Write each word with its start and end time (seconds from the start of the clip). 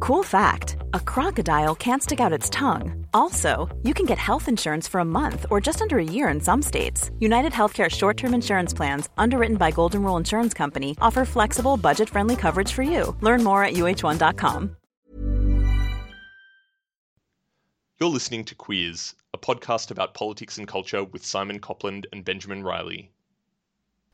Cool 0.00 0.22
fact 0.22 0.76
a 0.94 1.00
crocodile 1.00 1.74
can't 1.74 2.02
stick 2.02 2.20
out 2.20 2.32
its 2.32 2.50
tongue. 2.50 3.06
Also, 3.14 3.68
you 3.82 3.94
can 3.94 4.04
get 4.06 4.18
health 4.18 4.48
insurance 4.48 4.88
for 4.88 5.00
a 5.00 5.04
month 5.04 5.46
or 5.50 5.60
just 5.60 5.80
under 5.80 5.98
a 5.98 6.04
year 6.04 6.28
in 6.28 6.40
some 6.40 6.60
states. 6.62 7.10
United 7.20 7.52
Healthcare 7.52 7.88
short 7.90 8.16
term 8.16 8.34
insurance 8.34 8.74
plans, 8.74 9.08
underwritten 9.16 9.56
by 9.56 9.70
Golden 9.70 10.02
Rule 10.02 10.16
Insurance 10.16 10.54
Company, 10.54 10.96
offer 11.00 11.24
flexible, 11.24 11.76
budget 11.76 12.08
friendly 12.10 12.36
coverage 12.36 12.72
for 12.72 12.82
you. 12.82 13.16
Learn 13.20 13.44
more 13.44 13.64
at 13.64 13.74
uh1.com. 13.74 14.76
You're 18.00 18.10
listening 18.10 18.44
to 18.46 18.56
Queers, 18.56 19.14
a 19.32 19.38
podcast 19.38 19.92
about 19.92 20.14
politics 20.14 20.58
and 20.58 20.66
culture 20.66 21.04
with 21.04 21.24
Simon 21.24 21.60
Copland 21.60 22.08
and 22.12 22.24
Benjamin 22.24 22.64
Riley. 22.64 23.11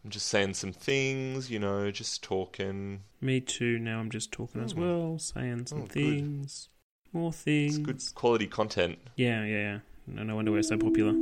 I'm 0.05 0.11
just 0.11 0.27
saying 0.27 0.55
some 0.55 0.73
things, 0.73 1.51
you 1.51 1.59
know, 1.59 1.91
just 1.91 2.23
talking. 2.23 3.02
Me 3.20 3.41
too. 3.41 3.79
Now 3.79 3.98
I'm 3.98 4.11
just 4.11 4.30
talking 4.30 4.62
as 4.62 4.73
hmm. 4.73 4.80
well, 4.80 5.19
saying 5.19 5.66
some 5.66 5.79
Oh, 5.79 5.83
good. 5.83 5.93
things, 5.93 6.69
more 7.12 7.33
things. 7.33 7.77
It's 7.77 7.84
good 7.84 8.15
quality 8.15 8.47
content. 8.47 8.98
Yeah, 9.16 9.45
yeah, 9.45 9.56
yeah. 9.56 9.78
No, 10.06 10.23
no 10.23 10.36
wonder 10.36 10.53
we're 10.53 10.62
so 10.62 10.78
popular. 10.78 11.14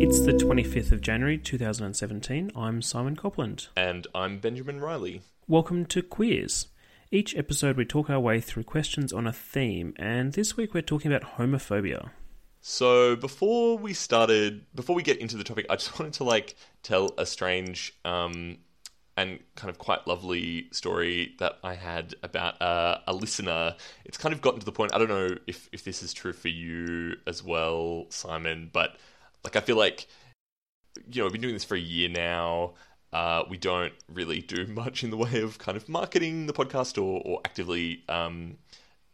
It's 0.00 0.20
the 0.20 0.32
25th 0.32 0.92
of 0.92 1.00
January 1.02 1.36
2017. 1.38 2.50
I'm 2.56 2.80
Simon 2.82 3.14
Copland. 3.14 3.68
And 3.76 4.06
I'm 4.14 4.38
Benjamin 4.38 4.80
Riley. 4.80 5.20
Welcome 5.46 5.84
to 5.86 6.02
Queers. 6.02 6.68
Each 7.10 7.34
episode 7.34 7.78
we 7.78 7.86
talk 7.86 8.10
our 8.10 8.20
way 8.20 8.38
through 8.38 8.64
questions 8.64 9.14
on 9.14 9.26
a 9.26 9.32
theme, 9.32 9.94
and 9.96 10.34
this 10.34 10.58
week 10.58 10.74
we're 10.74 10.82
talking 10.82 11.10
about 11.10 11.38
homophobia. 11.38 12.10
So 12.60 13.16
before 13.16 13.78
we 13.78 13.94
started, 13.94 14.66
before 14.74 14.94
we 14.94 15.02
get 15.02 15.16
into 15.16 15.38
the 15.38 15.44
topic, 15.44 15.64
I 15.70 15.76
just 15.76 15.98
wanted 15.98 16.12
to 16.14 16.24
like 16.24 16.54
tell 16.82 17.14
a 17.16 17.24
strange 17.24 17.94
um, 18.04 18.58
and 19.16 19.38
kind 19.54 19.70
of 19.70 19.78
quite 19.78 20.06
lovely 20.06 20.68
story 20.70 21.34
that 21.38 21.56
I 21.64 21.76
had 21.76 22.14
about 22.22 22.60
uh, 22.60 22.98
a 23.06 23.14
listener. 23.14 23.76
It's 24.04 24.18
kind 24.18 24.34
of 24.34 24.42
gotten 24.42 24.60
to 24.60 24.66
the 24.66 24.72
point. 24.72 24.94
I 24.94 24.98
don't 24.98 25.08
know 25.08 25.30
if 25.46 25.66
if 25.72 25.84
this 25.84 26.02
is 26.02 26.12
true 26.12 26.34
for 26.34 26.48
you 26.48 27.14
as 27.26 27.42
well, 27.42 28.04
Simon, 28.10 28.68
but 28.70 28.98
like 29.44 29.56
I 29.56 29.60
feel 29.60 29.78
like 29.78 30.08
you 31.10 31.22
know 31.22 31.26
I've 31.26 31.32
been 31.32 31.40
doing 31.40 31.54
this 31.54 31.64
for 31.64 31.74
a 31.74 31.80
year 31.80 32.10
now. 32.10 32.74
Uh, 33.12 33.42
we 33.48 33.56
don't 33.56 33.92
really 34.12 34.40
do 34.40 34.66
much 34.68 35.02
in 35.02 35.10
the 35.10 35.16
way 35.16 35.40
of 35.40 35.58
kind 35.58 35.76
of 35.76 35.88
marketing 35.88 36.46
the 36.46 36.52
podcast 36.52 36.98
or, 37.02 37.22
or 37.24 37.40
actively 37.44 38.02
um, 38.08 38.56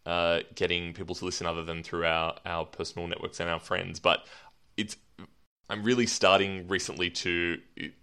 uh, 0.07 0.41
getting 0.55 0.93
people 0.93 1.15
to 1.15 1.25
listen 1.25 1.47
other 1.47 1.65
than 1.65 1.83
through 1.83 2.05
our, 2.05 2.35
our 2.45 2.65
personal 2.65 3.07
networks 3.07 3.41
and 3.41 3.49
our 3.49 3.61
friends. 3.61 4.01
But 4.01 4.27
it's 4.77 4.97
I'm 5.71 5.83
really 5.83 6.07
starting 6.07 6.69
recently 6.69 7.11
to 7.11 7.59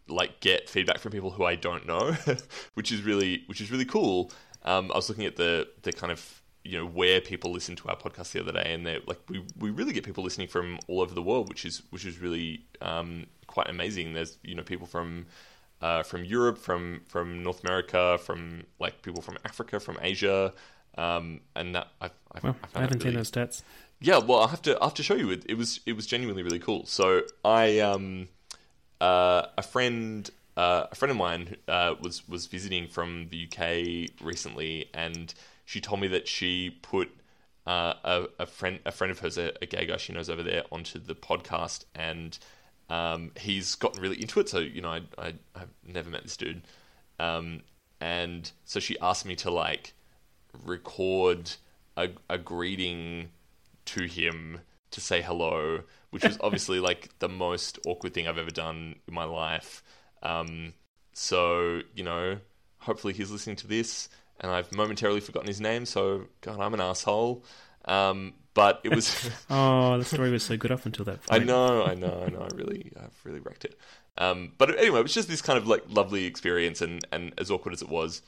like 0.07 0.39
get 0.39 0.69
feedback 0.69 0.99
from 0.99 1.11
people 1.11 1.29
who 1.29 1.43
I 1.43 1.55
don't 1.55 1.85
know, 1.85 2.15
which 2.73 2.91
is 2.91 3.03
really 3.03 3.43
which 3.47 3.61
is 3.61 3.71
really 3.71 3.85
cool. 3.85 4.31
Um, 4.63 4.91
I 4.91 4.95
was 4.95 5.09
looking 5.09 5.25
at 5.25 5.35
the 5.35 5.67
the 5.83 5.93
kind 5.93 6.11
of 6.11 6.41
you 6.63 6.77
know 6.77 6.85
where 6.85 7.21
people 7.21 7.51
listen 7.51 7.75
to 7.75 7.87
our 7.89 7.95
podcast 7.95 8.31
the 8.31 8.39
other 8.39 8.51
day, 8.51 8.73
and 8.73 8.85
they're 8.85 8.99
like 9.05 9.19
we 9.29 9.43
we 9.59 9.69
really 9.69 9.93
get 9.93 10.03
people 10.03 10.23
listening 10.23 10.47
from 10.47 10.79
all 10.87 11.01
over 11.01 11.13
the 11.13 11.21
world, 11.21 11.49
which 11.49 11.65
is 11.65 11.83
which 11.91 12.05
is 12.05 12.19
really 12.19 12.65
um, 12.81 13.27
quite 13.45 13.69
amazing. 13.69 14.13
There's 14.13 14.37
you 14.43 14.55
know 14.55 14.63
people 14.63 14.87
from 14.87 15.27
uh, 15.81 16.03
from 16.03 16.23
Europe, 16.23 16.57
from 16.57 17.01
from 17.07 17.43
North 17.43 17.63
America, 17.63 18.17
from 18.23 18.63
like 18.79 19.01
people 19.01 19.21
from 19.21 19.37
Africa, 19.45 19.79
from 19.79 19.97
Asia, 20.01 20.53
um, 20.97 21.41
and 21.55 21.75
that 21.75 21.87
I, 22.01 22.07
I, 22.07 22.39
Well, 22.43 22.55
I, 22.63 22.67
found 22.67 22.75
I 22.75 22.79
haven't 22.81 22.99
seen 23.01 23.07
really- 23.09 23.17
those 23.17 23.31
stats. 23.31 23.63
yeah, 23.99 24.17
well, 24.19 24.39
I 24.41 24.47
have 24.49 24.61
to 24.63 24.79
I 24.81 24.85
have 24.85 24.93
to 24.95 25.03
show 25.03 25.15
you. 25.15 25.29
It, 25.31 25.45
it 25.49 25.55
was 25.57 25.79
it 25.85 25.93
was 25.93 26.05
genuinely 26.07 26.43
really 26.43 26.59
cool. 26.59 26.85
So 26.85 27.21
I 27.45 27.79
um 27.79 28.27
uh, 28.99 29.47
a 29.57 29.63
friend 29.63 30.29
uh, 30.57 30.85
a 30.91 30.95
friend 30.95 31.11
of 31.11 31.17
mine 31.17 31.55
uh, 31.67 31.95
was 32.01 32.27
was 32.27 32.45
visiting 32.47 32.87
from 32.87 33.27
the 33.29 33.47
UK 33.47 34.11
recently, 34.23 34.89
and 34.93 35.33
she 35.65 35.79
told 35.81 36.01
me 36.01 36.07
that 36.09 36.27
she 36.27 36.69
put 36.81 37.09
uh, 37.65 37.93
a, 38.03 38.25
a 38.39 38.45
friend 38.45 38.79
a 38.85 38.91
friend 38.91 39.11
of 39.11 39.19
hers, 39.19 39.37
a, 39.37 39.53
a 39.61 39.65
gay 39.65 39.85
guy 39.85 39.97
she 39.97 40.13
knows 40.13 40.29
over 40.29 40.43
there, 40.43 40.63
onto 40.71 40.99
the 40.99 41.15
podcast, 41.15 41.85
and 41.95 42.37
um, 42.91 43.31
he's 43.39 43.75
gotten 43.75 44.01
really 44.01 44.21
into 44.21 44.41
it. 44.41 44.49
So 44.49 44.59
you 44.59 44.81
know, 44.81 44.89
I, 44.89 45.01
I 45.17 45.33
I've 45.55 45.73
never 45.87 46.09
met 46.09 46.23
this 46.23 46.35
dude, 46.35 46.61
um, 47.19 47.61
and 48.01 48.51
so 48.65 48.81
she 48.81 48.99
asked 48.99 49.25
me 49.25 49.35
to 49.37 49.49
like 49.49 49.93
record 50.65 51.53
a, 51.95 52.09
a 52.29 52.37
greeting 52.37 53.29
to 53.85 54.03
him 54.03 54.59
to 54.91 54.99
say 54.99 55.21
hello, 55.21 55.83
which 56.09 56.25
was 56.25 56.37
obviously 56.41 56.81
like 56.81 57.17
the 57.19 57.29
most 57.29 57.79
awkward 57.87 58.13
thing 58.13 58.27
I've 58.27 58.37
ever 58.37 58.51
done 58.51 58.95
in 59.07 59.13
my 59.13 59.23
life. 59.23 59.81
Um, 60.21 60.73
so 61.13 61.79
you 61.95 62.03
know, 62.03 62.39
hopefully 62.79 63.13
he's 63.13 63.31
listening 63.31 63.55
to 63.57 63.67
this, 63.67 64.09
and 64.41 64.51
I've 64.51 64.69
momentarily 64.75 65.21
forgotten 65.21 65.47
his 65.47 65.61
name. 65.61 65.85
So 65.85 66.25
God, 66.41 66.59
I'm 66.59 66.73
an 66.73 66.81
asshole. 66.81 67.45
Um, 67.85 68.33
but 68.53 68.81
it 68.83 68.93
was. 68.93 69.29
Oh, 69.49 69.97
the 69.97 70.05
story 70.05 70.31
was 70.31 70.43
so 70.43 70.57
good 70.57 70.71
up 70.71 70.85
until 70.85 71.05
that 71.05 71.23
point. 71.23 71.41
I 71.41 71.43
know, 71.43 71.83
I 71.83 71.95
know, 71.95 72.23
I 72.25 72.29
know. 72.29 72.41
I 72.41 72.55
really, 72.55 72.91
I've 72.97 73.19
really 73.23 73.39
wrecked 73.39 73.65
it. 73.65 73.77
Um, 74.17 74.53
but 74.57 74.77
anyway, 74.77 74.99
it 74.99 75.03
was 75.03 75.13
just 75.13 75.27
this 75.27 75.41
kind 75.41 75.57
of 75.57 75.67
like 75.67 75.83
lovely 75.89 76.25
experience, 76.25 76.81
and 76.81 77.05
and 77.11 77.33
as 77.37 77.51
awkward 77.51 77.73
as 77.73 77.81
it 77.81 77.89
was, 77.89 78.21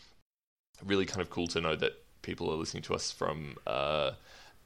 really 0.84 1.06
kind 1.06 1.22
of 1.22 1.30
cool 1.30 1.48
to 1.48 1.62
know 1.62 1.76
that 1.76 1.94
people 2.22 2.52
are 2.52 2.56
listening 2.56 2.84
to 2.84 2.96
us 2.96 3.12
from 3.12 3.58
uh, 3.68 4.12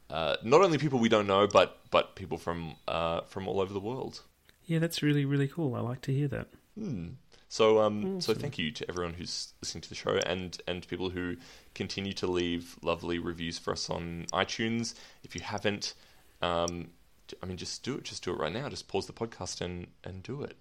uh, 0.10 0.38
not 0.44 0.62
only 0.62 0.78
people 0.78 1.00
we 1.00 1.10
don't 1.10 1.28
know, 1.28 1.48
but 1.48 1.80
but 1.92 2.16
people 2.16 2.38
from 2.38 2.76
uh, 2.88 3.22
from 3.22 3.48
all 3.48 3.60
over 3.60 3.74
the 3.74 3.80
world. 3.80 4.22
Yeah, 4.66 4.80
that's 4.80 5.02
really, 5.02 5.26
really 5.26 5.48
cool. 5.48 5.76
I 5.76 5.80
like 5.80 6.02
to 6.02 6.14
hear 6.14 6.28
that. 6.28 6.48
Hmm. 6.78 7.08
So 7.50 7.82
um, 7.82 8.20
so 8.20 8.34
thank 8.34 8.58
you 8.58 8.72
to 8.72 8.90
everyone 8.90 9.14
who's 9.14 9.54
listening 9.62 9.82
to 9.82 9.90
the 9.90 9.96
show, 9.96 10.18
and 10.26 10.60
and 10.68 10.88
people 10.88 11.10
who 11.10 11.38
continue 11.76 12.14
to 12.14 12.28
leave 12.28 12.76
lovely 12.82 13.20
reviews 13.20 13.58
for 13.58 13.72
us 13.72 13.90
on 13.90 14.26
iTunes. 14.34 14.96
If 15.24 15.34
you 15.34 15.42
haven't, 15.42 15.94
um, 16.42 16.90
I 17.42 17.46
mean, 17.46 17.58
just 17.58 17.84
do 17.84 17.96
it. 17.96 18.04
Just 18.04 18.24
do 18.24 18.32
it 18.34 18.40
right 18.40 18.52
now. 18.52 18.68
Just 18.68 18.88
pause 18.88 19.08
the 19.08 19.14
podcast 19.14 19.62
and 19.62 19.88
and 20.04 20.24
do 20.24 20.42
it. 20.44 20.58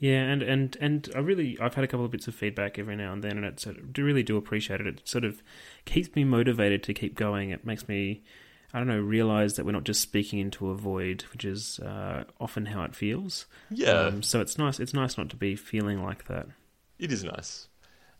Yeah, 0.00 0.22
and, 0.22 0.42
and, 0.42 0.76
and 0.80 1.08
I 1.16 1.18
really 1.18 1.58
I've 1.60 1.74
had 1.74 1.82
a 1.82 1.88
couple 1.88 2.04
of 2.04 2.12
bits 2.12 2.28
of 2.28 2.34
feedback 2.34 2.78
every 2.78 2.94
now 2.94 3.12
and 3.12 3.24
then, 3.24 3.36
and 3.36 3.44
it's 3.44 3.66
I 3.66 3.72
really 3.96 4.22
do 4.22 4.36
appreciate 4.36 4.80
it. 4.80 4.86
It 4.86 5.08
sort 5.08 5.24
of 5.24 5.42
keeps 5.86 6.14
me 6.14 6.22
motivated 6.24 6.84
to 6.84 6.94
keep 6.94 7.16
going. 7.16 7.50
It 7.50 7.66
makes 7.66 7.88
me 7.88 8.22
I 8.72 8.78
don't 8.78 8.88
know 8.88 9.00
realize 9.00 9.54
that 9.54 9.64
we're 9.64 9.72
not 9.72 9.84
just 9.84 10.02
speaking 10.02 10.38
into 10.38 10.68
a 10.68 10.74
void, 10.74 11.24
which 11.32 11.44
is 11.44 11.78
uh, 11.80 12.24
often 12.38 12.66
how 12.66 12.82
it 12.82 12.94
feels. 12.94 13.46
Yeah. 13.70 13.92
Um, 13.92 14.22
so 14.22 14.40
it's 14.40 14.58
nice. 14.58 14.78
It's 14.78 14.92
nice 14.92 15.16
not 15.16 15.30
to 15.30 15.36
be 15.36 15.56
feeling 15.56 16.02
like 16.02 16.26
that. 16.26 16.46
It 16.98 17.12
is 17.12 17.24
nice. 17.24 17.68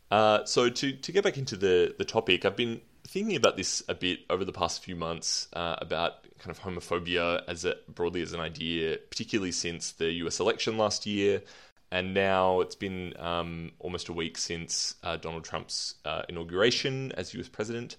Uh, 0.09 0.43
so 0.45 0.69
to 0.69 0.91
to 0.91 1.11
get 1.11 1.23
back 1.23 1.37
into 1.37 1.55
the 1.55 1.93
the 1.97 2.05
topic, 2.05 2.45
I've 2.45 2.55
been 2.55 2.81
thinking 3.07 3.35
about 3.35 3.57
this 3.57 3.83
a 3.87 3.95
bit 3.95 4.19
over 4.29 4.43
the 4.43 4.51
past 4.51 4.83
few 4.83 4.95
months 4.95 5.47
uh, 5.53 5.75
about 5.79 6.23
kind 6.39 6.55
of 6.55 6.61
homophobia 6.61 7.41
as 7.47 7.65
a 7.65 7.75
broadly 7.87 8.21
as 8.21 8.33
an 8.33 8.39
idea, 8.39 8.97
particularly 9.09 9.51
since 9.51 9.91
the 9.91 10.11
U.S. 10.13 10.39
election 10.39 10.77
last 10.77 11.05
year, 11.05 11.43
and 11.91 12.13
now 12.13 12.61
it's 12.61 12.75
been 12.75 13.13
um, 13.19 13.71
almost 13.79 14.09
a 14.09 14.13
week 14.13 14.37
since 14.37 14.95
uh, 15.03 15.17
Donald 15.17 15.43
Trump's 15.43 15.95
uh, 16.05 16.23
inauguration 16.27 17.11
as 17.13 17.33
U.S. 17.35 17.49
president. 17.49 17.97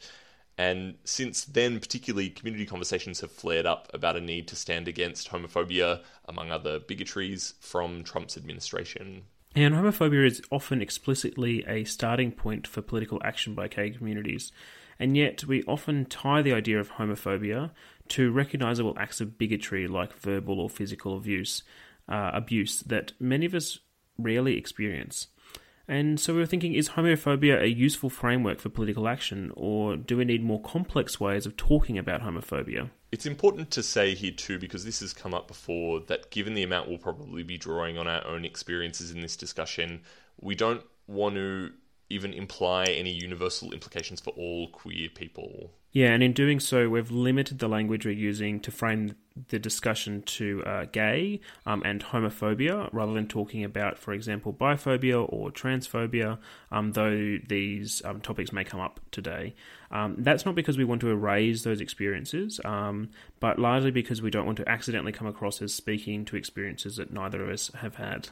And 0.61 0.97
since 1.05 1.47
then, 1.47 1.81
particularly, 1.81 2.29
community 2.29 2.67
conversations 2.67 3.21
have 3.21 3.33
flared 3.33 3.65
up 3.65 3.89
about 3.95 4.19
a 4.19 4.21
need 4.21 4.47
to 4.49 4.57
stand 4.57 4.89
against 4.89 5.31
homophobia, 5.31 6.03
among 6.27 6.51
other 6.51 6.79
bigotries, 6.79 7.55
from 7.61 8.05
Trump's 8.05 8.37
administration. 8.37 9.23
And 9.57 9.75
homophobia 9.75 10.27
is 10.27 10.43
often 10.51 10.83
explicitly 10.83 11.65
a 11.67 11.85
starting 11.85 12.31
point 12.31 12.67
for 12.67 12.83
political 12.83 13.23
action 13.25 13.55
by 13.55 13.69
gay 13.69 13.89
communities, 13.89 14.53
and 14.99 15.17
yet 15.17 15.45
we 15.45 15.63
often 15.63 16.05
tie 16.05 16.43
the 16.43 16.53
idea 16.53 16.79
of 16.79 16.93
homophobia 16.93 17.71
to 18.09 18.31
recognizable 18.31 18.95
acts 18.99 19.23
of 19.23 19.39
bigotry 19.39 19.89
like 19.89 20.13
verbal 20.13 20.61
or 20.61 20.69
physical 20.69 21.17
abuse, 21.17 21.63
uh, 22.07 22.33
abuse 22.35 22.81
that 22.81 23.15
many 23.19 23.47
of 23.47 23.55
us 23.55 23.79
rarely 24.19 24.59
experience. 24.59 25.29
And 25.91 26.21
so 26.21 26.33
we 26.33 26.39
were 26.39 26.47
thinking 26.47 26.75
is 26.75 26.91
homophobia 26.91 27.61
a 27.61 27.69
useful 27.69 28.11
framework 28.11 28.61
for 28.61 28.69
political 28.69 29.09
action, 29.09 29.51
or 29.57 29.97
do 29.97 30.17
we 30.17 30.25
need 30.25 30.41
more 30.41 30.63
complex 30.63 31.19
ways 31.19 31.47
of 31.47 31.57
talking 31.57 31.99
about 31.99 32.23
homophobia? 32.23 32.91
It's 33.11 33.27
important 33.27 33.73
to 33.73 33.83
say 33.83 34.15
here 34.15 34.31
too, 34.31 34.61
because 34.61 34.85
this 34.85 35.01
has 35.01 35.13
come 35.13 35.35
up 35.35 35.49
before, 35.49 35.99
that 36.07 36.31
given 36.31 36.55
the 36.55 36.63
amount 36.63 36.89
we'll 36.89 36.99
probably 36.99 37.43
be 37.43 37.59
drawing 37.59 37.99
on 37.99 38.07
our 38.07 38.25
own 38.25 38.45
experiences 38.45 39.11
in 39.11 39.21
this 39.21 39.35
discussion, 39.35 40.03
we 40.41 40.55
don't 40.55 40.85
want 41.09 41.35
to 41.35 41.73
even 42.11 42.35
imply 42.35 42.85
any 42.85 43.13
universal 43.13 43.73
implications 43.73 44.21
for 44.21 44.31
all 44.31 44.69
queer 44.69 45.09
people. 45.09 45.71
Yeah, 45.93 46.13
and 46.13 46.23
in 46.23 46.33
doing 46.33 46.61
so, 46.61 46.89
we've 46.89 47.11
limited 47.11 47.59
the 47.59 47.69
language 47.69 48.05
we're 48.05 48.13
using 48.13 48.61
to 48.61 48.71
frame 48.71 49.17
the 49.49 49.59
discussion 49.59 50.23
to 50.23 50.63
uh, 50.65 50.85
gay 50.93 51.41
um, 51.67 51.83
and 51.85 52.05
homophobia 52.05 52.89
rather 52.93 53.13
than 53.13 53.27
talking 53.27 53.65
about, 53.65 53.99
for 53.99 54.13
example, 54.13 54.53
biphobia 54.53 55.27
or 55.33 55.51
transphobia, 55.51 56.39
um, 56.71 56.93
though 56.93 57.39
these 57.49 58.03
um, 58.05 58.21
topics 58.21 58.53
may 58.53 58.63
come 58.63 58.79
up 58.81 59.01
today. 59.11 59.55
Um, 59.91 60.17
that's 60.19 60.47
not 60.47 60.55
because 60.55 60.79
we 60.79 60.85
want 60.85 61.01
to 61.01 61.11
erase 61.11 61.65
those 61.65 61.81
experiences, 61.81 62.61
um, 62.65 63.11
but 63.41 63.59
largely 63.59 63.91
because 63.91 64.23
we 64.23 64.31
don't 64.31 64.47
want 64.47 64.59
to 64.59 64.69
accidentally 64.69 65.13
come 65.13 65.27
across 65.27 65.61
as 65.61 65.75
speaking 65.75 66.25
to 66.27 66.37
experiences 66.37 66.97
that 66.97 67.13
neither 67.13 67.43
of 67.43 67.49
us 67.49 67.71
have 67.81 67.97
had. 67.97 68.29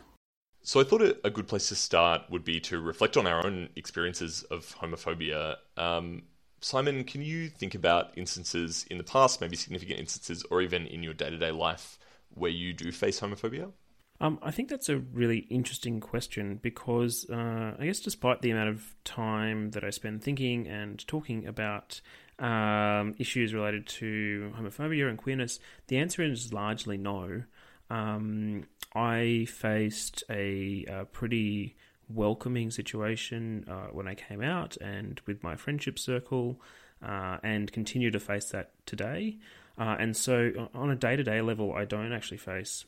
So 0.63 0.81
I 0.81 0.85
thought 0.85 1.03
a 1.25 1.31
good 1.31 1.49
place 1.49 1.69
to 1.69 1.75
start 1.75 2.23
would 2.31 2.45
be 2.45 2.61
to 2.61 2.81
reflect 2.81 3.17
on 3.17 3.27
our 3.27 3.47
own 3.47 3.71
experiences 3.77 4.43
of 4.51 4.77
homophobia. 4.81 5.57
Um, 5.77 6.23
Simon, 6.61 7.05
can 7.05 7.23
you 7.23 7.49
think 7.49 7.75
about 7.75 8.11
instances 8.17 8.85
in 8.91 8.99
the 8.99 9.05
past, 9.05 9.41
maybe 9.41 9.57
significant 9.57 10.01
instances, 10.01 10.45
or 10.51 10.61
even 10.61 10.87
in 10.87 11.03
your 11.03 11.15
day 11.15 11.31
to 11.31 11.39
day 11.39 11.53
life 11.53 11.99
where 12.35 12.51
you 12.51 12.73
do 12.73 12.93
face 12.93 13.21
homophobia? 13.21 13.73
Um, 14.21 14.41
I 14.43 14.51
think 14.51 14.69
that's 14.69 14.89
a 14.89 14.99
really 14.99 15.39
interesting 15.49 16.01
question 16.01 16.59
because 16.61 17.25
uh, 17.31 17.77
I 17.79 17.87
guess 17.87 18.01
despite 18.01 18.43
the 18.43 18.51
amount 18.51 18.71
of 18.71 18.97
time 19.05 19.71
that 19.71 19.85
I 19.85 19.91
spend 19.91 20.25
thinking 20.25 20.67
and 20.67 21.07
talking 21.07 21.47
about 21.47 22.01
um, 22.41 23.15
issues 23.19 23.55
related 23.55 23.87
to 23.87 24.53
homophobia 24.59 25.09
and 25.09 25.19
queerness, 25.19 25.61
the 25.87 25.99
answer 25.99 26.23
is 26.23 26.53
largely 26.53 26.97
no. 26.97 27.45
Um, 27.91 28.65
I 28.95 29.47
faced 29.51 30.25
a, 30.31 30.85
a 30.89 31.05
pretty 31.05 31.77
welcoming 32.09 32.71
situation 32.71 33.67
uh, 33.69 33.89
when 33.93 34.09
I 34.09 34.15
came 34.15 34.43
out 34.43 34.77
and 34.79 35.21
with 35.27 35.43
my 35.43 35.57
friendship 35.57 35.99
circle, 35.99 36.61
uh, 37.03 37.39
and 37.43 37.71
continue 37.71 38.11
to 38.11 38.19
face 38.19 38.47
that 38.51 38.73
today. 38.87 39.39
Uh, 39.79 39.97
and 39.99 40.17
so, 40.17 40.69
on 40.75 40.91
a 40.91 40.97
day 40.97 41.15
to 41.17 41.23
day 41.23 41.41
level, 41.41 41.73
I 41.73 41.85
don't 41.85 42.13
actually 42.13 42.39
face 42.39 42.85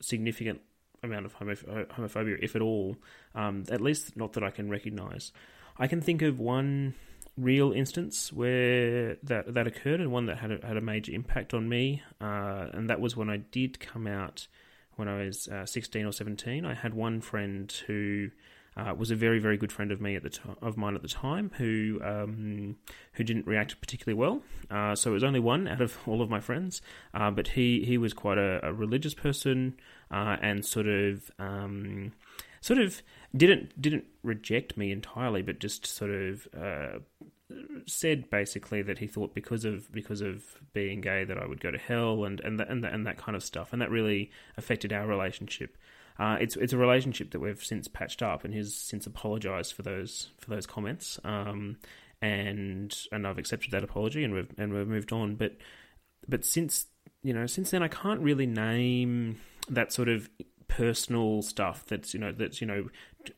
significant 0.00 0.60
amount 1.02 1.26
of 1.26 1.38
homoph- 1.38 1.88
homophobia, 1.88 2.38
if 2.40 2.56
at 2.56 2.62
all. 2.62 2.96
Um, 3.34 3.64
at 3.70 3.80
least 3.80 4.16
not 4.16 4.32
that 4.34 4.42
I 4.42 4.50
can 4.50 4.70
recognise. 4.70 5.32
I 5.78 5.86
can 5.86 6.00
think 6.00 6.22
of 6.22 6.38
one 6.38 6.94
real 7.36 7.72
instance 7.72 8.32
where 8.32 9.16
that 9.22 9.54
that 9.54 9.66
occurred, 9.66 10.00
and 10.00 10.12
one 10.12 10.26
that 10.26 10.38
had 10.38 10.52
a, 10.52 10.66
had 10.66 10.76
a 10.76 10.80
major 10.80 11.12
impact 11.12 11.54
on 11.54 11.68
me, 11.68 12.02
uh, 12.20 12.66
and 12.72 12.90
that 12.90 13.00
was 13.00 13.16
when 13.16 13.30
I 13.30 13.38
did 13.38 13.80
come 13.80 14.06
out 14.06 14.46
when 14.96 15.08
I 15.08 15.24
was 15.24 15.48
uh, 15.48 15.64
16 15.64 16.04
or 16.04 16.12
17. 16.12 16.66
I 16.66 16.74
had 16.74 16.92
one 16.92 17.22
friend 17.22 17.72
who 17.86 18.30
uh, 18.76 18.94
was 18.96 19.10
a 19.10 19.16
very 19.16 19.38
very 19.38 19.56
good 19.56 19.72
friend 19.72 19.90
of 19.90 20.00
me 20.00 20.16
at 20.16 20.22
the 20.22 20.30
to- 20.30 20.56
of 20.60 20.76
mine 20.76 20.94
at 20.94 21.02
the 21.02 21.08
time 21.08 21.50
who 21.56 22.00
um, 22.02 22.76
who 23.14 23.24
didn't 23.24 23.46
react 23.46 23.80
particularly 23.80 24.18
well. 24.18 24.42
Uh, 24.70 24.94
so 24.94 25.10
it 25.10 25.14
was 25.14 25.24
only 25.24 25.40
one 25.40 25.68
out 25.68 25.80
of 25.80 25.96
all 26.06 26.22
of 26.22 26.30
my 26.30 26.40
friends, 26.40 26.82
uh, 27.14 27.30
but 27.30 27.48
he 27.48 27.84
he 27.84 27.98
was 27.98 28.12
quite 28.12 28.38
a, 28.38 28.60
a 28.62 28.72
religious 28.72 29.14
person 29.14 29.74
uh, 30.10 30.36
and 30.40 30.64
sort 30.64 30.86
of. 30.86 31.30
Um, 31.38 32.12
sort 32.62 32.78
of 32.78 33.02
didn't 33.36 33.80
didn't 33.80 34.04
reject 34.22 34.76
me 34.76 34.92
entirely, 34.92 35.42
but 35.42 35.58
just 35.58 35.86
sort 35.86 36.10
of 36.10 36.48
uh, 36.58 36.98
said 37.86 38.30
basically 38.30 38.82
that 38.82 38.98
he 38.98 39.06
thought 39.06 39.34
because 39.34 39.64
of 39.64 39.90
because 39.92 40.20
of 40.20 40.42
being 40.72 41.00
gay 41.00 41.24
that 41.24 41.38
I 41.38 41.46
would 41.46 41.60
go 41.60 41.70
to 41.70 41.78
hell 41.78 42.24
and 42.24 42.40
and 42.40 42.60
that, 42.60 42.68
and, 42.68 42.84
that, 42.84 42.92
and 42.92 43.06
that 43.06 43.18
kind 43.18 43.36
of 43.36 43.42
stuff, 43.42 43.72
and 43.72 43.80
that 43.82 43.90
really 43.90 44.30
affected 44.56 44.92
our 44.92 45.06
relationship. 45.06 45.76
Uh, 46.18 46.36
it's 46.40 46.56
it's 46.56 46.72
a 46.72 46.78
relationship 46.78 47.30
that 47.30 47.40
we've 47.40 47.62
since 47.62 47.88
patched 47.88 48.22
up, 48.22 48.44
and 48.44 48.52
he's 48.52 48.74
since 48.74 49.06
apologised 49.06 49.72
for 49.72 49.82
those 49.82 50.28
for 50.38 50.50
those 50.50 50.66
comments. 50.66 51.18
Um, 51.24 51.78
and 52.20 52.96
and 53.10 53.26
I've 53.26 53.38
accepted 53.38 53.70
that 53.72 53.82
apology, 53.82 54.24
and 54.24 54.34
we've 54.34 54.52
and 54.58 54.72
we've 54.72 54.86
moved 54.86 55.12
on. 55.12 55.36
But 55.36 55.56
but 56.28 56.44
since 56.44 56.86
you 57.22 57.32
know 57.32 57.46
since 57.46 57.70
then, 57.70 57.82
I 57.82 57.88
can't 57.88 58.20
really 58.20 58.46
name 58.46 59.40
that 59.68 59.92
sort 59.92 60.08
of 60.08 60.28
personal 60.68 61.42
stuff 61.42 61.84
that's 61.86 62.14
you 62.14 62.20
know 62.20 62.32
that's 62.32 62.60
you 62.60 62.66
know 62.66 62.88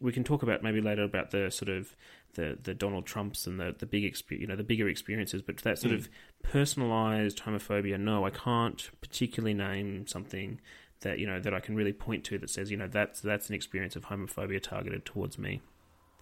we 0.01 0.13
can 0.13 0.25
talk 0.25 0.43
about 0.43 0.63
maybe 0.63 0.81
later 0.81 1.03
about 1.03 1.31
the 1.31 1.51
sort 1.51 1.69
of 1.69 1.95
the 2.35 2.59
the 2.63 2.75
Donald 2.75 3.07
Trumps 3.07 3.47
and 3.47 3.59
the 3.59 3.75
the 3.79 3.87
big 3.87 4.05
exp- 4.05 4.39
you 4.39 4.47
know 4.47 4.57
the 4.57 4.65
bigger 4.65 4.89
experiences 4.89 5.43
but 5.43 5.59
that 5.59 5.79
sort 5.79 5.93
mm. 5.95 5.99
of 5.99 6.09
personalized 6.43 7.43
homophobia 7.43 7.99
no 7.99 8.25
I 8.25 8.31
can't 8.31 8.91
particularly 9.01 9.55
name 9.55 10.07
something 10.07 10.61
that 11.01 11.19
you 11.19 11.27
know 11.27 11.41
that 11.41 11.55
I 11.55 11.61
can 11.61 11.77
really 11.77 11.93
point 11.93 12.25
to 12.25 12.39
that 12.39 12.51
says 12.51 12.71
you 12.71 12.77
know 12.77 12.89
that's 12.89 13.21
that's 13.21 13.49
an 13.49 13.55
experience 13.55 13.97
of 13.97 14.07
homophobia 14.07 14.63
targeted 14.63 15.05
towards 15.05 15.39
me. 15.39 15.63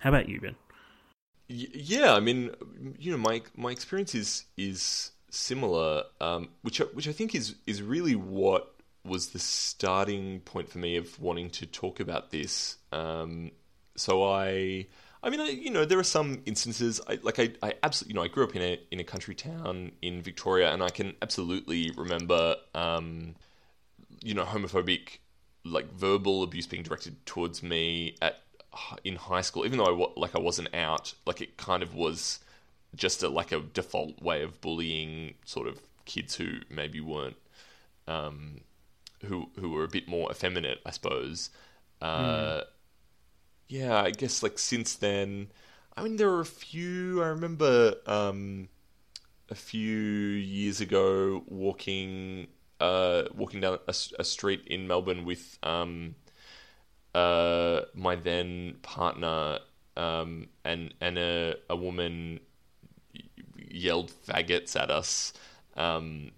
How 0.01 0.11
about 0.11 0.29
you, 0.29 0.41
Ben? 0.41 0.57
Yeah, 1.49 2.15
I 2.15 2.21
mean, 2.21 2.51
you 2.99 3.11
know, 3.11 3.19
my 3.19 3.43
my 3.55 3.71
experience 3.71 4.15
is 4.15 4.45
is 4.57 5.13
similar, 5.31 6.05
um, 6.21 6.49
which 6.63 6.79
which 6.79 7.09
I 7.09 7.13
think 7.13 7.35
is 7.35 7.57
is 7.67 7.83
really 7.83 8.15
what 8.15 8.72
was 9.05 9.29
the 9.29 9.39
starting 9.39 10.41
point 10.41 10.69
for 10.69 10.79
me 10.79 10.97
of 10.97 11.21
wanting 11.21 11.51
to 11.51 11.67
talk 11.67 12.01
about 12.01 12.31
this. 12.31 12.77
Um, 12.93 13.51
so 13.97 14.25
I, 14.25 14.87
I 15.23 15.31
mean, 15.31 15.41
I, 15.41 15.49
you 15.49 15.71
know, 15.71 15.85
there 15.85 15.99
are 15.99 16.05
some 16.05 16.43
instances. 16.47 17.01
I, 17.09 17.19
like 17.23 17.39
I, 17.39 17.53
I 17.63 17.75
absolutely, 17.83 18.13
you 18.13 18.15
know, 18.15 18.25
I 18.25 18.29
grew 18.29 18.45
up 18.45 18.57
in 18.57 18.63
a 18.63 18.81
in 18.91 19.01
a 19.01 19.05
country 19.05 19.35
town 19.35 19.93
in 20.03 20.23
Victoria, 20.23 20.73
and 20.73 20.83
I 20.83 20.91
can 20.91 21.15
absolutely 21.23 21.91
remember. 21.97 22.57
Um, 22.75 23.35
you 24.23 24.35
know, 24.35 24.45
homophobic, 24.45 25.19
like 25.65 25.93
verbal 25.93 26.43
abuse 26.43 26.67
being 26.67 26.83
directed 26.85 27.25
towards 27.27 27.63
me 27.63 28.17
at 28.23 28.41
in 29.05 29.17
high 29.17 29.41
school, 29.41 29.67
even 29.67 29.79
though 29.79 30.07
I 30.17 30.21
like 30.21 30.35
I 30.35 30.41
wasn't 30.41 30.75
out, 30.75 31.15
like 31.27 31.41
it 31.41 31.57
kind 31.57 31.83
of 31.83 31.95
was 31.95 32.41
just 32.95 33.23
a, 33.23 33.29
like 33.29 33.53
a 33.53 33.61
default 33.61 34.21
way 34.23 34.43
of 34.43 34.61
bullying 34.61 35.35
sort 35.45 35.67
of 35.67 35.81
kids 36.05 36.35
who 36.35 36.59
maybe 36.71 37.01
weren't 37.01 37.37
um, 38.07 38.61
who 39.25 39.49
who 39.59 39.71
were 39.71 39.85
a 39.85 39.89
bit 39.89 40.09
more 40.09 40.31
effeminate, 40.31 40.81
I 40.85 40.91
suppose. 40.91 41.51
Uh, 42.01 42.23
mm. 42.23 42.65
Yeah, 43.69 44.03
I 44.03 44.11
guess 44.11 44.43
like 44.43 44.59
since 44.59 44.95
then, 44.95 45.49
I 45.97 46.03
mean 46.03 46.17
there 46.17 46.31
were 46.31 46.41
a 46.41 46.47
few. 46.47 47.23
I 47.23 47.29
remember 47.29 47.95
um, 48.07 48.69
a 49.49 49.55
few 49.55 49.91
years 49.91 50.81
ago 50.81 51.43
walking 51.47 52.49
uh, 52.81 53.25
walking 53.35 53.61
down 53.61 53.79
a, 53.87 53.95
a, 54.19 54.25
street 54.25 54.67
in 54.67 54.89
Melbourne 54.89 55.25
with 55.25 55.57
um, 55.63 56.17
uh, 57.15 57.83
my 57.95 58.17
then 58.17 58.77
partner 58.83 59.61
um, 59.97 60.49
and 60.65 60.93
and 61.01 61.17
a, 61.17 61.55
a 61.71 61.77
woman 61.77 62.41
yelled 63.57 64.13
faggots 64.27 64.75
at 64.75 64.91
us. 64.91 65.33
Um, 65.77 66.33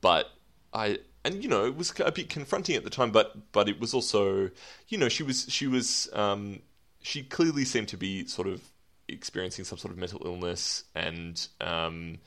but 0.00 0.30
I 0.72 0.98
and 1.26 1.42
you 1.42 1.48
know 1.48 1.66
it 1.66 1.76
was 1.76 1.92
a 2.00 2.12
bit 2.12 2.28
confronting 2.28 2.76
at 2.76 2.84
the 2.84 2.90
time, 2.90 3.10
but 3.10 3.52
but 3.52 3.68
it 3.68 3.80
was 3.80 3.92
also 3.92 4.50
you 4.88 4.96
know 4.96 5.08
she 5.08 5.22
was 5.22 5.46
she 5.48 5.66
was 5.66 6.08
um, 6.12 6.60
she 7.02 7.22
clearly 7.22 7.64
seemed 7.64 7.88
to 7.88 7.96
be 7.96 8.26
sort 8.26 8.48
of 8.48 8.62
experiencing 9.08 9.64
some 9.64 9.78
sort 9.78 9.92
of 9.92 9.98
mental 9.98 10.22
illness 10.24 10.84
and 10.94 11.48
um, 11.60 12.18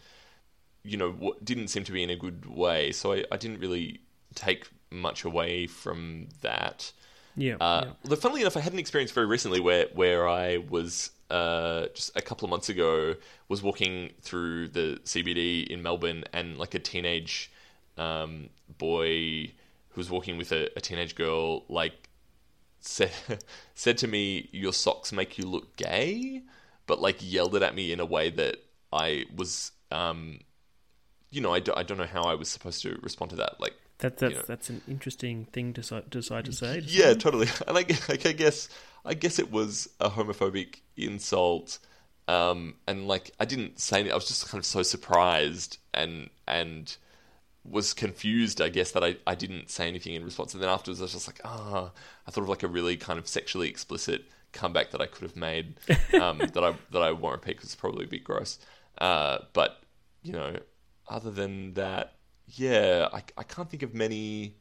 you 0.84 0.98
know, 0.98 1.36
didn't 1.44 1.68
seem 1.70 1.84
to 1.84 1.92
be 1.92 2.04
in 2.04 2.10
a 2.10 2.16
good 2.16 2.46
way. 2.46 2.92
So 2.92 3.14
I, 3.14 3.26
I 3.32 3.38
didn't 3.38 3.60
really 3.60 4.02
take 4.36 4.68
much 4.92 5.24
away 5.24 5.68
from 5.68 6.28
that. 6.42 6.92
Yeah, 7.36 7.56
uh, 7.60 7.94
yeah. 8.04 8.16
Funnily 8.16 8.42
enough, 8.42 8.58
I 8.58 8.60
had 8.60 8.74
an 8.74 8.80
experience 8.80 9.12
very 9.12 9.28
recently 9.28 9.60
where 9.60 9.88
where 9.94 10.28
I 10.28 10.58
was 10.58 11.12
uh, 11.30 11.88
just 11.94 12.16
a 12.16 12.22
couple 12.22 12.46
of 12.46 12.50
months 12.50 12.70
ago 12.70 13.16
was 13.48 13.62
walking 13.62 14.12
through 14.22 14.70
the 14.70 15.00
CBD 15.06 15.68
in 15.68 15.82
Melbourne, 15.82 16.26
and 16.34 16.58
like 16.58 16.74
a 16.74 16.80
teenage 16.80 17.52
um, 18.00 18.50
boy 18.78 19.52
who 19.90 20.00
was 20.00 20.10
walking 20.10 20.38
with 20.38 20.52
a, 20.52 20.70
a 20.76 20.82
teenage 20.82 21.16
girl, 21.16 21.66
like 21.70 22.10
said 22.80 23.12
said 23.76 23.98
to 24.00 24.08
me, 24.08 24.50
"Your 24.52 24.74
socks 24.74 25.12
make 25.12 25.38
you 25.38 25.46
look 25.46 25.76
gay," 25.76 26.42
but 26.88 27.02
like 27.02 27.18
yelled 27.20 27.56
it 27.56 27.62
at 27.62 27.76
me 27.76 27.92
in 27.92 28.00
a 28.00 28.06
way 28.06 28.30
that 28.30 28.58
I 28.92 29.26
was 29.36 29.72
um, 29.92 30.40
you 31.32 31.42
know, 31.42 31.54
I, 31.54 31.60
do, 31.60 31.74
I 31.76 31.84
don't 31.84 31.98
know 31.98 32.06
how 32.06 32.24
I 32.24 32.36
was 32.36 32.50
supposed 32.50 32.82
to 32.84 32.98
respond 33.02 33.32
to 33.32 33.38
that. 33.38 33.60
Like 33.60 33.74
that, 34.00 34.18
that's 34.18 34.34
you 34.34 34.40
know. 34.40 34.46
that's 34.48 34.70
an 34.70 34.82
interesting 34.88 35.46
thing 35.46 35.74
to 35.74 35.82
decide 36.10 36.46
to 36.46 36.52
say. 36.52 36.82
To 36.82 36.86
yeah, 36.86 37.02
someone. 37.02 37.20
totally. 37.20 37.48
And 37.48 37.64
I, 37.70 37.72
like, 37.72 38.26
I 38.26 38.32
guess 38.32 38.70
I 39.06 39.14
guess 39.14 39.40
it 39.40 39.52
was 39.52 39.90
a 40.00 40.10
homophobic 40.10 40.78
insult. 40.98 41.80
Um, 42.28 42.76
and 42.88 43.08
like 43.08 43.32
I 43.40 43.46
didn't 43.46 43.80
say 43.80 43.98
anything. 43.98 44.12
I 44.12 44.16
was 44.16 44.28
just 44.28 44.48
kind 44.50 44.60
of 44.60 44.66
so 44.66 44.84
surprised 44.84 45.78
and 45.94 46.30
and 46.48 46.96
was 47.70 47.94
confused. 47.94 48.62
I 48.62 48.70
guess 48.70 48.92
that 48.92 49.04
I, 49.04 49.18
I 49.28 49.36
didn't 49.36 49.70
say 49.70 49.88
anything 49.88 50.14
in 50.14 50.24
response. 50.24 50.54
And 50.54 50.62
then 50.62 50.70
afterwards, 50.70 51.02
I 51.02 51.04
was 51.04 51.14
just 51.14 51.28
like, 51.28 51.42
ah, 51.44 51.72
oh, 51.74 51.92
I 52.28 52.32
thought 52.32 52.44
of 52.44 52.50
like 52.50 52.64
a 52.64 52.68
really 52.68 52.98
kind 52.98 53.20
of 53.20 53.28
sexually 53.28 53.70
explicit 53.70 54.26
comeback 54.52 54.92
that 54.92 55.02
I 55.02 55.06
could 55.06 55.24
have 55.24 55.36
made 55.36 55.76
um, 56.20 56.40
that 56.40 56.64
I 56.64 56.74
that 56.92 57.02
I 57.02 57.12
won't 57.12 57.36
repeat 57.36 57.58
because 57.58 57.66
it's 57.66 57.76
probably 57.76 58.06
a 58.06 58.08
bit 58.08 58.24
gross. 58.24 58.60
Uh, 58.98 59.40
but 59.54 59.82
you 60.24 60.34
know, 60.34 60.56
other 61.08 61.32
than 61.32 61.74
that, 61.74 62.16
yeah, 62.48 63.08
I, 63.14 63.24
I 63.38 63.44
can't 63.44 63.70
think 63.70 63.84
of 63.84 63.94
many 63.94 64.56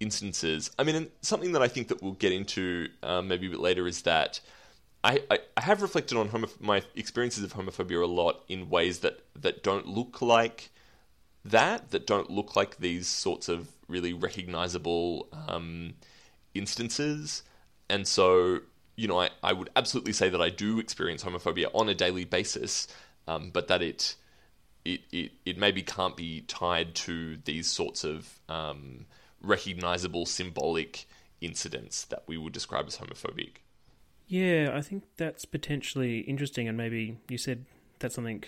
instances. 0.00 0.70
I 0.78 0.84
mean, 0.84 1.08
something 1.22 1.52
that 1.52 1.62
I 1.62 1.68
think 1.68 1.88
that 1.88 2.02
we'll 2.02 2.12
get 2.12 2.32
into 2.32 2.88
um, 3.02 3.28
maybe 3.28 3.46
a 3.46 3.50
bit 3.50 3.60
later 3.60 3.86
is 3.86 4.02
that 4.02 4.40
I, 5.02 5.22
I, 5.30 5.38
I 5.56 5.60
have 5.60 5.82
reflected 5.82 6.18
on 6.18 6.28
homoph- 6.28 6.60
my 6.60 6.82
experiences 6.94 7.44
of 7.44 7.52
homophobia 7.52 8.02
a 8.02 8.06
lot 8.06 8.44
in 8.48 8.68
ways 8.68 9.00
that, 9.00 9.20
that 9.40 9.62
don't 9.62 9.86
look 9.86 10.20
like 10.20 10.70
that, 11.50 11.90
that 11.90 12.06
don't 12.06 12.30
look 12.30 12.56
like 12.56 12.78
these 12.78 13.06
sorts 13.06 13.48
of 13.48 13.68
really 13.88 14.12
recognizable 14.12 15.28
um, 15.48 15.94
instances. 16.54 17.42
And 17.88 18.06
so, 18.06 18.60
you 18.96 19.08
know, 19.08 19.20
I, 19.20 19.30
I 19.42 19.52
would 19.52 19.70
absolutely 19.76 20.12
say 20.12 20.28
that 20.28 20.40
I 20.40 20.50
do 20.50 20.78
experience 20.78 21.24
homophobia 21.24 21.66
on 21.74 21.88
a 21.88 21.94
daily 21.94 22.24
basis, 22.24 22.88
um, 23.28 23.50
but 23.52 23.68
that 23.68 23.82
it, 23.82 24.16
it, 24.84 25.00
it, 25.12 25.32
it 25.44 25.58
maybe 25.58 25.82
can't 25.82 26.16
be 26.16 26.42
tied 26.42 26.94
to 26.96 27.36
these 27.44 27.70
sorts 27.70 28.04
of 28.04 28.38
um, 28.48 29.06
recognizable 29.42 30.26
symbolic 30.26 31.06
incidents 31.40 32.04
that 32.04 32.22
we 32.26 32.36
would 32.36 32.52
describe 32.52 32.86
as 32.86 32.98
homophobic. 32.98 33.58
Yeah, 34.28 34.72
I 34.74 34.80
think 34.80 35.04
that's 35.16 35.44
potentially 35.44 36.20
interesting, 36.20 36.66
and 36.66 36.76
maybe 36.76 37.18
you 37.28 37.38
said 37.38 37.64
that's 38.00 38.16
something 38.16 38.44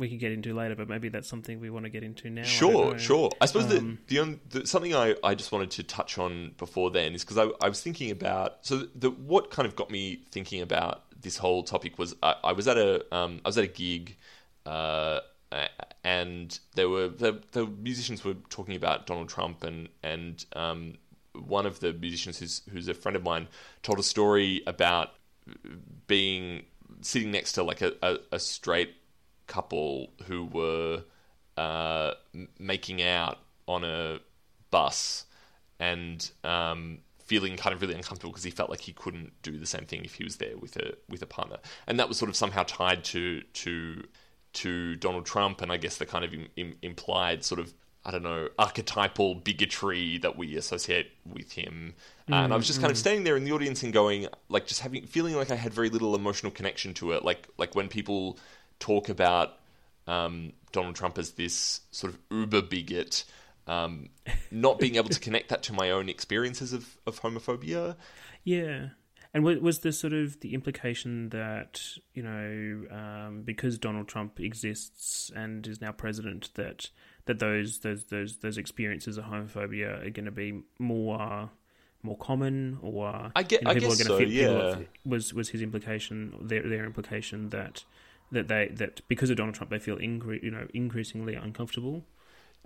we 0.00 0.08
can 0.08 0.18
get 0.18 0.32
into 0.32 0.54
later, 0.54 0.74
but 0.74 0.88
maybe 0.88 1.10
that's 1.10 1.28
something 1.28 1.60
we 1.60 1.70
want 1.70 1.84
to 1.84 1.90
get 1.90 2.02
into 2.02 2.30
now. 2.30 2.42
Sure, 2.42 2.94
I 2.94 2.96
sure. 2.96 3.30
I 3.40 3.46
suppose 3.46 3.64
um, 3.76 3.98
the, 4.08 4.14
the, 4.14 4.20
only, 4.20 4.40
the, 4.48 4.66
something 4.66 4.94
I, 4.94 5.14
I 5.22 5.34
just 5.34 5.52
wanted 5.52 5.70
to 5.72 5.82
touch 5.82 6.18
on 6.18 6.54
before 6.56 6.90
then 6.90 7.14
is 7.14 7.22
because 7.22 7.38
I, 7.38 7.64
I 7.64 7.68
was 7.68 7.82
thinking 7.82 8.10
about 8.10 8.58
so 8.62 8.88
the 8.94 9.10
what 9.10 9.50
kind 9.50 9.68
of 9.68 9.76
got 9.76 9.90
me 9.90 10.24
thinking 10.32 10.62
about 10.62 11.04
this 11.20 11.36
whole 11.36 11.62
topic 11.62 11.98
was 11.98 12.16
I, 12.22 12.34
I 12.42 12.52
was 12.52 12.66
at 12.66 12.78
a 12.78 13.14
um, 13.14 13.40
I 13.44 13.48
was 13.48 13.58
at 13.58 13.64
a 13.64 13.68
gig. 13.68 14.16
Uh, 14.66 15.20
and 16.04 16.58
there 16.76 16.88
were 16.88 17.08
the, 17.08 17.42
the 17.52 17.66
musicians 17.66 18.24
were 18.24 18.34
talking 18.50 18.76
about 18.76 19.06
Donald 19.06 19.28
Trump 19.28 19.64
and 19.64 19.88
and 20.02 20.44
um, 20.54 20.94
one 21.34 21.66
of 21.66 21.80
the 21.80 21.92
musicians 21.92 22.38
who's 22.38 22.62
who's 22.70 22.88
a 22.88 22.94
friend 22.94 23.16
of 23.16 23.22
mine 23.22 23.48
told 23.82 23.98
a 23.98 24.02
story 24.02 24.62
about 24.66 25.10
being 26.06 26.62
sitting 27.00 27.30
next 27.30 27.52
to 27.52 27.62
like 27.62 27.82
a, 27.82 27.92
a, 28.02 28.18
a 28.32 28.38
straight 28.38 28.94
couple 29.50 30.12
who 30.26 30.44
were 30.46 31.02
uh, 31.56 32.12
making 32.58 33.02
out 33.02 33.38
on 33.66 33.84
a 33.84 34.20
bus 34.70 35.26
and 35.78 36.30
um, 36.44 37.00
feeling 37.18 37.56
kind 37.56 37.74
of 37.74 37.82
really 37.82 37.94
uncomfortable 37.94 38.30
because 38.30 38.44
he 38.44 38.50
felt 38.50 38.70
like 38.70 38.80
he 38.80 38.92
couldn't 38.92 39.32
do 39.42 39.58
the 39.58 39.66
same 39.66 39.84
thing 39.84 40.04
if 40.04 40.14
he 40.14 40.24
was 40.24 40.36
there 40.36 40.56
with 40.56 40.76
a 40.76 40.94
with 41.08 41.20
a 41.22 41.26
partner, 41.26 41.58
and 41.86 41.98
that 41.98 42.08
was 42.08 42.16
sort 42.16 42.28
of 42.28 42.36
somehow 42.36 42.62
tied 42.62 43.04
to 43.04 43.42
to 43.52 44.02
to 44.52 44.96
Donald 44.96 45.26
Trump, 45.26 45.60
and 45.60 45.70
I 45.70 45.76
guess 45.76 45.96
the 45.98 46.06
kind 46.06 46.24
of 46.24 46.32
Im- 46.32 46.48
Im- 46.56 46.76
implied 46.82 47.44
sort 47.44 47.60
of 47.60 47.74
I 48.04 48.10
don't 48.10 48.22
know 48.22 48.48
archetypal 48.58 49.34
bigotry 49.34 50.18
that 50.18 50.36
we 50.36 50.56
associate 50.56 51.12
with 51.26 51.52
him. 51.52 51.94
Mm, 52.28 52.44
and 52.44 52.52
I 52.52 52.56
was 52.56 52.66
just 52.66 52.80
kind 52.80 52.90
mm. 52.90 52.94
of 52.94 52.98
standing 52.98 53.24
there 53.24 53.36
in 53.36 53.44
the 53.44 53.52
audience 53.52 53.82
and 53.82 53.92
going, 53.92 54.26
like, 54.48 54.66
just 54.66 54.80
having 54.80 55.06
feeling 55.06 55.36
like 55.36 55.50
I 55.50 55.56
had 55.56 55.74
very 55.74 55.90
little 55.90 56.14
emotional 56.14 56.50
connection 56.50 56.94
to 56.94 57.12
it. 57.12 57.24
Like, 57.24 57.46
like 57.58 57.74
when 57.74 57.88
people 57.88 58.38
talk 58.80 59.08
about 59.08 59.58
um, 60.06 60.52
Donald 60.72 60.96
Trump 60.96 61.18
as 61.18 61.32
this 61.32 61.82
sort 61.92 62.12
of 62.12 62.18
uber 62.30 62.62
bigot. 62.62 63.24
Um, 63.66 64.08
not 64.50 64.80
being 64.80 64.96
able 64.96 65.10
to 65.10 65.20
connect 65.28 65.50
that 65.50 65.62
to 65.64 65.72
my 65.72 65.90
own 65.90 66.08
experiences 66.08 66.72
of, 66.72 66.96
of 67.06 67.20
homophobia. 67.20 67.94
Yeah. 68.42 68.88
And 69.32 69.44
was 69.44 69.78
the 69.80 69.92
sort 69.92 70.12
of 70.12 70.40
the 70.40 70.54
implication 70.54 71.28
that 71.28 71.80
you 72.14 72.22
know 72.24 72.84
um, 72.90 73.42
because 73.44 73.78
Donald 73.78 74.08
Trump 74.08 74.40
exists 74.40 75.30
and 75.36 75.64
is 75.68 75.80
now 75.80 75.92
president 75.92 76.50
that 76.54 76.90
that 77.26 77.38
those 77.38 77.78
those 77.78 78.06
those 78.06 78.38
those 78.38 78.58
experiences 78.58 79.18
of 79.18 79.26
homophobia 79.26 80.04
are 80.04 80.10
going 80.10 80.24
to 80.24 80.32
be 80.32 80.62
more 80.80 81.48
more 82.02 82.16
common, 82.16 82.78
or 82.82 83.30
I 83.36 83.42
get, 83.42 83.60
you 83.60 83.68
know, 83.68 83.74
people 83.74 83.92
I 83.92 83.94
guess 83.94 84.00
are 84.00 84.08
going 84.08 84.20
to 84.20 84.26
so, 84.26 84.78
yeah. 84.78 84.84
was 85.04 85.34
was 85.34 85.50
his 85.50 85.62
implication 85.62 86.34
their 86.40 86.62
their 86.62 86.84
implication 86.84 87.50
that 87.50 87.84
that 88.32 88.48
they 88.48 88.68
that 88.68 89.06
because 89.08 89.30
of 89.30 89.36
Donald 89.36 89.54
Trump 89.54 89.70
they 89.70 89.78
feel 89.78 89.96
incre- 89.96 90.42
you 90.42 90.50
know 90.50 90.66
increasingly 90.74 91.34
uncomfortable 91.34 92.04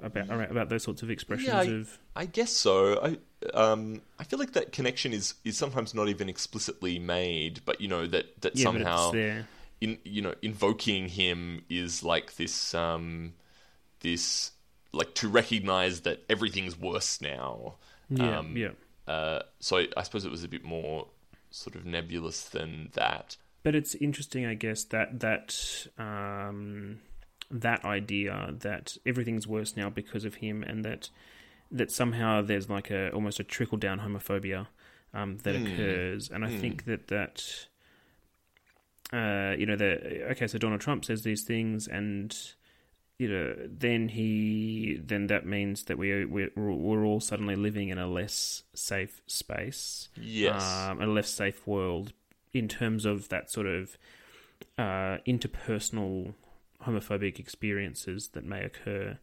about 0.02 0.50
about 0.50 0.68
those 0.68 0.82
sorts 0.82 1.02
of 1.02 1.10
expressions 1.10 1.48
yeah, 1.48 1.60
I, 1.60 1.64
of 1.64 1.98
I 2.16 2.26
guess 2.26 2.52
so. 2.52 3.00
I 3.00 3.18
um 3.56 4.02
I 4.18 4.24
feel 4.24 4.38
like 4.38 4.52
that 4.52 4.72
connection 4.72 5.12
is 5.12 5.34
is 5.44 5.56
sometimes 5.56 5.94
not 5.94 6.08
even 6.08 6.28
explicitly 6.28 6.98
made, 6.98 7.60
but 7.64 7.80
you 7.80 7.88
know 7.88 8.06
that 8.06 8.40
that 8.42 8.56
yeah, 8.56 8.64
somehow 8.64 9.12
in 9.80 9.98
you 10.04 10.22
know 10.22 10.34
invoking 10.42 11.08
him 11.08 11.64
is 11.68 12.02
like 12.02 12.36
this 12.36 12.74
um 12.74 13.34
this 14.00 14.52
like 14.92 15.14
to 15.14 15.28
recognize 15.28 16.02
that 16.02 16.24
everything's 16.28 16.78
worse 16.78 17.20
now. 17.20 17.74
Yeah, 18.08 18.38
um, 18.38 18.56
yeah. 18.56 18.70
Uh, 19.06 19.40
so 19.60 19.84
I 19.96 20.02
suppose 20.02 20.24
it 20.24 20.30
was 20.30 20.44
a 20.44 20.48
bit 20.48 20.64
more 20.64 21.08
sort 21.50 21.76
of 21.76 21.84
nebulous 21.84 22.42
than 22.48 22.90
that. 22.94 23.36
But 23.64 23.74
it's 23.74 23.94
interesting, 23.94 24.44
I 24.44 24.54
guess, 24.54 24.84
that 24.84 25.20
that 25.20 25.86
um, 25.98 27.00
that 27.50 27.84
idea 27.84 28.54
that 28.60 28.96
everything's 29.06 29.46
worse 29.46 29.74
now 29.76 29.88
because 29.88 30.24
of 30.26 30.36
him, 30.36 30.62
and 30.62 30.84
that 30.84 31.08
that 31.72 31.90
somehow 31.90 32.42
there's 32.42 32.68
like 32.68 32.90
a 32.90 33.10
almost 33.10 33.40
a 33.40 33.44
trickle 33.44 33.78
down 33.78 34.00
homophobia 34.00 34.66
um, 35.14 35.38
that 35.38 35.56
mm. 35.56 35.72
occurs, 35.72 36.28
and 36.28 36.44
I 36.44 36.48
mm. 36.48 36.60
think 36.60 36.84
that 36.84 37.08
that 37.08 37.66
uh, 39.14 39.56
you 39.56 39.64
know 39.64 39.76
the 39.76 40.30
okay, 40.32 40.46
so 40.46 40.58
Donald 40.58 40.82
Trump 40.82 41.06
says 41.06 41.22
these 41.22 41.42
things, 41.42 41.88
and 41.88 42.36
you 43.18 43.28
know 43.28 43.56
then 43.66 44.10
he 44.10 45.00
then 45.02 45.28
that 45.28 45.46
means 45.46 45.84
that 45.84 45.96
we 45.96 46.26
we're, 46.26 46.50
we're 46.54 47.04
all 47.06 47.20
suddenly 47.20 47.56
living 47.56 47.88
in 47.88 47.96
a 47.96 48.06
less 48.06 48.64
safe 48.74 49.22
space, 49.26 50.10
yes, 50.20 50.62
um, 50.62 51.00
a 51.00 51.06
less 51.06 51.30
safe 51.30 51.66
world 51.66 52.12
in 52.54 52.68
terms 52.68 53.04
of 53.04 53.28
that 53.28 53.50
sort 53.50 53.66
of 53.66 53.98
uh, 54.78 55.18
interpersonal 55.26 56.34
homophobic 56.86 57.38
experiences 57.38 58.28
that 58.28 58.44
may 58.44 58.64
occur. 58.64 59.18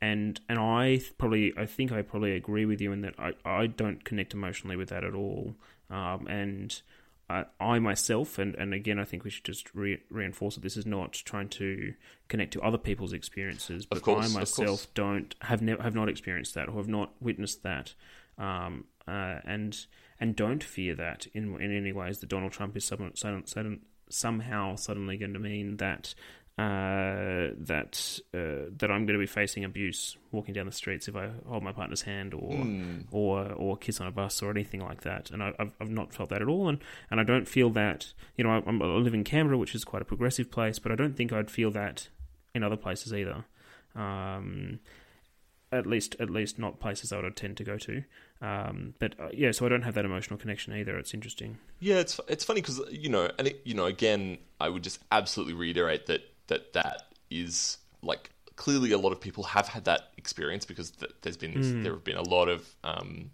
And 0.00 0.40
and 0.48 0.58
I 0.58 1.00
probably 1.18 1.54
I 1.56 1.66
think 1.66 1.92
I 1.92 2.02
probably 2.02 2.32
agree 2.32 2.66
with 2.66 2.80
you 2.80 2.92
in 2.92 3.00
that 3.02 3.14
I, 3.18 3.32
I 3.44 3.66
don't 3.66 4.04
connect 4.04 4.34
emotionally 4.34 4.76
with 4.76 4.90
that 4.90 5.04
at 5.04 5.14
all. 5.14 5.54
Um, 5.88 6.26
and 6.26 6.82
I, 7.30 7.46
I, 7.58 7.78
myself 7.78 8.38
and, 8.38 8.54
and 8.56 8.74
again 8.74 8.98
I 8.98 9.04
think 9.04 9.24
we 9.24 9.30
should 9.30 9.44
just 9.44 9.74
re- 9.74 10.02
reinforce 10.10 10.56
that 10.56 10.62
this 10.62 10.76
is 10.76 10.84
not 10.84 11.12
trying 11.12 11.48
to 11.50 11.94
connect 12.28 12.52
to 12.54 12.60
other 12.60 12.76
people's 12.76 13.14
experiences, 13.14 13.86
but 13.86 14.02
course, 14.02 14.34
I 14.34 14.38
myself 14.38 14.86
don't 14.94 15.34
have 15.42 15.62
ne- 15.62 15.80
have 15.80 15.94
not 15.94 16.08
experienced 16.08 16.54
that 16.54 16.68
or 16.68 16.76
have 16.76 16.88
not 16.88 17.12
witnessed 17.20 17.62
that. 17.62 17.94
Um, 18.36 18.84
uh, 19.06 19.38
and 19.44 19.86
and 20.20 20.36
don't 20.36 20.62
fear 20.62 20.94
that 20.94 21.26
in 21.32 21.54
in 21.60 21.76
any 21.76 21.92
ways 21.92 22.18
that 22.18 22.28
Donald 22.28 22.52
Trump 22.52 22.76
is 22.76 22.84
some, 22.84 23.12
some, 23.14 23.42
some, 23.46 23.80
somehow 24.08 24.76
suddenly 24.76 25.16
going 25.16 25.32
to 25.32 25.38
mean 25.38 25.76
that 25.78 26.14
uh, 26.56 27.50
that 27.58 28.20
uh, 28.32 28.70
that 28.76 28.88
I'm 28.88 29.06
going 29.06 29.18
to 29.18 29.18
be 29.18 29.26
facing 29.26 29.64
abuse 29.64 30.16
walking 30.30 30.54
down 30.54 30.66
the 30.66 30.72
streets 30.72 31.08
if 31.08 31.16
I 31.16 31.30
hold 31.48 31.64
my 31.64 31.72
partner's 31.72 32.02
hand 32.02 32.32
or 32.32 32.52
mm. 32.52 33.06
or 33.10 33.52
or 33.52 33.76
kiss 33.76 34.00
on 34.00 34.06
a 34.06 34.12
bus 34.12 34.40
or 34.40 34.52
anything 34.52 34.80
like 34.80 35.02
that. 35.02 35.32
And 35.32 35.42
I, 35.42 35.52
have 35.58 35.72
I've 35.80 35.90
not 35.90 36.14
felt 36.14 36.30
that 36.30 36.42
at 36.42 36.48
all, 36.48 36.68
and, 36.68 36.78
and 37.10 37.18
I 37.18 37.24
don't 37.24 37.48
feel 37.48 37.70
that. 37.70 38.12
You 38.36 38.44
know, 38.44 38.50
I, 38.50 38.58
I 38.58 38.70
live 38.70 39.14
in 39.14 39.24
Canberra, 39.24 39.58
which 39.58 39.74
is 39.74 39.84
quite 39.84 40.02
a 40.02 40.04
progressive 40.04 40.48
place, 40.48 40.78
but 40.78 40.92
I 40.92 40.94
don't 40.94 41.16
think 41.16 41.32
I'd 41.32 41.50
feel 41.50 41.72
that 41.72 42.08
in 42.54 42.62
other 42.62 42.76
places 42.76 43.12
either. 43.12 43.44
Um, 43.96 44.78
at 45.72 45.86
least 45.86 46.14
at 46.20 46.30
least 46.30 46.56
not 46.56 46.78
places 46.78 47.12
I 47.12 47.20
would 47.20 47.34
tend 47.34 47.56
to 47.56 47.64
go 47.64 47.78
to. 47.78 48.04
Um, 48.44 48.94
but 48.98 49.18
uh, 49.18 49.28
yeah, 49.32 49.52
so 49.52 49.64
I 49.64 49.70
don't 49.70 49.82
have 49.82 49.94
that 49.94 50.04
emotional 50.04 50.38
connection 50.38 50.74
either. 50.74 50.98
It's 50.98 51.14
interesting. 51.14 51.56
Yeah, 51.80 51.96
it's 51.96 52.20
it's 52.28 52.44
funny 52.44 52.60
because 52.60 52.80
you 52.90 53.08
know, 53.08 53.30
and 53.38 53.48
it, 53.48 53.62
you 53.64 53.72
know, 53.72 53.86
again, 53.86 54.36
I 54.60 54.68
would 54.68 54.82
just 54.82 55.00
absolutely 55.10 55.54
reiterate 55.54 56.06
that 56.06 56.20
that 56.48 56.74
that 56.74 57.04
is 57.30 57.78
like 58.02 58.30
clearly 58.56 58.92
a 58.92 58.98
lot 58.98 59.12
of 59.12 59.20
people 59.20 59.44
have 59.44 59.68
had 59.68 59.86
that 59.86 60.10
experience 60.18 60.66
because 60.66 60.90
th- 60.90 61.12
there's 61.22 61.38
been 61.38 61.54
mm. 61.54 61.82
there 61.82 61.92
have 61.92 62.04
been 62.04 62.18
a 62.18 62.28
lot 62.28 62.50
of 62.50 62.68
um, 62.84 63.30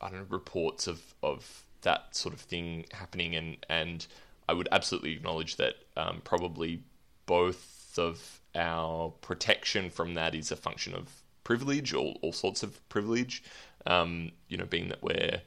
I 0.00 0.10
don't 0.10 0.18
know 0.18 0.26
reports 0.30 0.88
of 0.88 1.00
of 1.22 1.64
that 1.82 2.16
sort 2.16 2.34
of 2.34 2.40
thing 2.40 2.86
happening 2.92 3.36
and 3.36 3.56
and 3.68 4.04
I 4.48 4.52
would 4.52 4.68
absolutely 4.72 5.12
acknowledge 5.12 5.56
that 5.56 5.74
um, 5.96 6.22
probably 6.24 6.82
both 7.26 7.96
of 7.98 8.40
our 8.56 9.10
protection 9.20 9.90
from 9.90 10.14
that 10.14 10.34
is 10.34 10.50
a 10.50 10.56
function 10.56 10.94
of 10.94 11.22
privilege, 11.48 11.94
all, 11.94 12.18
all 12.20 12.32
sorts 12.32 12.62
of 12.62 12.86
privilege. 12.90 13.42
Um, 13.88 14.30
you 14.48 14.56
know, 14.56 14.66
being 14.66 14.88
that 14.88 15.02
we're, 15.02 15.40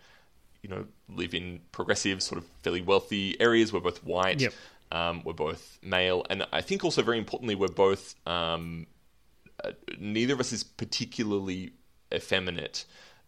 you 0.62 0.70
know, 0.70 0.86
live 1.08 1.34
in 1.34 1.62
progressive, 1.72 2.22
sort 2.22 2.42
of 2.42 2.48
fairly 2.64 2.82
wealthy 2.82 3.40
areas. 3.40 3.72
We're 3.72 3.80
both 3.80 4.04
white. 4.04 4.42
Yep. 4.42 4.54
Um, 4.92 5.22
we're 5.24 5.32
both 5.32 5.80
male, 5.82 6.26
and 6.30 6.46
I 6.52 6.60
think 6.60 6.84
also 6.84 7.02
very 7.02 7.18
importantly, 7.18 7.56
we're 7.56 7.70
both. 7.70 8.16
Um, 8.28 8.88
uh, 9.64 9.72
neither 9.98 10.34
of 10.34 10.42
us 10.42 10.52
is 10.52 10.64
particularly 10.66 11.72
effeminate, 12.14 12.84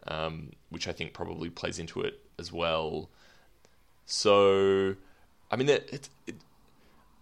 um, 0.07 0.51
which 0.69 0.89
I 0.89 0.91
think 0.91 1.13
probably 1.13 1.49
plays 1.49 1.79
into 1.79 2.01
it 2.01 2.19
as 2.37 2.51
well. 2.51 3.09
So, 4.05 4.95
I 5.51 5.55
mean, 5.55 5.69
it, 5.69 5.89
it, 5.93 6.09
it 6.27 6.35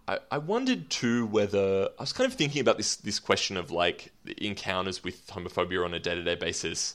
I, 0.08 0.18
I 0.30 0.38
wondered 0.38 0.90
too 0.90 1.26
whether 1.26 1.88
I 1.98 2.02
was 2.02 2.12
kind 2.12 2.30
of 2.30 2.36
thinking 2.36 2.60
about 2.60 2.76
this 2.76 2.96
this 2.96 3.18
question 3.20 3.56
of 3.56 3.70
like 3.70 4.12
encounters 4.38 5.04
with 5.04 5.26
homophobia 5.28 5.84
on 5.84 5.94
a 5.94 6.00
day 6.00 6.14
to 6.14 6.22
day 6.22 6.34
basis, 6.34 6.94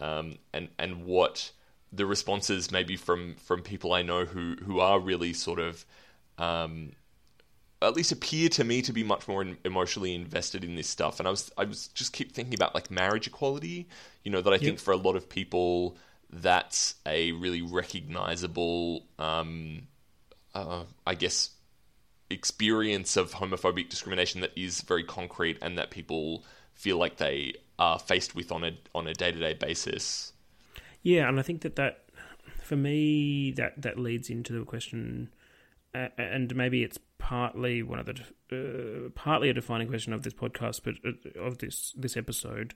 um, 0.00 0.36
and 0.52 0.68
and 0.78 1.04
what 1.04 1.50
the 1.92 2.06
responses 2.06 2.70
maybe 2.70 2.96
from 2.96 3.34
from 3.36 3.62
people 3.62 3.92
I 3.92 4.02
know 4.02 4.24
who 4.24 4.56
who 4.62 4.80
are 4.80 4.98
really 4.98 5.32
sort 5.32 5.60
of 5.60 5.84
um, 6.38 6.92
at 7.82 7.94
least 7.94 8.12
appear 8.12 8.48
to 8.50 8.64
me 8.64 8.82
to 8.82 8.92
be 8.92 9.04
much 9.04 9.28
more 9.28 9.44
emotionally 9.64 10.14
invested 10.14 10.64
in 10.64 10.76
this 10.76 10.88
stuff. 10.88 11.18
And 11.18 11.28
I 11.28 11.30
was 11.30 11.50
I 11.56 11.64
was 11.64 11.88
just 11.88 12.12
keep 12.12 12.32
thinking 12.32 12.54
about 12.54 12.74
like 12.74 12.90
marriage 12.90 13.26
equality. 13.26 13.88
You 14.24 14.32
know 14.32 14.40
that 14.40 14.50
I 14.50 14.56
yep. 14.56 14.62
think 14.62 14.78
for 14.78 14.92
a 14.92 14.96
lot 14.96 15.16
of 15.16 15.28
people 15.28 15.96
that's 16.30 16.96
a 17.06 17.32
really 17.32 17.62
recognizable, 17.62 19.06
um, 19.18 19.86
uh, 20.54 20.84
I 21.06 21.14
guess, 21.14 21.50
experience 22.30 23.16
of 23.16 23.32
homophobic 23.32 23.88
discrimination 23.88 24.40
that 24.40 24.52
is 24.56 24.80
very 24.80 25.04
concrete 25.04 25.58
and 25.62 25.78
that 25.78 25.90
people 25.90 26.44
feel 26.74 26.98
like 26.98 27.18
they 27.18 27.54
are 27.78 27.98
faced 27.98 28.34
with 28.34 28.50
on 28.52 28.64
a 28.64 28.72
on 28.94 29.06
a 29.06 29.14
day 29.14 29.32
to 29.32 29.38
day 29.38 29.54
basis. 29.54 30.32
Yeah, 31.02 31.28
and 31.28 31.38
I 31.38 31.42
think 31.42 31.62
that 31.62 31.76
that 31.76 32.04
for 32.62 32.76
me 32.76 33.52
that 33.52 33.80
that 33.80 33.98
leads 33.98 34.30
into 34.30 34.52
the 34.52 34.64
question, 34.64 35.32
uh, 35.94 36.08
and 36.18 36.54
maybe 36.54 36.82
it's 36.82 36.98
partly 37.18 37.82
one 37.82 37.98
of 37.98 38.06
the 38.06 38.20
uh, 38.52 39.10
partly 39.14 39.48
a 39.48 39.54
defining 39.54 39.88
question 39.88 40.12
of 40.12 40.22
this 40.22 40.34
podcast, 40.34 40.80
but 40.84 40.94
uh, 41.04 41.40
of 41.40 41.58
this 41.58 41.92
this 41.96 42.16
episode, 42.16 42.74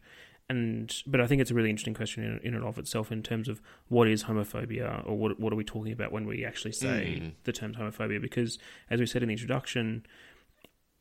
and 0.48 1.02
but 1.06 1.20
I 1.20 1.26
think 1.26 1.40
it's 1.40 1.50
a 1.50 1.54
really 1.54 1.70
interesting 1.70 1.94
question 1.94 2.24
in, 2.24 2.38
in 2.40 2.54
and 2.54 2.64
of 2.64 2.78
itself 2.78 3.12
in 3.12 3.22
terms 3.22 3.48
of 3.48 3.60
what 3.88 4.08
is 4.08 4.24
homophobia 4.24 5.06
or 5.06 5.16
what 5.16 5.38
what 5.40 5.52
are 5.52 5.56
we 5.56 5.64
talking 5.64 5.92
about 5.92 6.12
when 6.12 6.26
we 6.26 6.44
actually 6.44 6.72
say 6.72 7.20
mm. 7.22 7.32
the 7.44 7.52
term 7.52 7.74
homophobia? 7.74 8.20
Because 8.20 8.58
as 8.90 9.00
we 9.00 9.06
said 9.06 9.22
in 9.22 9.28
the 9.28 9.34
introduction, 9.34 10.04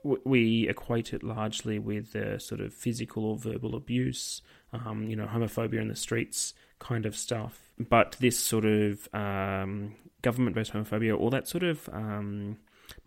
we 0.04 0.68
equate 0.68 1.14
it 1.14 1.24
largely 1.24 1.80
with 1.80 2.14
the 2.14 2.40
sort 2.40 2.62
of 2.62 2.74
physical 2.74 3.26
or 3.26 3.38
verbal 3.38 3.76
abuse, 3.76 4.42
um, 4.74 5.10
you 5.10 5.16
know, 5.16 5.26
homophobia 5.26 5.82
in 5.82 5.88
the 5.88 5.96
streets 5.96 6.54
kind 6.80 7.06
of 7.06 7.16
stuff. 7.16 7.72
But 7.78 8.16
this 8.20 8.40
sort 8.40 8.66
of 8.66 9.08
um, 9.14 9.96
government-based 10.22 10.74
homophobia, 10.74 11.18
all 11.18 11.30
that 11.30 11.48
sort 11.48 11.64
of 11.64 11.90
um, 11.92 12.58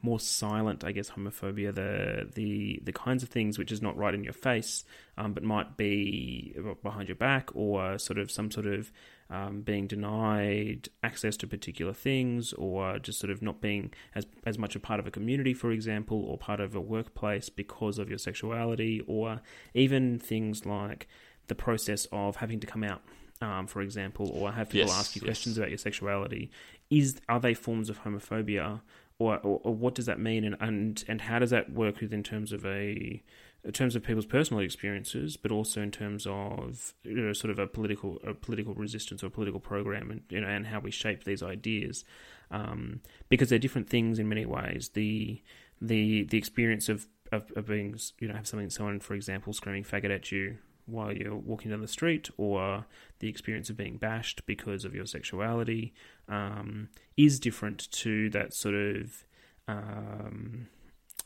more 0.03 0.21
silent, 0.21 0.85
I 0.85 0.93
guess, 0.93 1.11
homophobia, 1.11 1.75
the 1.75 2.29
the 2.35 2.81
the 2.85 2.93
kinds 2.93 3.23
of 3.23 3.29
things 3.29 3.59
which 3.59 3.73
is 3.73 3.83
not 3.83 3.97
right 3.97 4.15
in 4.15 4.25
your 4.25 4.33
face, 4.33 4.85
um, 5.17 5.33
but 5.33 5.43
might 5.43 5.77
be 5.77 6.55
behind 6.83 7.09
your 7.09 7.17
back, 7.17 7.51
or 7.55 7.99
sort 7.99 8.19
of 8.19 8.31
some 8.31 8.51
sort 8.51 8.67
of 8.67 8.93
um, 9.33 9.63
being 9.63 9.87
denied 9.87 10.91
access 11.03 11.37
to 11.39 11.47
particular 11.47 11.95
things, 11.95 12.53
or 12.53 12.99
just 12.99 13.19
sort 13.19 13.31
of 13.31 13.41
not 13.41 13.61
being 13.61 13.93
as 14.15 14.27
as 14.45 14.59
much 14.59 14.77
a 14.77 14.81
part 14.81 15.01
of 15.01 15.07
a 15.07 15.11
community, 15.11 15.55
for 15.55 15.73
example, 15.73 16.23
or 16.23 16.37
part 16.37 16.61
of 16.61 16.75
a 16.75 16.81
workplace 16.81 17.49
because 17.49 17.99
of 17.99 18.11
your 18.11 18.19
sexuality, 18.19 19.03
or 19.07 19.41
even 19.73 20.19
things 20.19 20.67
like 20.67 21.09
the 21.47 21.55
process 21.55 22.07
of 22.13 22.37
having 22.37 22.61
to 22.61 22.67
come 22.67 22.85
out. 22.85 23.03
Um, 23.41 23.67
for 23.67 23.83
example, 23.83 24.31
or 24.33 24.53
have 24.53 24.69
people 24.69 24.87
yes, 24.87 24.99
ask 24.99 25.17
you 25.17 25.21
yes. 25.21 25.27
questions 25.27 25.59
about 25.59 25.71
your 25.71 25.79
sexuality, 25.79 26.51
is 26.91 27.21
are 27.29 27.41
they 27.41 27.55
forms 27.55 27.91
of 27.91 28.05
homophobia 28.05 28.83
or, 29.19 29.39
or, 29.39 29.61
or, 29.65 29.75
what 29.75 29.95
does 29.95 30.07
that 30.07 30.21
mean, 30.21 30.45
and, 30.45 30.57
and 30.61 31.05
and 31.09 31.21
how 31.23 31.39
does 31.39 31.51
that 31.51 31.73
work 31.73 32.01
with 32.01 32.13
in 32.13 32.23
terms 32.23 32.53
of 32.53 32.65
a 32.67 33.23
in 33.65 33.73
terms 33.73 33.95
of 33.95 34.03
people's 34.03 34.27
personal 34.27 34.63
experiences, 34.63 35.37
but 35.37 35.53
also 35.53 35.81
in 35.81 35.91
terms 35.91 36.27
of 36.29 36.95
you 37.05 37.15
know 37.15 37.33
sort 37.33 37.51
of 37.51 37.59
a 37.59 37.67
political 37.67 38.19
a 38.27 38.35
political 38.35 38.75
resistance 38.75 39.23
or 39.23 39.31
political 39.31 39.61
program, 39.61 40.11
and 40.11 40.23
you 40.29 40.41
know 40.41 40.49
and 40.49 40.67
how 40.67 40.81
we 40.81 40.91
shape 40.91 41.25
these 41.25 41.43
ideas, 41.43 42.05
um, 42.51 43.01
because 43.29 43.51
they're 43.51 43.59
different 43.59 43.89
things 43.89 44.19
in 44.19 44.29
many 44.29 44.45
ways. 44.45 44.91
The 44.95 45.41
the 45.81 46.25
the 46.25 46.39
experience 46.39 46.89
of, 46.89 47.07
of, 47.31 47.53
of 47.57 47.67
being 47.67 47.99
you 48.19 48.29
know 48.29 48.35
have 48.35 48.47
something 48.47 48.71
someone 48.71 49.01
for 49.01 49.15
example 49.15 49.53
screaming 49.53 49.85
faggot 49.85 50.15
at 50.15 50.33
you 50.33 50.59
while 50.87 51.13
you're 51.13 51.37
walking 51.37 51.71
down 51.71 51.81
the 51.81 51.89
street, 51.89 52.29
or 52.37 52.85
the 53.21 53.29
experience 53.29 53.71
of 53.71 53.77
being 53.77 53.97
bashed 53.97 54.45
because 54.47 54.85
of 54.85 54.95
your 54.95 55.07
sexuality, 55.07 55.95
um, 56.29 56.89
is 57.17 57.39
different 57.39 57.91
to 57.93 58.29
that 58.31 58.53
sort 58.53 58.75
of 58.75 59.25
um, 59.69 60.67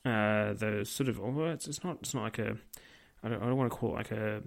uh, 0.07 0.53
the 0.53 0.85
sort 0.85 1.09
of. 1.09 1.21
Oh, 1.21 1.47
it's, 1.47 1.67
it's 1.67 1.83
not. 1.83 1.99
It's 2.01 2.15
not 2.15 2.23
like 2.23 2.39
a. 2.39 2.57
I 3.25 3.29
don't, 3.29 3.43
I 3.43 3.47
don't 3.47 3.57
want 3.57 3.73
to 3.73 3.77
call 3.77 3.91
it 3.91 3.97
like 3.97 4.11
a, 4.13 4.43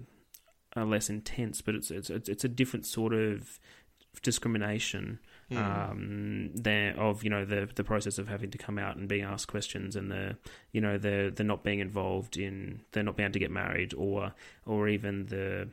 a 0.74 0.84
less 0.84 1.10
intense, 1.10 1.60
but 1.60 1.74
it's 1.74 1.90
it's 1.90 2.08
it's 2.08 2.44
a 2.44 2.48
different 2.48 2.86
sort 2.86 3.12
of 3.12 3.60
discrimination 4.22 5.18
mm. 5.50 5.56
um, 5.56 6.50
there 6.54 6.98
of 6.98 7.22
you 7.22 7.30
know 7.30 7.44
the 7.44 7.68
the 7.74 7.84
process 7.84 8.18
of 8.18 8.28
having 8.28 8.50
to 8.50 8.58
come 8.58 8.78
out 8.78 8.96
and 8.96 9.08
being 9.08 9.22
asked 9.22 9.48
questions 9.48 9.96
and 9.96 10.10
the 10.10 10.36
you 10.72 10.80
know 10.80 10.98
the 10.98 11.32
the 11.34 11.44
not 11.44 11.62
being 11.62 11.78
involved 11.78 12.36
in 12.36 12.80
they're 12.92 13.02
not 13.02 13.16
being 13.16 13.26
able 13.26 13.34
to 13.34 13.38
get 13.38 13.50
married 13.50 13.94
or 13.94 14.32
or 14.66 14.88
even 14.88 15.26
the 15.26 15.68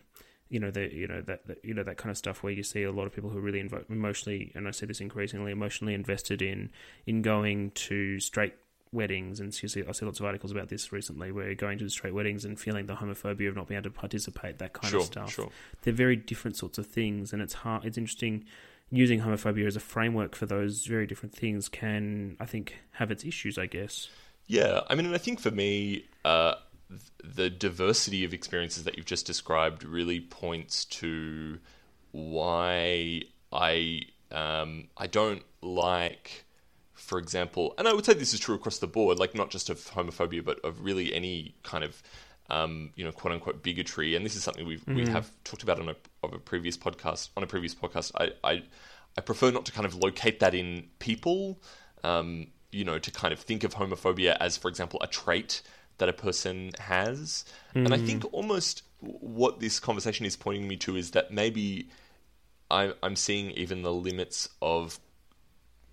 you 0.50 0.60
know 0.60 0.70
the 0.70 0.94
you 0.94 1.08
know 1.08 1.22
that, 1.22 1.48
that, 1.48 1.64
you 1.64 1.74
know 1.74 1.84
that 1.84 1.98
kind 1.98 2.12
of 2.12 2.18
stuff 2.18 2.44
where 2.44 2.54
you 2.54 2.64
see 2.64 2.84
a 2.84 2.92
lot 2.92 3.08
of 3.08 3.14
people 3.14 3.30
who 3.30 3.38
are 3.38 3.42
really 3.42 3.62
invo- 3.62 3.90
emotionally 3.90 4.52
and 4.54 4.68
I 4.68 4.72
see 4.72 4.86
this 4.86 5.02
increasingly 5.02 5.52
emotionally 5.52 5.94
invested 5.94 6.42
in 6.42 6.70
in 7.06 7.22
going 7.22 7.72
to 7.72 8.20
straight 8.20 8.54
weddings 8.92 9.40
and 9.40 9.60
you 9.62 9.68
see 9.68 9.84
I 9.88 9.92
see 9.92 10.06
lots 10.06 10.20
of 10.20 10.26
articles 10.26 10.52
about 10.52 10.70
this 10.70 10.92
recently 10.92 11.32
where 11.32 11.54
going 11.56 11.78
to 11.80 11.90
straight 11.90 12.14
weddings 12.14 12.46
and 12.46 12.60
feeling 12.60 12.86
the 12.86 12.96
homophobia 12.96 13.50
of 13.50 13.56
not 13.56 13.68
being 13.68 13.78
able 13.78 13.90
to 13.90 13.96
participate 13.96 14.60
that 14.60 14.74
kind 14.74 14.92
sure, 14.92 15.02
of 15.02 15.06
stuff 15.06 15.32
sure. 15.32 15.50
they're 15.82 15.94
very 15.94 16.16
different 16.16 16.56
sorts 16.56 16.78
of 16.78 16.86
things 16.88 17.34
and 17.34 17.42
it's 17.42 17.54
hard 17.54 17.86
it's 17.86 17.98
interesting 17.98 18.46
using 18.90 19.22
homophobia 19.22 19.68
as 19.68 19.76
a 19.76 19.82
framework 19.82 20.36
for 20.36 20.46
those 20.46 20.86
very 20.86 21.06
different 21.06 21.36
things 21.36 21.68
can 21.68 22.38
I 22.40 22.46
think 22.46 22.76
have 22.92 23.12
its 23.12 23.24
issues 23.24 23.58
I 23.58 23.66
guess 23.66 24.10
yeah 24.48 24.82
I 24.90 24.96
mean 24.96 25.06
and 25.06 25.16
I 25.16 25.20
think 25.20 25.40
for 25.40 25.52
me 25.52 26.06
uh, 26.24 26.56
the 27.24 27.50
diversity 27.50 28.24
of 28.24 28.34
experiences 28.34 28.86
that 28.86 28.98
you've 28.98 29.06
just 29.06 29.26
described 29.26 29.84
really 29.84 30.22
points 30.22 30.86
to 30.86 31.60
why 32.12 33.24
I 33.52 34.02
um, 34.32 34.88
I 34.98 35.08
don't 35.08 35.44
like, 35.62 36.46
for 36.98 37.20
example, 37.20 37.74
and 37.78 37.88
I 37.88 37.94
would 37.94 38.06
say 38.06 38.14
this 38.14 38.34
is 38.34 38.40
true 38.40 38.56
across 38.56 38.80
the 38.80 38.88
board, 38.88 39.20
like 39.20 39.36
not 39.36 39.50
just 39.50 39.70
of 39.70 39.80
homophobia, 39.80 40.44
but 40.44 40.60
of 40.66 40.82
really 40.82 41.14
any 41.14 41.56
kind 41.64 41.84
of 41.84 42.02
um, 42.50 42.92
you 42.96 43.06
know 43.06 43.12
quote 43.12 43.34
unquote 43.34 43.64
bigotry. 43.64 44.16
And 44.16 44.26
this 44.26 44.36
is 44.36 44.44
something 44.44 44.66
we 44.66 44.78
mm-hmm. 44.78 44.96
we 44.96 45.08
have 45.08 45.32
talked 45.44 45.64
about 45.64 45.80
on 45.80 45.90
a 45.90 45.96
of 46.24 46.34
a 46.34 46.40
previous 46.40 46.78
podcast. 46.78 47.30
On 47.38 47.44
a 47.44 47.48
previous 47.48 47.76
podcast, 47.76 48.12
I 48.16 48.32
I, 48.44 48.64
I 49.18 49.22
prefer 49.22 49.52
not 49.52 49.66
to 49.66 49.72
kind 49.72 49.86
of 49.86 49.96
locate 49.96 50.40
that 50.40 50.54
in 50.54 50.88
people. 51.00 51.60
Um, 52.04 52.48
you 52.72 52.84
know, 52.84 53.00
to 53.00 53.12
kind 53.12 53.34
of 53.34 53.40
think 53.40 53.64
of 53.64 53.74
homophobia 53.74 54.36
as, 54.40 54.58
for 54.58 54.68
example, 54.68 55.00
a 55.02 55.08
trait 55.08 55.62
that 56.00 56.10
a 56.10 56.14
person 56.14 56.72
has. 56.80 57.46
Mm. 57.74 57.86
And 57.86 57.94
I 57.94 57.98
think 57.98 58.24
hmm. 58.24 58.30
almost 58.34 58.84
what 59.00 59.60
this 59.60 59.80
conversation 59.80 60.26
is 60.26 60.36
pointing 60.36 60.68
me 60.68 60.76
to 60.78 60.96
is 60.96 61.12
that 61.12 61.32
maybe 61.32 61.90
I, 62.70 62.94
I'm 63.02 63.16
seeing 63.16 63.52
even 63.52 63.82
the 63.82 63.94
limits 63.94 64.50
of 64.62 65.00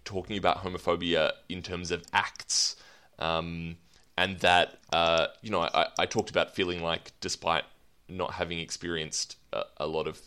talking 0.05 0.37
about 0.37 0.63
homophobia 0.63 1.33
in 1.49 1.63
terms 1.63 1.91
of 1.91 2.05
acts. 2.13 2.77
Um, 3.19 3.77
and 4.17 4.39
that, 4.41 4.79
uh, 4.93 5.29
you 5.43 5.51
know, 5.51 5.63
I, 5.63 5.89
I, 5.99 6.07
talked 6.07 6.31
about 6.31 6.55
feeling 6.55 6.83
like, 6.83 7.13
despite 7.21 7.65
not 8.09 8.33
having 8.33 8.59
experienced 8.59 9.37
a, 9.53 9.63
a 9.79 9.87
lot 9.87 10.07
of, 10.07 10.21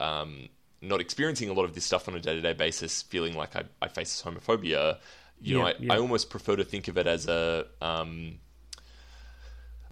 um, 0.00 0.48
not 0.80 1.00
experiencing 1.00 1.48
a 1.48 1.52
lot 1.52 1.64
of 1.64 1.74
this 1.74 1.84
stuff 1.84 2.08
on 2.08 2.14
a 2.14 2.20
day 2.20 2.34
to 2.34 2.40
day 2.40 2.52
basis, 2.52 3.02
feeling 3.02 3.34
like 3.34 3.56
I, 3.56 3.64
I 3.82 3.88
face 3.88 4.22
homophobia. 4.22 4.98
You 5.40 5.56
yeah, 5.56 5.62
know, 5.62 5.68
I, 5.68 5.74
yeah. 5.78 5.92
I 5.94 5.98
almost 5.98 6.30
prefer 6.30 6.56
to 6.56 6.64
think 6.64 6.88
of 6.88 6.96
it 6.96 7.06
as 7.06 7.26
a, 7.28 7.66
um, 7.80 8.38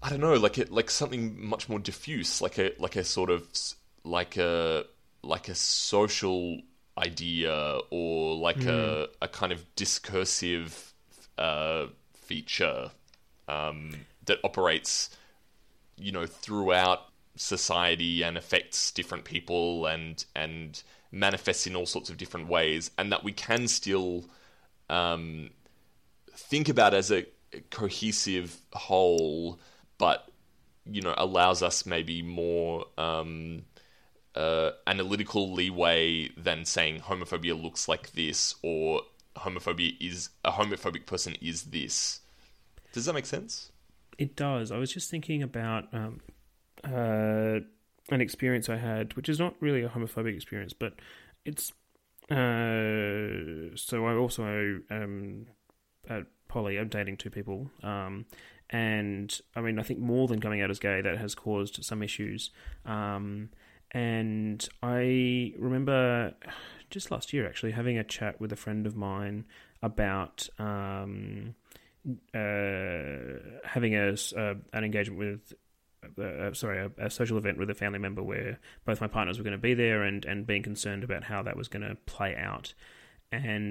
I 0.02 0.10
don't 0.10 0.20
know, 0.20 0.34
like 0.34 0.58
it, 0.58 0.70
like 0.70 0.90
something 0.90 1.46
much 1.46 1.68
more 1.68 1.78
diffuse, 1.78 2.42
like 2.42 2.58
a 2.58 2.72
like 2.78 2.96
a 2.96 3.04
sort 3.04 3.30
of 3.30 3.46
like 4.04 4.36
a 4.36 4.84
like 5.22 5.48
a 5.48 5.54
social 5.54 6.60
idea 7.02 7.78
or 7.90 8.36
like 8.36 8.58
mm. 8.58 8.68
a 8.68 9.08
a 9.20 9.28
kind 9.28 9.52
of 9.52 9.64
discursive 9.74 10.92
uh, 11.38 11.86
feature 12.14 12.90
um, 13.48 13.92
that 14.26 14.38
operates, 14.44 15.10
you 15.96 16.12
know, 16.12 16.26
throughout 16.26 17.00
society 17.36 18.22
and 18.22 18.36
affects 18.36 18.90
different 18.92 19.24
people 19.24 19.86
and 19.86 20.24
and 20.36 20.82
manifests 21.10 21.66
in 21.66 21.76
all 21.76 21.86
sorts 21.86 22.08
of 22.10 22.16
different 22.16 22.48
ways, 22.48 22.90
and 22.96 23.12
that 23.12 23.24
we 23.24 23.32
can 23.32 23.68
still 23.68 24.24
um, 24.88 25.50
think 26.34 26.68
about 26.68 26.94
as 26.94 27.10
a 27.10 27.26
cohesive 27.70 28.56
whole 28.72 29.60
but 29.98 30.26
you 30.90 31.02
know 31.02 31.14
allows 31.16 31.62
us 31.62 31.86
maybe 31.86 32.22
more 32.22 32.86
um, 32.98 33.62
uh, 34.34 34.70
analytical 34.86 35.52
leeway 35.52 36.28
than 36.36 36.64
saying 36.64 37.00
homophobia 37.00 37.60
looks 37.60 37.88
like 37.88 38.12
this 38.12 38.54
or 38.62 39.02
homophobia 39.36 39.96
is 40.00 40.30
a 40.44 40.52
homophobic 40.52 41.06
person 41.06 41.36
is 41.40 41.64
this. 41.64 42.20
Does 42.92 43.06
that 43.06 43.14
make 43.14 43.26
sense? 43.26 43.72
It 44.18 44.36
does. 44.36 44.70
I 44.70 44.78
was 44.78 44.92
just 44.92 45.10
thinking 45.10 45.42
about 45.42 45.92
um, 45.92 46.20
uh, 46.84 47.60
an 48.10 48.20
experience 48.20 48.68
I 48.68 48.76
had, 48.76 49.14
which 49.14 49.28
is 49.28 49.38
not 49.38 49.54
really 49.60 49.82
a 49.82 49.88
homophobic 49.88 50.34
experience, 50.34 50.72
but 50.72 50.94
it's 51.44 51.72
uh, 52.30 53.74
so 53.74 54.06
I 54.06 54.14
also 54.14 54.80
um, 54.90 55.46
uh, 56.08 56.22
poly. 56.48 56.78
I'm 56.78 56.88
dating 56.88 57.16
two 57.16 57.30
people, 57.30 57.70
um, 57.82 58.26
and 58.70 59.38
I 59.56 59.60
mean, 59.60 59.78
I 59.78 59.82
think 59.82 59.98
more 59.98 60.28
than 60.28 60.40
coming 60.40 60.62
out 60.62 60.70
as 60.70 60.78
gay, 60.78 61.00
that 61.00 61.18
has 61.18 61.34
caused 61.34 61.84
some 61.84 62.02
issues. 62.02 62.50
Um, 62.86 63.50
and 63.92 64.66
I 64.82 65.52
remember 65.58 66.34
just 66.90 67.10
last 67.10 67.32
year 67.32 67.46
actually 67.46 67.72
having 67.72 67.98
a 67.98 68.04
chat 68.04 68.40
with 68.40 68.52
a 68.52 68.56
friend 68.56 68.86
of 68.86 68.96
mine 68.96 69.44
about 69.82 70.48
um, 70.58 71.54
uh, 72.34 72.38
having 73.64 73.94
a, 73.94 74.14
uh, 74.36 74.54
an 74.72 74.84
engagement 74.84 75.18
with. 75.18 75.52
Uh, 76.18 76.52
sorry, 76.52 76.78
a, 76.80 77.06
a, 77.06 77.08
social 77.08 77.38
event 77.38 77.56
with 77.56 77.70
a 77.70 77.74
family 77.76 77.98
member 78.00 78.24
where 78.24 78.58
both 78.84 79.00
my 79.00 79.06
partners 79.06 79.38
were 79.38 79.44
going 79.44 79.52
to 79.52 79.58
be 79.58 79.72
there, 79.72 80.02
and, 80.02 80.24
and 80.24 80.48
being 80.48 80.60
concerned 80.62 81.04
about 81.04 81.22
how 81.22 81.44
that 81.44 81.56
was 81.56 81.68
going 81.68 81.88
to 81.88 81.94
play 82.06 82.34
out. 82.34 82.74
And 83.30 83.70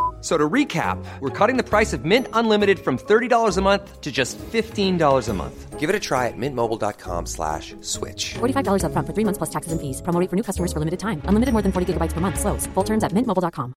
So 0.21 0.37
to 0.37 0.47
recap, 0.47 1.03
we're 1.19 1.31
cutting 1.31 1.57
the 1.57 1.63
price 1.63 1.93
of 1.93 2.05
Mint 2.05 2.27
Unlimited 2.33 2.79
from 2.79 2.97
$30 2.99 3.57
a 3.57 3.61
month 3.61 4.01
to 4.01 4.11
just 4.11 4.37
$15 4.37 5.29
a 5.29 5.33
month. 5.33 5.79
Give 5.79 5.89
it 5.89 5.95
a 5.95 5.99
try 5.99 6.27
at 6.27 6.37
mintmobile.com 6.37 7.25
slash 7.25 7.73
switch. 7.81 8.35
$45 8.35 8.83
up 8.83 8.91
front 8.91 9.07
for 9.07 9.13
three 9.13 9.23
months 9.23 9.39
plus 9.39 9.49
taxes 9.49 9.71
and 9.71 9.81
fees. 9.81 9.99
Promoting 10.03 10.29
for 10.29 10.35
new 10.35 10.43
customers 10.43 10.71
for 10.71 10.77
limited 10.77 10.99
time. 10.99 11.23
Unlimited 11.25 11.53
more 11.53 11.63
than 11.63 11.71
40 11.71 11.93
gigabytes 11.93 12.13
per 12.13 12.21
month. 12.21 12.39
Slows. 12.39 12.67
Full 12.67 12.83
terms 12.83 13.03
at 13.03 13.13
mintmobile.com. 13.13 13.73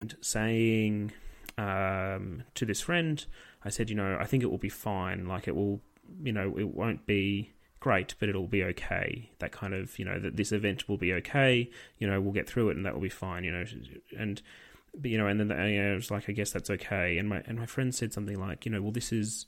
And 0.00 0.14
saying 0.20 1.12
um, 1.58 2.44
to 2.54 2.64
this 2.64 2.80
friend, 2.80 3.24
I 3.64 3.70
said, 3.70 3.90
you 3.90 3.96
know, 3.96 4.16
I 4.20 4.26
think 4.26 4.44
it 4.44 4.50
will 4.50 4.58
be 4.58 4.68
fine. 4.68 5.26
Like 5.26 5.48
it 5.48 5.56
will, 5.56 5.80
you 6.22 6.32
know, 6.32 6.56
it 6.56 6.68
won't 6.68 7.04
be 7.06 7.52
great, 7.82 8.14
but 8.20 8.28
it'll 8.28 8.46
be 8.46 8.62
okay. 8.62 9.28
That 9.40 9.50
kind 9.50 9.74
of, 9.74 9.98
you 9.98 10.04
know, 10.04 10.18
that 10.20 10.36
this 10.36 10.52
event 10.52 10.88
will 10.88 10.96
be 10.96 11.12
okay. 11.14 11.68
You 11.98 12.06
know, 12.06 12.20
we'll 12.20 12.32
get 12.32 12.48
through 12.48 12.70
it, 12.70 12.76
and 12.76 12.86
that 12.86 12.94
will 12.94 13.02
be 13.02 13.08
fine. 13.08 13.42
You 13.42 13.50
know, 13.50 13.64
and 14.16 14.40
you 15.02 15.18
know, 15.18 15.26
and 15.26 15.40
then 15.40 15.48
you 15.68 15.82
know, 15.82 15.92
it 15.92 15.96
was 15.96 16.10
like, 16.10 16.30
I 16.30 16.32
guess 16.32 16.52
that's 16.52 16.70
okay. 16.70 17.18
And 17.18 17.28
my 17.28 17.42
and 17.46 17.58
my 17.58 17.66
friend 17.66 17.92
said 17.94 18.12
something 18.12 18.38
like, 18.38 18.64
you 18.64 18.70
know, 18.70 18.80
well, 18.80 18.92
this 18.92 19.12
is, 19.12 19.46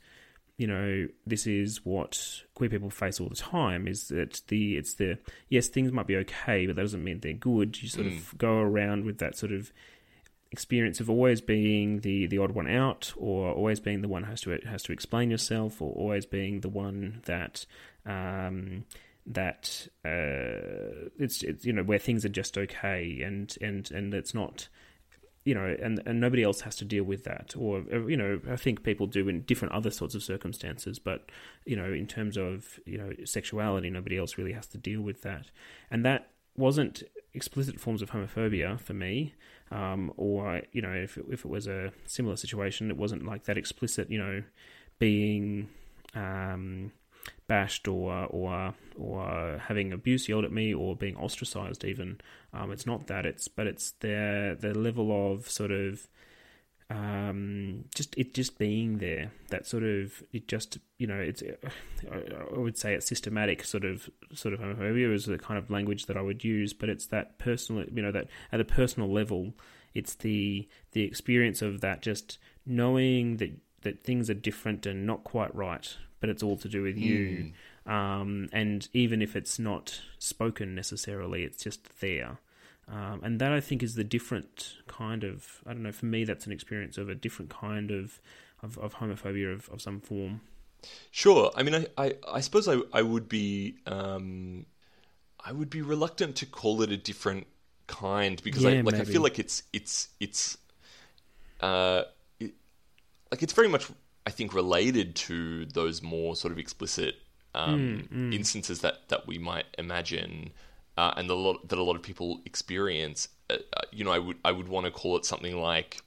you 0.56 0.66
know, 0.66 1.06
this 1.24 1.46
is 1.46 1.84
what 1.84 2.42
queer 2.54 2.68
people 2.68 2.90
face 2.90 3.20
all 3.20 3.28
the 3.28 3.36
time. 3.36 3.86
Is 3.86 4.08
that 4.08 4.42
the 4.48 4.76
it's 4.76 4.94
the 4.94 5.18
yes, 5.48 5.68
things 5.68 5.92
might 5.92 6.08
be 6.08 6.16
okay, 6.16 6.66
but 6.66 6.74
that 6.74 6.82
doesn't 6.82 7.04
mean 7.04 7.20
they're 7.20 7.34
good. 7.34 7.80
You 7.80 7.88
sort 7.88 8.08
mm. 8.08 8.18
of 8.18 8.36
go 8.36 8.58
around 8.58 9.04
with 9.04 9.18
that 9.18 9.36
sort 9.36 9.52
of 9.52 9.72
experience 10.54 11.00
of 11.00 11.10
always 11.10 11.40
being 11.40 12.00
the, 12.00 12.26
the 12.26 12.38
odd 12.38 12.52
one 12.52 12.70
out, 12.70 13.12
or 13.16 13.52
always 13.52 13.80
being 13.80 14.00
the 14.02 14.08
one 14.08 14.22
who 14.22 14.30
has 14.30 14.40
to 14.42 14.50
has 14.66 14.82
to 14.84 14.92
explain 14.92 15.30
yourself, 15.30 15.82
or 15.82 15.92
always 15.92 16.24
being 16.24 16.60
the 16.60 16.68
one 16.68 17.20
that 17.24 17.66
um, 18.06 18.84
that 19.26 19.88
uh, 20.04 21.10
it's, 21.18 21.42
it's 21.42 21.64
you 21.64 21.72
know 21.72 21.82
where 21.82 21.98
things 21.98 22.24
are 22.24 22.30
just 22.40 22.56
okay, 22.56 23.20
and 23.22 23.56
and 23.60 23.90
and 23.90 24.14
it's 24.14 24.34
not 24.34 24.68
you 25.44 25.54
know, 25.54 25.76
and, 25.82 26.02
and 26.06 26.20
nobody 26.20 26.42
else 26.42 26.62
has 26.62 26.74
to 26.76 26.86
deal 26.86 27.04
with 27.04 27.24
that. 27.24 27.54
Or, 27.56 27.80
you 28.08 28.16
know, 28.16 28.40
I 28.50 28.56
think 28.56 28.82
people 28.82 29.06
do 29.06 29.28
in 29.28 29.42
different 29.42 29.74
other 29.74 29.90
sorts 29.90 30.14
of 30.14 30.22
circumstances, 30.22 30.98
but, 30.98 31.30
you 31.66 31.76
know, 31.76 31.92
in 31.92 32.06
terms 32.06 32.38
of, 32.38 32.80
you 32.86 32.96
know, 32.96 33.12
sexuality, 33.24 33.90
nobody 33.90 34.16
else 34.16 34.38
really 34.38 34.54
has 34.54 34.66
to 34.68 34.78
deal 34.78 35.02
with 35.02 35.20
that. 35.22 35.50
And 35.90 36.04
that 36.06 36.30
wasn't 36.56 37.02
explicit 37.34 37.78
forms 37.78 38.00
of 38.00 38.10
homophobia 38.10 38.80
for 38.80 38.94
me, 38.94 39.34
um, 39.74 40.12
or 40.16 40.62
you 40.72 40.80
know, 40.80 40.92
if 40.92 41.18
it, 41.18 41.24
if 41.28 41.44
it 41.44 41.48
was 41.48 41.66
a 41.66 41.92
similar 42.06 42.36
situation, 42.36 42.90
it 42.90 42.96
wasn't 42.96 43.26
like 43.26 43.44
that 43.44 43.58
explicit, 43.58 44.08
you 44.08 44.18
know, 44.18 44.42
being 45.00 45.68
um, 46.14 46.92
bashed 47.48 47.88
or 47.88 48.26
or 48.26 48.74
or 48.96 49.60
having 49.66 49.92
abuse 49.92 50.28
yelled 50.28 50.44
at 50.44 50.52
me 50.52 50.72
or 50.72 50.94
being 50.94 51.16
ostracized. 51.16 51.84
Even 51.84 52.20
um, 52.52 52.70
it's 52.70 52.86
not 52.86 53.08
that. 53.08 53.26
It's 53.26 53.48
but 53.48 53.66
it's 53.66 53.90
the 53.98 54.56
the 54.58 54.78
level 54.78 55.32
of 55.32 55.50
sort 55.50 55.72
of 55.72 56.06
um, 56.90 57.84
just 57.94 58.14
it 58.16 58.34
just 58.34 58.58
being 58.58 58.98
there. 58.98 59.30
That 59.48 59.66
sort 59.66 59.82
of 59.82 60.22
it 60.32 60.48
just 60.48 60.78
you 60.98 61.06
know 61.06 61.18
it's 61.18 61.42
I 62.10 62.58
would 62.58 62.76
say 62.76 62.94
it's 62.94 63.06
systematic 63.06 63.64
sort 63.64 63.84
of 63.84 64.10
sort 64.34 64.54
of 64.54 64.60
homophobia 64.60 65.12
is 65.12 65.26
the 65.26 65.38
kind 65.38 65.58
of 65.58 65.70
language 65.70 66.06
that 66.06 66.16
I 66.16 66.20
would 66.20 66.44
use, 66.44 66.72
but 66.72 66.88
it's 66.88 67.06
that 67.06 67.38
personal 67.38 67.84
you 67.92 68.02
know 68.02 68.12
that 68.12 68.28
at 68.52 68.60
a 68.60 68.64
personal 68.64 69.10
level, 69.10 69.54
it's 69.94 70.14
the 70.14 70.68
the 70.92 71.02
experience 71.02 71.62
of 71.62 71.80
that 71.80 72.02
just 72.02 72.38
knowing 72.66 73.38
that 73.38 73.52
that 73.82 74.02
things 74.02 74.28
are 74.28 74.34
different 74.34 74.86
and 74.86 75.06
not 75.06 75.24
quite 75.24 75.54
right, 75.54 75.96
but 76.20 76.28
it's 76.28 76.42
all 76.42 76.56
to 76.56 76.68
do 76.68 76.82
with 76.82 76.98
you. 76.98 77.52
Mm. 77.86 77.90
Um, 77.90 78.48
and 78.52 78.88
even 78.92 79.20
if 79.20 79.36
it's 79.36 79.58
not 79.58 80.00
spoken 80.18 80.74
necessarily, 80.74 81.44
it's 81.44 81.62
just 81.62 82.00
there. 82.00 82.38
Um, 82.86 83.20
and 83.22 83.40
that 83.40 83.52
I 83.52 83.60
think 83.60 83.82
is 83.82 83.94
the 83.94 84.04
different 84.04 84.76
kind 84.86 85.24
of 85.24 85.62
I 85.66 85.72
don't 85.72 85.82
know. 85.82 85.92
For 85.92 86.06
me, 86.06 86.24
that's 86.24 86.46
an 86.46 86.52
experience 86.52 86.98
of 86.98 87.08
a 87.08 87.14
different 87.14 87.50
kind 87.50 87.90
of 87.90 88.20
of, 88.62 88.78
of 88.78 88.96
homophobia 88.96 89.52
of, 89.52 89.68
of 89.70 89.80
some 89.80 90.00
form. 90.00 90.40
Sure. 91.10 91.50
I 91.54 91.62
mean, 91.62 91.74
I, 91.74 91.86
I, 91.96 92.14
I 92.28 92.40
suppose 92.40 92.68
I, 92.68 92.78
I 92.92 93.02
would 93.02 93.28
be 93.28 93.76
um, 93.86 94.66
I 95.44 95.52
would 95.52 95.70
be 95.70 95.82
reluctant 95.82 96.36
to 96.36 96.46
call 96.46 96.82
it 96.82 96.90
a 96.90 96.96
different 96.96 97.46
kind 97.86 98.42
because 98.42 98.62
yeah, 98.62 98.70
I 98.70 98.80
like 98.80 98.94
maybe. 98.94 99.00
I 99.00 99.04
feel 99.04 99.22
like 99.22 99.38
it's 99.38 99.62
it's 99.72 100.08
it's 100.18 100.56
uh 101.60 102.04
it, 102.40 102.54
like 103.30 103.42
it's 103.42 103.52
very 103.52 103.68
much 103.68 103.90
I 104.26 104.30
think 104.30 104.54
related 104.54 105.14
to 105.16 105.66
those 105.66 106.02
more 106.02 106.34
sort 106.34 106.52
of 106.52 106.58
explicit 106.58 107.16
um, 107.54 108.08
mm, 108.10 108.30
mm. 108.30 108.34
instances 108.34 108.80
that 108.80 109.08
that 109.08 109.26
we 109.26 109.38
might 109.38 109.66
imagine 109.78 110.50
uh, 110.96 111.12
and 111.16 111.28
the 111.28 111.36
lot 111.36 111.68
that 111.68 111.78
a 111.78 111.82
lot 111.82 111.96
of 111.96 112.02
people 112.02 112.40
experience. 112.44 113.28
Uh, 113.50 113.56
uh, 113.76 113.82
you 113.92 114.04
know, 114.04 114.12
I 114.12 114.18
would 114.18 114.38
I 114.44 114.52
would 114.52 114.68
want 114.68 114.86
to 114.86 114.92
call 114.92 115.16
it 115.16 115.24
something 115.24 115.60
like 115.60 116.02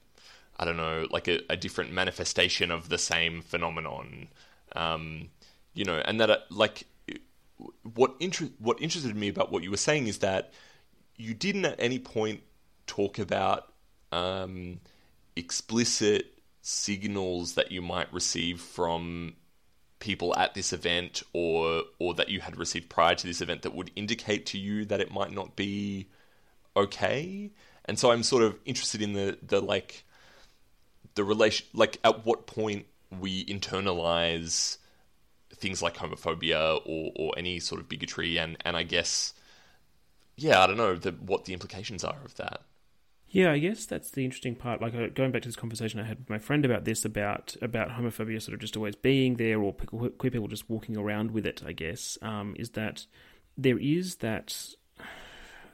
I 0.60 0.66
don't 0.66 0.78
know, 0.78 1.08
like 1.10 1.28
a, 1.28 1.42
a 1.50 1.58
different 1.58 1.92
manifestation 1.92 2.72
of 2.72 2.90
the 2.90 2.98
same 2.98 3.42
phenomenon. 3.42 4.28
Um, 4.76 5.30
you 5.74 5.86
know, 5.86 6.02
and 6.04 6.20
that 6.20 6.30
uh, 6.30 6.38
like 6.50 6.88
what 7.96 8.16
inter- 8.20 8.50
what 8.60 8.82
interested 8.82 9.16
me 9.16 9.30
about 9.30 9.52
what 9.52 9.64
you 9.64 9.72
were 9.72 9.78
saying 9.78 10.08
is 10.08 10.20
that 10.20 10.54
you 11.16 11.34
didn't 11.34 11.66
at 11.66 11.76
any 11.80 12.00
point 12.00 12.42
talk 12.86 13.20
about 13.20 13.74
um, 14.12 14.80
explicit 15.36 16.34
signals 16.62 17.54
that 17.54 17.72
you 17.72 17.82
might 17.82 18.12
receive 18.14 18.62
from 18.62 19.36
people 20.00 20.36
at 20.38 20.54
this 20.54 20.74
event 20.74 21.24
or 21.34 21.84
or 22.00 22.14
that 22.14 22.30
you 22.30 22.40
had 22.40 22.58
received 22.58 22.90
prior 22.90 23.16
to 23.16 23.26
this 23.28 23.42
event 23.42 23.64
that 23.64 23.74
would 23.74 23.92
indicate 23.96 24.46
to 24.46 24.58
you 24.58 24.86
that 24.86 25.02
it 25.02 25.12
might 25.12 25.32
not 25.32 25.56
be 25.56 26.08
okay? 26.76 27.52
And 27.86 27.98
so 27.98 28.12
i'm 28.12 28.24
sort 28.24 28.44
of 28.44 28.60
interested 28.66 29.02
in 29.02 29.14
the 29.14 29.38
the 29.42 29.62
like 29.62 30.04
the 31.16 31.24
relation 31.24 31.66
like 31.74 31.98
at 32.04 32.26
what 32.26 32.48
point 32.48 32.86
we 33.20 33.46
internalize 33.46 34.78
things 35.56 35.82
like 35.82 35.96
homophobia 35.96 36.80
or 36.86 37.12
or 37.16 37.34
any 37.38 37.60
sort 37.60 37.82
of 37.82 37.90
bigotry 37.90 38.38
and 38.38 38.58
and 38.64 38.78
i 38.78 38.84
guess 38.84 39.34
yeah 40.36 40.62
i 40.62 40.68
don't 40.68 40.78
know 40.78 40.96
the, 40.96 41.12
what 41.12 41.46
the 41.46 41.54
implications 41.54 42.04
are 42.04 42.18
of 42.24 42.36
that 42.36 42.62
yeah, 43.30 43.52
I 43.52 43.60
guess 43.60 43.86
that's 43.86 44.12
the 44.12 44.24
interesting 44.24 44.56
part. 44.56 44.82
Like 44.82 45.14
going 45.14 45.32
back 45.32 45.42
to 45.42 45.48
this 45.48 45.56
conversation 45.56 46.00
I 46.00 46.04
had 46.04 46.20
with 46.20 46.30
my 46.30 46.40
friend 46.40 46.64
about 46.64 46.86
this, 46.86 47.04
about 47.04 47.56
about 47.62 47.90
homophobia 47.90 48.42
sort 48.42 48.54
of 48.54 48.60
just 48.60 48.78
always 48.78 48.96
being 48.96 49.36
there, 49.36 49.60
or 49.60 49.74
queer 49.74 50.32
people 50.32 50.48
just 50.48 50.70
walking 50.70 50.98
around 50.98 51.32
with 51.32 51.46
it. 51.46 51.62
I 51.66 51.74
guess 51.74 52.18
um, 52.22 52.56
is 52.58 52.72
that 52.72 53.06
there 53.58 53.78
is 53.78 54.18
that. 54.18 54.76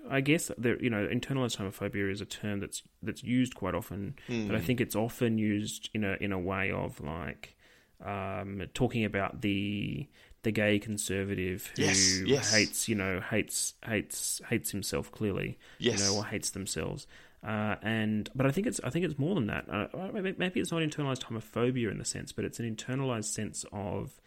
I 0.10 0.20
guess 0.20 0.52
there, 0.58 0.78
you 0.84 0.90
know, 0.90 1.08
internalized 1.08 1.56
homophobia 1.56 2.12
is 2.12 2.20
a 2.20 2.26
term 2.26 2.60
that's 2.60 2.84
that's 3.02 3.24
used 3.24 3.56
quite 3.56 3.74
often, 3.74 4.16
mm. 4.28 4.48
but 4.48 4.56
I 4.58 4.60
think 4.60 4.82
it's 4.82 4.98
often 4.98 5.38
used 5.38 5.90
in 5.94 6.04
a 6.04 6.18
in 6.20 6.34
a 6.34 6.40
way 6.40 6.72
of 6.72 7.00
like 7.00 7.56
um, 8.04 8.64
talking 8.74 9.06
about 9.06 9.40
the 9.40 10.08
the 10.42 10.52
gay 10.52 10.78
conservative 10.78 11.72
who 11.78 11.84
yes, 11.84 12.22
yes. 12.26 12.54
hates 12.54 12.90
you 12.90 12.96
know 12.96 13.22
hates 13.22 13.76
hates 13.86 14.42
hates 14.50 14.72
himself 14.72 15.10
clearly, 15.12 15.58
yes. 15.80 16.00
you 16.00 16.06
know, 16.06 16.18
or 16.18 16.26
hates 16.26 16.50
themselves. 16.50 17.08
Uh, 17.46 17.76
and 17.82 18.30
but 18.34 18.46
I 18.46 18.52
think 18.52 18.68
it's 18.68 18.80
I 18.84 18.90
think 18.90 19.04
it's 19.04 19.20
more 19.20 19.36
than 19.36 19.48
that. 19.48 19.66
Uh, 19.70 19.88
maybe 20.14 20.60
it's 20.60 20.72
not 20.72 20.82
internalized 20.82 21.24
homophobia 21.24 21.92
in 21.92 21.98
the 21.98 22.06
sense, 22.06 22.32
but 22.32 22.46
it's 22.46 22.60
an 22.60 22.76
internalized 22.76 23.34
sense 23.34 23.66
of 23.74 24.22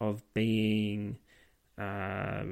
of 0.00 0.22
being 0.32 1.18
uh, 1.78 2.42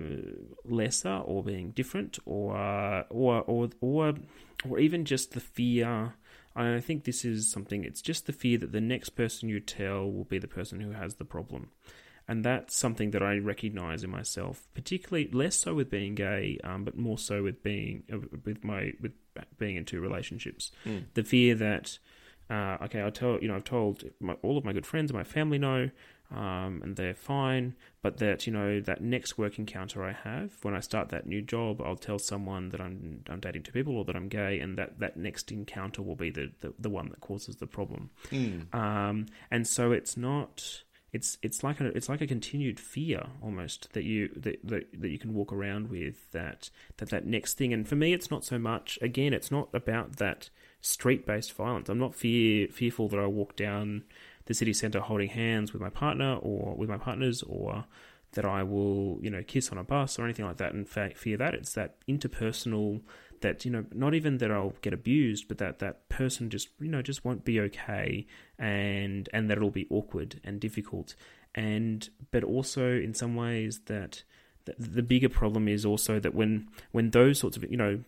lesser 0.65 1.23
or 1.25 1.43
being 1.43 1.71
different, 1.71 2.19
or 2.27 3.05
or 3.09 3.43
or 3.43 3.71
or 3.81 4.15
or 4.69 4.79
even 4.79 5.05
just 5.05 5.33
the 5.33 5.41
fear. 5.41 6.15
I 6.55 6.81
think 6.81 7.05
this 7.05 7.25
is 7.25 7.51
something. 7.51 7.83
It's 7.83 8.03
just 8.03 8.27
the 8.27 8.33
fear 8.33 8.59
that 8.59 8.73
the 8.73 8.81
next 8.81 9.11
person 9.11 9.49
you 9.49 9.61
tell 9.61 10.11
will 10.11 10.25
be 10.25 10.39
the 10.39 10.49
person 10.49 10.81
who 10.81 10.91
has 10.91 11.15
the 11.15 11.25
problem, 11.25 11.71
and 12.29 12.45
that's 12.45 12.77
something 12.77 13.11
that 13.11 13.23
I 13.23 13.39
recognize 13.39 14.05
in 14.05 14.11
myself, 14.11 14.67
particularly 14.75 15.29
less 15.33 15.57
so 15.57 15.75
with 15.75 15.91
being 15.91 16.15
gay, 16.15 16.59
um, 16.65 16.85
but 16.85 16.97
more 16.97 17.19
so 17.19 17.43
with 17.43 17.63
being 17.63 18.05
uh, 18.13 18.19
with 18.45 18.65
my 18.65 18.93
with 19.01 19.13
being 19.59 19.77
in 19.77 19.85
two 19.85 20.01
relationships. 20.01 20.71
Mm. 20.85 21.05
The 21.15 21.25
fear 21.25 21.55
that 21.57 21.99
uh, 22.49 22.79
okay, 22.83 23.05
I 23.05 23.11
tell 23.11 23.39
you 23.41 23.49
know 23.49 23.57
I've 23.57 23.65
told 23.65 24.05
my, 24.21 24.35
all 24.43 24.59
of 24.59 24.65
my 24.65 24.73
good 24.73 24.87
friends 24.87 25.11
and 25.11 25.19
my 25.19 25.25
family 25.25 25.59
know, 25.59 25.91
um, 26.31 26.81
and 26.83 26.97
they're 26.97 27.15
fine. 27.15 27.75
But 28.03 28.19
that 28.19 28.47
you 28.47 28.53
know 28.53 28.81
that 28.81 29.01
next 29.01 29.39
work 29.39 29.59
encounter 29.59 30.05
I 30.05 30.13
have 30.13 30.53
when 30.63 30.75
I 30.75 30.81
start 30.81 31.09
that 31.11 31.27
new 31.27 31.43
job, 31.43 31.81
I'll 31.81 31.97
tell 31.97 32.19
someone 32.19 32.69
that 32.71 32.81
I'm 32.81 33.23
I'm 33.29 33.41
dating 33.41 33.63
two 33.65 33.73
people 33.73 33.97
or 33.97 34.05
that 34.05 34.17
I'm 34.17 34.29
gay, 34.29 34.61
and 34.61 34.77
that 34.79 34.99
that 35.01 35.17
next 35.17 35.51
encounter 35.51 36.03
will 36.03 36.17
be 36.17 36.31
the 36.31 36.53
the, 36.61 36.73
the 36.79 36.91
one 36.91 37.09
that 37.09 37.21
causes 37.21 37.57
the 37.57 37.67
problem. 37.67 38.11
Mm. 38.31 38.73
Um, 38.75 39.27
and 39.51 39.67
so 39.67 39.93
it's 39.93 40.17
not 40.17 40.83
it's 41.13 41.37
it's 41.43 41.63
like 41.63 41.79
a 41.81 41.87
it's 41.89 42.09
like 42.09 42.23
a 42.23 42.27
continued 42.27 42.81
fear 42.81 43.27
almost 43.43 43.93
that 43.93 44.05
you 44.05 44.31
that, 44.35 44.59
that 44.67 44.87
that 44.99 45.11
you 45.11 45.19
can 45.19 45.35
walk 45.35 45.53
around 45.53 45.91
with 45.91 46.31
that 46.33 46.71
that 46.97 47.11
that 47.11 47.27
next 47.27 47.55
thing. 47.55 47.73
And 47.73 47.87
for 47.87 47.97
me 47.97 48.15
it's 48.15 48.31
not 48.31 48.45
so 48.45 48.59
much 48.59 48.99
again 49.03 49.35
it's 49.35 49.51
not 49.51 49.69
about 49.75 50.17
that 50.17 50.49
street 50.81 51.27
based 51.27 51.53
violence. 51.53 51.89
I'm 51.89 51.99
not 51.99 52.15
fear 52.15 52.69
fearful 52.69 53.09
that 53.09 53.21
I 53.21 53.27
walk 53.27 53.57
down 53.57 54.05
the 54.47 54.55
city 54.55 54.73
center 54.73 55.01
holding 55.01 55.29
hands 55.29 55.73
with 55.73 55.83
my 55.83 55.91
partner 55.91 56.37
or 56.37 56.75
with 56.75 56.89
my 56.89 56.99
partners 56.99 57.43
or 57.43 57.85
that 58.33 58.47
I 58.47 58.63
will 58.63 59.19
you 59.21 59.29
know 59.29 59.43
kiss 59.43 59.71
on 59.71 59.77
a 59.77 59.85
bus 59.85 60.19
or 60.19 60.25
anything 60.25 60.47
like 60.47 60.57
that 60.57 60.73
and 60.73 60.89
fear 60.89 61.37
that. 61.37 61.55
It's 61.55 61.75
that 61.75 61.97
interpersonal 62.09 63.03
that 63.43 63.65
you 63.65 63.71
know 63.71 63.85
not 63.93 64.15
even 64.15 64.39
that 64.39 64.51
I'll 64.51 64.75
get 64.81 64.93
abused 64.93 65.49
but 65.49 65.59
that 65.59 65.79
that 65.81 66.09
person 66.09 66.51
just 66.51 66.69
you 66.81 66.89
know 66.89 67.03
just 67.03 67.25
won't 67.25 67.45
be 67.45 67.61
okay 67.61 68.27
and 68.59 69.29
and 69.33 69.51
that 69.51 69.59
it'll 69.59 69.71
be 69.71 69.87
awkward 69.91 70.41
and 70.43 70.61
difficult 70.61 71.15
and 71.55 72.09
but 72.31 72.43
also 72.45 72.93
in 72.93 73.15
some 73.15 73.35
ways 73.35 73.81
that 73.87 74.23
the, 74.65 74.75
the 74.79 75.03
bigger 75.03 75.29
problem 75.29 75.69
is 75.69 75.85
also 75.85 76.19
that 76.19 76.35
when 76.35 76.69
when 76.93 77.11
those 77.11 77.39
sorts 77.39 77.57
of 77.57 77.71
you 77.71 77.77
know 77.77 78.01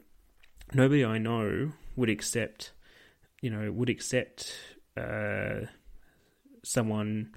nobody 0.72 1.04
I 1.04 1.18
know 1.18 1.72
would 1.96 2.10
accept 2.10 2.72
you 3.40 3.50
know 3.50 3.70
would 3.70 3.90
accept 3.90 4.56
uh, 4.96 5.66
someone 6.62 7.34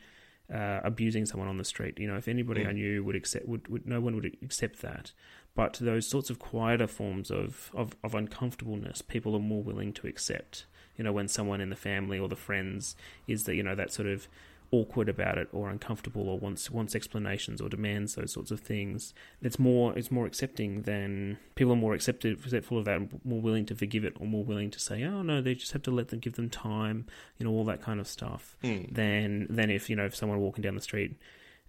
uh, 0.54 0.80
abusing 0.84 1.26
someone 1.26 1.50
on 1.50 1.58
the 1.58 1.64
street. 1.64 2.00
You 2.00 2.08
know, 2.08 2.16
if 2.16 2.28
anybody 2.28 2.64
mm. 2.64 2.70
I 2.70 2.72
knew 2.72 3.04
would 3.04 3.16
accept, 3.16 3.48
would, 3.48 3.68
would 3.68 3.86
no 3.86 4.00
one 4.00 4.16
would 4.16 4.38
accept 4.42 4.82
that. 4.82 5.12
But 5.58 5.80
those 5.82 6.08
sorts 6.08 6.30
of 6.30 6.38
quieter 6.38 6.86
forms 6.86 7.32
of, 7.32 7.72
of, 7.74 7.96
of 8.04 8.14
uncomfortableness, 8.14 9.02
people 9.02 9.36
are 9.36 9.40
more 9.40 9.64
willing 9.64 9.92
to 9.94 10.06
accept. 10.06 10.68
You 10.96 11.04
know, 11.04 11.12
when 11.12 11.28
someone 11.28 11.62
in 11.62 11.72
the 11.72 11.76
family 11.76 12.20
or 12.20 12.30
the 12.30 12.36
friends 12.36 12.96
is 13.28 13.46
that 13.46 13.56
you 13.56 13.64
know 13.64 13.74
that 13.74 13.92
sort 13.92 14.08
of 14.08 14.28
awkward 14.70 15.10
about 15.10 15.40
it 15.40 15.48
or 15.52 15.70
uncomfortable 15.70 16.30
or 16.30 16.38
wants 16.38 16.70
wants 16.70 16.94
explanations 16.94 17.60
or 17.60 17.70
demands 17.70 18.14
those 18.14 18.34
sorts 18.34 18.52
of 18.52 18.60
things. 18.60 19.16
It's 19.42 19.58
more 19.58 19.98
it's 19.98 20.12
more 20.12 20.28
accepting 20.28 20.84
than 20.84 21.40
people 21.56 21.74
are 21.74 21.78
more 21.78 21.96
accepted 21.96 22.38
acceptful 22.38 22.78
of 22.78 22.86
that 22.86 22.98
and 22.98 23.20
more 23.24 23.42
willing 23.42 23.66
to 23.66 23.76
forgive 23.76 24.06
it 24.06 24.14
or 24.20 24.28
more 24.28 24.44
willing 24.44 24.70
to 24.70 24.80
say, 24.80 25.04
Oh 25.04 25.24
no, 25.24 25.42
they 25.42 25.56
just 25.56 25.72
have 25.72 25.82
to 25.84 25.92
let 25.92 26.10
them 26.10 26.20
give 26.20 26.36
them 26.36 26.52
time, 26.52 27.08
you 27.40 27.48
know, 27.48 27.52
all 27.52 27.66
that 27.66 27.82
kind 27.82 28.00
of 28.00 28.08
stuff. 28.08 28.58
Mm. 28.64 28.94
Than 28.94 29.48
than 29.50 29.72
if, 29.72 29.90
you 29.90 29.96
know, 29.96 30.06
if 30.06 30.16
someone 30.16 30.40
walking 30.40 30.62
down 30.62 30.76
the 30.76 30.82
street 30.82 31.16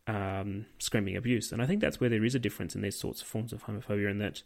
um, 0.09 0.67
screaming 0.79 1.17
abuse. 1.17 1.53
And 1.53 1.63
I 1.63 1.67
think 1.67 1.81
that's 1.81 2.01
where 2.01 2.11
there 2.11 2.25
is 2.25 2.35
a 2.35 2.41
difference 2.41 2.75
in 2.75 2.81
these 2.83 2.99
sorts 2.99 3.21
of 3.21 3.29
forms 3.29 3.53
of 3.53 3.65
homophobia, 3.65 4.11
and 4.11 4.21
that 4.21 4.43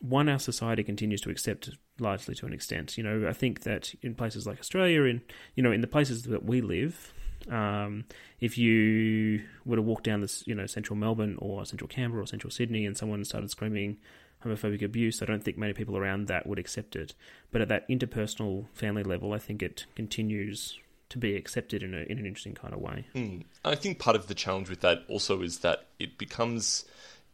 one 0.00 0.28
our 0.28 0.40
society 0.40 0.82
continues 0.82 1.20
to 1.20 1.30
accept 1.30 1.70
largely 2.00 2.34
to 2.34 2.46
an 2.46 2.52
extent. 2.52 2.98
You 2.98 3.04
know, 3.04 3.28
I 3.28 3.32
think 3.32 3.62
that 3.62 3.94
in 4.02 4.14
places 4.14 4.46
like 4.46 4.58
Australia, 4.58 5.02
in 5.02 5.20
you 5.54 5.62
know, 5.62 5.70
in 5.70 5.82
the 5.82 5.86
places 5.86 6.24
that 6.24 6.44
we 6.44 6.60
live, 6.60 7.12
um, 7.50 8.06
if 8.40 8.56
you 8.58 9.44
were 9.64 9.76
to 9.76 9.82
walk 9.82 10.02
down 10.02 10.22
this, 10.22 10.42
you 10.46 10.54
know, 10.54 10.66
central 10.66 10.96
Melbourne 10.96 11.36
or 11.38 11.64
central 11.66 11.88
Canberra 11.88 12.24
or 12.24 12.26
central 12.26 12.50
Sydney, 12.50 12.86
and 12.86 12.96
someone 12.96 13.24
started 13.24 13.50
screaming 13.50 13.98
homophobic 14.44 14.82
abuse, 14.82 15.22
I 15.22 15.26
don't 15.26 15.44
think 15.44 15.56
many 15.56 15.74
people 15.74 15.96
around 15.96 16.26
that 16.26 16.46
would 16.46 16.58
accept 16.58 16.96
it. 16.96 17.14
But 17.50 17.60
at 17.60 17.68
that 17.68 17.88
interpersonal 17.88 18.66
family 18.72 19.02
level, 19.02 19.32
I 19.32 19.38
think 19.38 19.62
it 19.62 19.86
continues 19.94 20.78
to 21.10 21.18
be 21.18 21.36
accepted 21.36 21.82
in, 21.82 21.94
a, 21.94 21.98
in 21.98 22.18
an 22.18 22.26
interesting 22.26 22.54
kind 22.54 22.74
of 22.74 22.80
way. 22.80 23.06
Mm. 23.14 23.44
I 23.64 23.74
think 23.74 23.98
part 23.98 24.16
of 24.16 24.26
the 24.26 24.34
challenge 24.34 24.68
with 24.68 24.80
that 24.80 25.04
also 25.08 25.42
is 25.42 25.60
that 25.60 25.86
it 25.98 26.18
becomes 26.18 26.84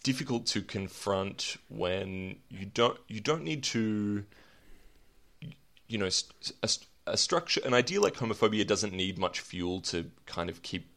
difficult 0.02 0.46
to 0.46 0.62
confront 0.62 1.56
when 1.68 2.36
you 2.48 2.64
don't 2.64 2.98
you 3.06 3.20
don't 3.20 3.44
need 3.44 3.62
to 3.62 4.24
you 5.88 5.98
know 5.98 6.08
a, 6.62 6.68
a 7.06 7.16
structure 7.18 7.60
an 7.66 7.74
idea 7.74 8.00
like 8.00 8.14
homophobia 8.14 8.66
doesn't 8.66 8.94
need 8.94 9.18
much 9.18 9.40
fuel 9.40 9.80
to 9.80 10.10
kind 10.24 10.48
of 10.48 10.62
keep 10.62 10.88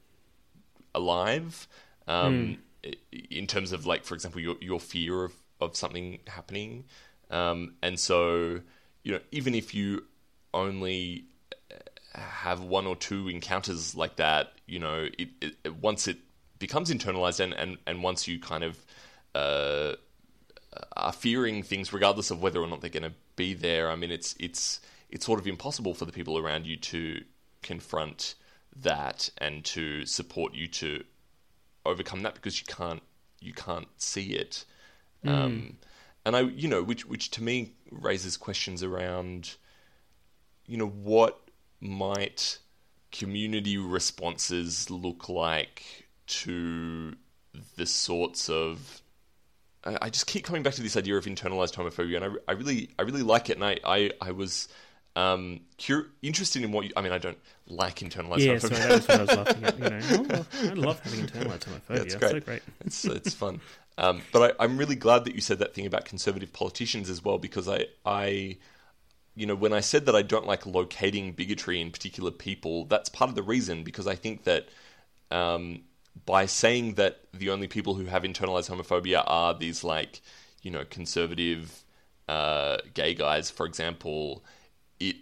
alive 0.96 1.68
um, 2.08 2.58
mm. 2.84 2.96
in 3.30 3.46
terms 3.46 3.74
of 3.74 3.86
like 3.86 4.06
for 4.06 4.14
example 4.14 4.40
your 4.40 4.56
your 4.62 4.80
fear 4.80 5.26
of 5.26 5.34
of 5.60 5.76
something 5.76 6.20
happening 6.28 6.86
um, 7.30 7.74
and 7.82 8.00
so 8.00 8.62
you 9.04 9.12
know 9.12 9.20
even 9.32 9.54
if 9.54 9.74
you 9.74 10.04
only 10.54 11.26
have 12.16 12.62
one 12.62 12.86
or 12.86 12.96
two 12.96 13.28
encounters 13.30 13.96
like 13.96 14.18
that, 14.18 14.54
you 14.68 14.80
know, 14.80 15.08
it, 15.18 15.30
it, 15.42 15.76
once 15.82 16.08
it 16.08 16.18
becomes 16.60 16.92
internalized 16.92 17.40
and, 17.40 17.54
and, 17.54 17.78
and 17.88 18.04
once 18.04 18.28
you 18.28 18.40
kind 18.40 18.64
of 18.64 18.78
uh, 19.36 19.94
are 20.96 21.14
fearing 21.14 21.64
things, 21.64 21.92
regardless 21.92 22.32
of 22.32 22.42
whether 22.42 22.62
or 22.62 22.68
not 22.68 22.82
they're 22.82 22.90
going 22.90 23.04
to 23.04 23.14
be 23.36 23.54
there, 23.54 23.90
I 23.90 23.96
mean, 23.96 24.12
it's 24.12 24.36
it's 24.40 24.80
it's 25.10 25.26
sort 25.26 25.40
of 25.40 25.48
impossible 25.48 25.94
for 25.94 26.06
the 26.06 26.12
people 26.12 26.38
around 26.38 26.66
you 26.66 26.78
to 26.78 27.24
confront 27.62 28.36
that 28.76 29.30
and 29.38 29.64
to 29.64 30.06
support 30.06 30.54
you 30.54 30.68
to 30.68 31.04
overcome 31.86 32.24
that 32.24 32.36
because 32.36 32.60
you 32.60 32.66
can't 32.68 33.02
you 33.40 33.54
can't 33.54 33.88
see 33.98 34.34
it. 34.34 34.66
Mm. 35.26 35.32
Um, 35.32 35.78
and 36.26 36.36
I, 36.36 36.42
you 36.42 36.68
know, 36.68 36.84
which 36.84 37.06
which 37.06 37.32
to 37.32 37.44
me 37.44 37.74
raises 37.92 38.38
questions 38.38 38.84
around, 38.84 39.56
you 40.66 40.78
know, 40.78 40.88
what 40.88 41.40
might 41.84 42.60
community 43.12 43.78
responses 43.78 44.90
look 44.90 45.30
like 45.30 46.08
to 46.26 47.14
the 47.76 47.86
sorts 47.86 48.50
of 48.50 49.02
I, 49.86 50.10
just 50.10 50.28
keep 50.28 50.46
coming 50.46 50.64
back 50.64 50.76
to 50.76 50.82
this 50.82 50.96
idea 50.96 51.18
of 51.18 51.26
internalized 51.26 51.76
homophobia, 51.76 52.16
and 52.16 52.26
I, 52.26 52.52
I 52.52 52.56
really, 52.56 52.92
I 52.98 53.02
really 53.02 53.22
like 53.22 53.50
it, 53.50 53.58
and 53.58 53.66
I, 53.66 53.78
I, 53.84 54.12
I 54.22 54.32
was 54.32 54.70
um, 55.16 55.60
cur- 55.86 56.08
interested 56.22 56.64
in 56.64 56.72
what 56.72 56.86
you. 56.86 56.92
I 56.96 57.02
mean, 57.02 57.12
I 57.12 57.18
don't 57.18 57.38
like 57.68 57.98
internalized 57.98 58.40
yeah, 58.40 58.54
homophobia. 58.54 58.72
Yeah, 58.72 58.88
that's 58.88 59.08
what 59.08 59.20
I 59.20 59.24
was 59.24 59.36
laughing 59.36 59.64
at. 59.66 59.78
You 59.78 59.90
know, 59.90 60.46
oh, 60.54 60.70
I 60.70 60.74
love 60.74 61.00
having 61.02 61.26
internalized 61.26 61.66
homophobia. 61.66 61.98
Yeah, 61.98 62.02
it's 62.04 62.16
great. 62.16 62.32
So 62.32 62.40
great. 62.40 62.62
it's 62.86 63.06
it's 63.06 63.34
fun. 63.34 63.60
Um, 63.98 64.22
but 64.32 64.56
I, 64.60 64.64
I'm 64.64 64.78
really 64.78 64.96
glad 64.96 65.26
that 65.26 65.36
you 65.36 65.42
said 65.42 65.60
that 65.60 65.74
thing 65.74 65.86
about 65.86 66.06
conservative 66.06 66.54
politicians 66.54 67.10
as 67.10 67.24
well, 67.24 67.38
because 67.38 67.68
I, 67.68 67.88
I 68.06 68.58
you 69.36 69.46
know, 69.46 69.56
when 69.56 69.74
I 69.74 69.80
said 69.80 70.06
that 70.06 70.16
I 70.16 70.22
don't 70.22 70.46
like 70.46 70.66
locating 70.66 71.32
bigotry 71.32 71.82
in 71.82 71.92
particular 71.92 72.32
people, 72.32 72.86
that's 72.86 73.10
part 73.10 73.30
of 73.30 73.36
the 73.36 73.44
reason 73.44 73.84
because 73.84 74.08
I 74.08 74.16
think 74.16 74.44
that 74.44 74.68
um, 75.32 75.82
by 76.26 76.46
saying 76.46 76.96
that 76.96 77.22
the 77.34 77.50
only 77.50 77.68
people 77.68 77.96
who 77.96 78.06
have 78.06 78.24
internalized 78.24 78.70
homophobia 78.70 79.24
are 79.26 79.54
these 79.54 79.84
like, 79.84 80.22
you 80.62 80.70
know, 80.70 80.86
conservative 80.86 81.84
uh, 82.30 82.78
gay 82.94 83.14
guys, 83.16 83.50
for 83.50 83.66
example, 83.66 84.44
it 85.00 85.16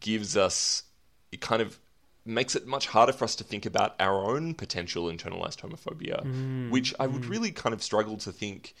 gives 0.00 0.36
us, 0.36 0.84
it 1.30 1.40
kind 1.40 1.60
of 1.60 1.78
makes 2.24 2.56
it 2.56 2.66
much 2.66 2.86
harder 2.86 3.12
for 3.12 3.24
us 3.24 3.36
to 3.36 3.44
think 3.44 3.66
about 3.66 3.94
our 4.00 4.30
own 4.30 4.54
potential 4.54 5.04
internalized 5.04 5.60
homophobia, 5.60 6.24
mm, 6.24 6.70
which 6.70 6.94
I 6.98 7.06
would 7.06 7.22
mm. 7.22 7.30
really 7.30 7.50
kind 7.50 7.74
of 7.74 7.82
struggle 7.82 8.16
to 8.18 8.32
think. 8.32 8.74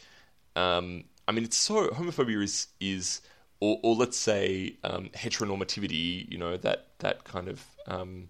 Um, 0.56 1.04
I 1.26 1.32
mean, 1.32 1.44
it's 1.44 1.56
so 1.56 1.88
homophobia 1.88 2.42
is 2.42 2.68
is 2.80 3.20
or, 3.62 3.78
or 3.84 3.94
let's 3.94 4.18
say 4.18 4.74
um, 4.82 5.08
heteronormativity, 5.14 6.28
you 6.28 6.36
know, 6.36 6.56
that 6.56 6.88
that 6.98 7.22
kind 7.22 7.46
of 7.46 7.64
um, 7.86 8.28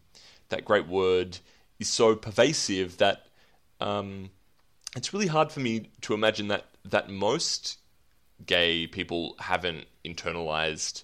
that 0.50 0.62
great 0.62 0.86
word 0.86 1.38
is 1.80 1.88
so 1.88 2.14
pervasive 2.14 2.98
that 2.98 3.24
um, 3.80 4.28
it's 4.94 5.14
really 5.14 5.28
hard 5.28 5.50
for 5.50 5.60
me 5.60 5.88
to 6.02 6.12
imagine 6.12 6.48
that 6.48 6.66
that 6.84 7.08
most 7.08 7.78
gay 8.44 8.86
people 8.86 9.34
haven't 9.38 9.86
internalized 10.04 11.02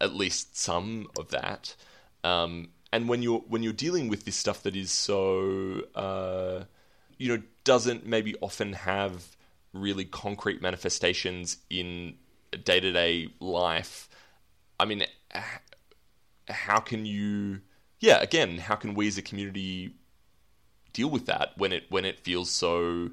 at 0.00 0.14
least 0.14 0.56
some 0.56 1.08
of 1.18 1.30
that. 1.30 1.74
Um, 2.22 2.68
and 2.92 3.08
when 3.08 3.20
you're 3.20 3.40
when 3.48 3.64
you're 3.64 3.72
dealing 3.72 4.06
with 4.06 4.24
this 4.24 4.36
stuff 4.36 4.62
that 4.62 4.76
is 4.76 4.92
so 4.92 5.80
uh, 5.96 6.62
you 7.18 7.36
know 7.36 7.42
doesn't 7.64 8.06
maybe 8.06 8.36
often 8.40 8.74
have 8.74 9.36
really 9.72 10.04
concrete 10.04 10.62
manifestations 10.62 11.56
in 11.68 12.14
day 12.56 12.80
to 12.80 12.92
day 12.92 13.28
life, 13.40 14.08
I 14.78 14.84
mean, 14.84 15.04
how 16.48 16.80
can 16.80 17.06
you? 17.06 17.60
Yeah, 18.00 18.20
again, 18.20 18.58
how 18.58 18.74
can 18.74 18.94
we 18.94 19.08
as 19.08 19.16
a 19.16 19.22
community 19.22 19.94
deal 20.92 21.08
with 21.08 21.26
that 21.26 21.52
when 21.56 21.72
it 21.72 21.84
when 21.88 22.04
it 22.04 22.20
feels 22.20 22.50
so 22.50 23.10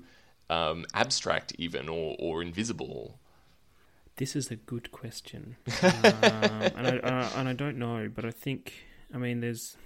um, 0.50 0.86
abstract, 0.94 1.54
even 1.58 1.88
or 1.90 2.16
or 2.20 2.42
invisible? 2.42 3.20
This 4.18 4.36
is 4.36 4.52
a 4.52 4.56
good 4.56 4.92
question, 4.92 5.56
um, 5.82 5.94
and, 6.04 6.88
I, 6.88 7.00
uh, 7.02 7.30
and 7.38 7.50
I 7.50 7.54
don't 7.54 7.78
know, 7.78 8.10
but 8.14 8.26
I 8.26 8.32
think 8.32 8.74
I 9.14 9.18
mean 9.18 9.42
there's. 9.42 9.78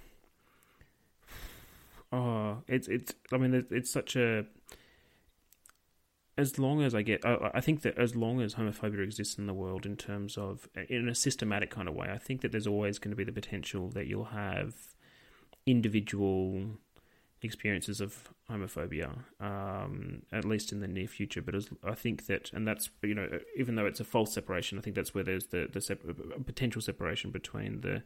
oh, 2.12 2.58
it's 2.68 2.88
it's. 2.88 3.14
I 3.32 3.38
mean, 3.38 3.54
it's, 3.54 3.72
it's 3.72 3.90
such 3.90 4.16
a. 4.16 4.44
As 6.38 6.58
long 6.58 6.82
as 6.82 6.94
I 6.94 7.02
get, 7.02 7.24
I, 7.24 7.50
I 7.54 7.60
think 7.60 7.82
that 7.82 7.96
as 7.96 8.14
long 8.14 8.42
as 8.42 8.54
homophobia 8.54 9.02
exists 9.02 9.38
in 9.38 9.46
the 9.46 9.54
world, 9.54 9.86
in 9.86 9.96
terms 9.96 10.36
of 10.36 10.68
in 10.88 11.08
a 11.08 11.14
systematic 11.14 11.70
kind 11.70 11.88
of 11.88 11.94
way, 11.94 12.08
I 12.10 12.18
think 12.18 12.42
that 12.42 12.52
there's 12.52 12.66
always 12.66 12.98
going 12.98 13.10
to 13.10 13.16
be 13.16 13.24
the 13.24 13.32
potential 13.32 13.88
that 13.90 14.06
you'll 14.06 14.26
have 14.26 14.74
individual 15.64 16.78
experiences 17.42 18.00
of 18.00 18.28
homophobia, 18.50 19.10
um, 19.40 20.22
at 20.32 20.44
least 20.44 20.72
in 20.72 20.80
the 20.80 20.88
near 20.88 21.06
future. 21.06 21.42
But 21.42 21.54
as, 21.54 21.68
I 21.82 21.94
think 21.94 22.26
that, 22.26 22.52
and 22.52 22.66
that's 22.66 22.90
you 23.02 23.14
know, 23.14 23.28
even 23.56 23.76
though 23.76 23.86
it's 23.86 24.00
a 24.00 24.04
false 24.04 24.32
separation, 24.32 24.78
I 24.78 24.82
think 24.82 24.96
that's 24.96 25.14
where 25.14 25.24
there's 25.24 25.46
the 25.46 25.68
the 25.72 26.44
potential 26.44 26.82
separation 26.82 27.30
between 27.30 27.80
the 27.80 28.02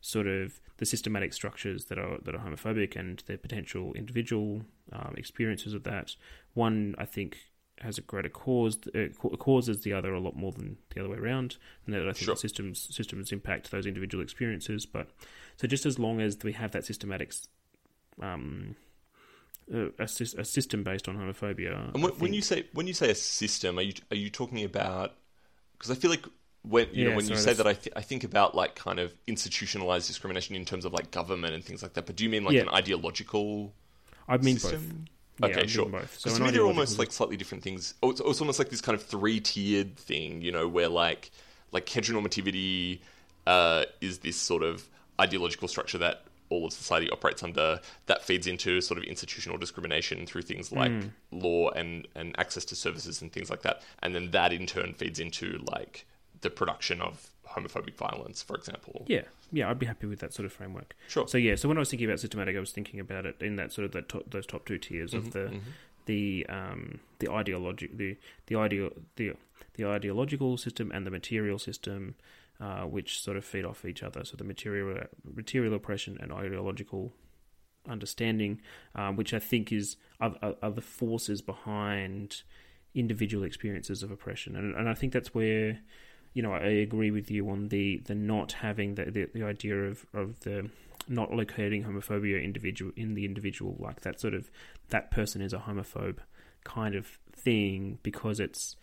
sort 0.00 0.26
of 0.26 0.60
the 0.76 0.86
systematic 0.86 1.32
structures 1.32 1.86
that 1.86 1.98
are 1.98 2.18
that 2.22 2.34
are 2.34 2.38
homophobic 2.38 2.94
and 2.94 3.22
the 3.26 3.38
potential 3.38 3.92
individual 3.94 4.62
um, 4.92 5.14
experiences 5.16 5.74
of 5.74 5.84
that. 5.84 6.14
One, 6.52 6.94
I 6.98 7.04
think, 7.04 7.38
has 7.84 7.98
a 7.98 8.00
greater 8.02 8.28
cause 8.28 8.78
uh, 8.94 9.08
causes 9.36 9.82
the 9.82 9.92
other 9.92 10.12
a 10.12 10.20
lot 10.20 10.34
more 10.36 10.50
than 10.52 10.76
the 10.94 11.00
other 11.00 11.10
way 11.10 11.18
around, 11.18 11.56
and 11.86 11.94
that 11.94 12.00
I 12.02 12.12
think 12.12 12.16
Sure. 12.26 12.36
systems 12.36 12.88
systems 12.94 13.30
impact 13.30 13.70
those 13.70 13.86
individual 13.86 14.22
experiences. 14.24 14.84
But 14.86 15.08
so 15.56 15.68
just 15.68 15.86
as 15.86 15.98
long 15.98 16.20
as 16.20 16.36
we 16.42 16.52
have 16.54 16.72
that 16.72 16.84
systematic 16.84 17.32
um, 18.20 18.74
a, 19.72 19.86
a, 19.98 20.04
a 20.04 20.44
system 20.44 20.82
based 20.84 21.08
on 21.08 21.16
homophobia. 21.16 21.94
And 21.94 22.02
when, 22.20 22.32
you 22.34 22.42
say 22.42 22.66
when 22.72 22.86
you 22.86 22.94
say 22.94 23.10
a 23.10 23.14
system, 23.14 23.78
are 23.78 23.82
you 23.82 23.94
are 24.10 24.16
you 24.16 24.30
talking 24.30 24.64
about? 24.64 25.14
Because 25.72 25.90
I 25.90 25.94
feel 25.94 26.10
like 26.10 26.24
when 26.62 26.88
you 26.92 27.04
know 27.04 27.10
Yeah, 27.10 27.16
when 27.16 27.28
you 27.28 27.36
say 27.36 27.52
that's- 27.54 27.56
that, 27.58 27.66
I 27.66 27.74
th- 27.74 27.92
I 27.96 28.02
think 28.02 28.24
about 28.24 28.54
like 28.54 28.74
kind 28.74 28.98
of 28.98 29.12
institutionalized 29.26 30.06
discrimination 30.06 30.54
in 30.56 30.64
terms 30.64 30.84
of 30.84 30.92
like 30.92 31.10
government 31.10 31.54
and 31.54 31.64
things 31.64 31.82
like 31.82 31.94
that. 31.94 32.06
But 32.06 32.16
do 32.16 32.24
you 32.24 32.30
mean 32.30 32.44
like 32.44 32.54
Yeah. 32.54 32.62
an 32.62 32.68
ideological 32.70 33.74
I 34.28 34.36
mean 34.38 34.54
both. 34.56 34.62
system? 34.62 35.04
I 35.08 35.10
okay, 35.42 35.60
mean 35.60 35.68
sure. 35.68 35.86
both. 35.86 36.18
So 36.18 36.30
to 36.30 36.42
me, 36.42 36.50
they're 36.50 36.62
almost 36.62 36.98
like 36.98 37.12
slightly 37.12 37.36
different 37.36 37.64
things. 37.64 37.94
Oh, 38.02 38.10
it's, 38.10 38.20
it's 38.20 38.40
almost 38.40 38.58
like 38.58 38.68
this 38.68 38.80
kind 38.80 38.94
of 38.94 39.02
three-tiered 39.04 39.96
thing, 39.96 40.42
you 40.42 40.52
know, 40.52 40.68
where 40.68 40.88
like 40.88 41.30
like 41.72 41.86
heteronormativity 41.86 43.00
uh, 43.46 43.84
is 44.00 44.18
this 44.18 44.36
sort 44.36 44.62
of 44.62 44.88
ideological 45.20 45.68
structure 45.68 45.98
that 45.98 46.22
all 46.50 46.66
of 46.66 46.72
society 46.72 47.10
operates 47.10 47.42
under. 47.42 47.80
That 48.06 48.22
feeds 48.22 48.46
into 48.46 48.80
sort 48.80 48.98
of 48.98 49.04
institutional 49.04 49.58
discrimination 49.58 50.26
through 50.26 50.42
things 50.42 50.70
like 50.70 50.92
Hmm. 50.92 51.08
law 51.32 51.70
and 51.70 52.06
and 52.14 52.34
access 52.38 52.64
to 52.66 52.76
services 52.76 53.22
and 53.22 53.32
things 53.32 53.50
like 53.50 53.62
that, 53.62 53.82
and 54.02 54.14
then 54.14 54.30
that 54.30 54.52
in 54.52 54.66
turn 54.66 54.94
feeds 54.94 55.18
into 55.18 55.64
like 55.66 56.06
the 56.42 56.50
production 56.50 57.00
of 57.00 57.30
homophobic 57.56 57.94
violence, 57.96 58.42
for 58.42 58.56
example. 58.56 59.04
Yeah, 59.06 59.22
yeah, 59.52 59.70
I'd 59.70 59.78
be 59.78 59.86
happy 59.86 60.06
with 60.06 60.20
that 60.20 60.32
sort 60.34 60.46
of 60.46 60.52
framework. 60.52 60.94
Sure. 61.08 61.26
So 61.28 61.38
yeah, 61.38 61.54
so 61.54 61.68
when 61.68 61.78
I 61.78 61.80
was 61.80 61.90
thinking 61.90 62.08
about 62.08 62.20
systematic, 62.20 62.56
I 62.56 62.60
was 62.60 62.72
thinking 62.72 63.00
about 63.00 63.26
it 63.26 63.36
in 63.40 63.56
that 63.56 63.72
sort 63.72 63.84
of 63.86 63.92
that 63.92 64.08
top, 64.08 64.30
those 64.30 64.46
top 64.46 64.66
two 64.66 64.78
tiers 64.78 65.12
Mm-hmm, 65.12 65.26
of 65.26 65.32
the 65.32 65.60
the 66.06 66.46
um 66.48 67.00
the 67.18 67.30
ideology 67.30 67.88
the 67.92 68.16
the 68.46 68.54
ideo 68.56 68.92
the 69.16 69.32
the 69.74 69.84
ideological 69.86 70.56
system 70.56 70.90
and 70.92 71.06
the 71.06 71.10
material 71.10 71.58
system, 71.58 72.14
uh, 72.60 72.82
which 72.82 73.20
sort 73.20 73.36
of 73.36 73.44
feed 73.44 73.64
off 73.64 73.84
each 73.84 74.02
other. 74.02 74.24
So 74.24 74.36
the 74.36 74.44
material 74.44 75.06
material 75.24 75.74
oppression 75.74 76.18
and 76.20 76.32
ideological 76.32 77.12
understanding, 77.88 78.60
um, 78.94 79.16
which 79.16 79.34
I 79.34 79.38
think 79.38 79.72
is 79.72 79.96
are, 80.20 80.34
are, 80.42 80.54
are 80.62 80.70
the 80.70 80.80
forces 80.80 81.42
behind 81.42 82.42
individual 82.94 83.44
experiences 83.44 84.02
of 84.02 84.10
oppression, 84.10 84.56
and 84.56 84.74
and 84.74 84.88
I 84.88 84.94
think 84.94 85.12
that's 85.12 85.34
where 85.34 85.80
you 86.34 86.42
know, 86.42 86.52
I 86.52 86.66
agree 86.66 87.10
with 87.10 87.30
you 87.30 87.48
on 87.48 87.68
the, 87.68 88.02
the 88.04 88.14
not 88.14 88.52
having 88.52 88.96
the, 88.96 89.06
the, 89.06 89.28
the 89.32 89.44
idea 89.44 89.76
of, 89.84 90.04
of 90.12 90.40
the 90.40 90.68
not 91.08 91.32
locating 91.32 91.84
homophobia 91.84 92.42
individual 92.42 92.92
in 92.96 93.14
the 93.14 93.24
individual, 93.24 93.76
like 93.78 94.00
that 94.02 94.20
sort 94.20 94.34
of 94.34 94.50
that 94.88 95.10
person 95.10 95.40
is 95.40 95.52
a 95.52 95.58
homophobe 95.58 96.18
kind 96.64 96.94
of 96.94 97.18
thing 97.32 97.98
because 98.02 98.40
it's 98.40 98.76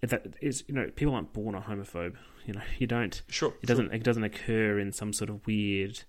that 0.00 0.34
is 0.40 0.64
you 0.66 0.74
know 0.74 0.90
people 0.94 1.14
aren't 1.14 1.32
born 1.32 1.54
a 1.54 1.60
homophobe. 1.60 2.16
You 2.46 2.54
know, 2.54 2.62
you 2.78 2.86
don't. 2.86 3.22
Sure, 3.28 3.54
It 3.62 3.66
doesn't. 3.66 3.92
It 3.92 4.02
doesn't 4.02 4.24
occur 4.24 4.78
in 4.78 4.92
some 4.92 5.12
sort 5.12 5.30
of 5.30 5.46
weird. 5.46 6.02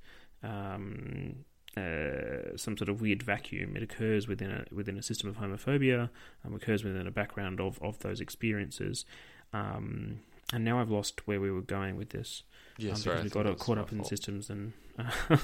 Um, 0.43 1.45
uh, 1.77 2.55
some 2.55 2.77
sort 2.77 2.88
of 2.88 3.01
weird 3.01 3.21
vacuum. 3.21 3.75
It 3.75 3.84
occurs 3.84 4.29
within 4.29 4.49
a 4.49 4.65
within 4.73 4.97
a 4.97 5.01
system 5.01 5.29
of 5.29 5.38
homophobia. 5.38 6.10
Um, 6.45 6.53
occurs 6.53 6.84
within 6.84 7.05
a 7.05 7.12
background 7.12 7.60
of, 7.60 7.79
of 7.81 7.99
those 7.99 8.21
experiences. 8.21 9.05
Um, 9.51 10.19
and 10.53 10.63
now 10.63 10.79
I've 10.79 10.91
lost 10.91 11.27
where 11.27 11.39
we 11.41 11.51
were 11.51 11.62
going 11.62 11.97
with 11.97 12.10
this. 12.10 12.43
Yeah, 12.77 12.91
um, 12.91 13.01
because 13.01 13.23
we 13.23 13.29
got 13.29 13.43
that's 13.43 13.62
caught 13.62 13.77
up 13.77 13.91
in 13.91 13.99
fault. 13.99 14.10
systems 14.10 14.49
and. 14.49 14.73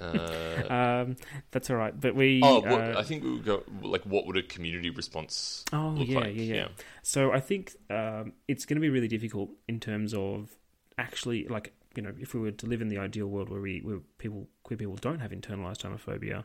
Uh, 0.00 0.72
um, 0.72 1.16
that's 1.50 1.70
all 1.70 1.76
right, 1.76 1.98
but 1.98 2.14
we. 2.14 2.40
oh, 2.42 2.60
what, 2.60 2.80
uh, 2.80 2.94
I 2.98 3.02
think 3.02 3.24
we 3.24 3.32
would 3.32 3.44
go 3.44 3.62
like, 3.82 4.04
what 4.04 4.26
would 4.26 4.36
a 4.36 4.42
community 4.42 4.90
response 4.90 5.64
Oh 5.72 5.88
look 5.96 6.08
yeah, 6.08 6.18
like? 6.18 6.34
yeah, 6.34 6.42
yeah, 6.54 6.68
So 7.02 7.32
I 7.32 7.40
think 7.40 7.74
um, 7.90 8.32
it's 8.46 8.64
going 8.64 8.76
to 8.76 8.80
be 8.80 8.90
really 8.90 9.08
difficult 9.08 9.50
in 9.66 9.80
terms 9.80 10.14
of 10.14 10.50
actually, 10.98 11.46
like 11.48 11.72
you 11.94 12.02
know, 12.02 12.12
if 12.20 12.34
we 12.34 12.40
were 12.40 12.50
to 12.50 12.66
live 12.66 12.82
in 12.82 12.88
the 12.88 12.98
ideal 12.98 13.26
world 13.26 13.48
where 13.48 13.60
we 13.60 13.80
where 13.80 13.98
people 14.18 14.48
queer 14.62 14.76
people 14.76 14.96
don't 14.96 15.20
have 15.20 15.30
internalized 15.30 15.82
homophobia. 15.82 16.44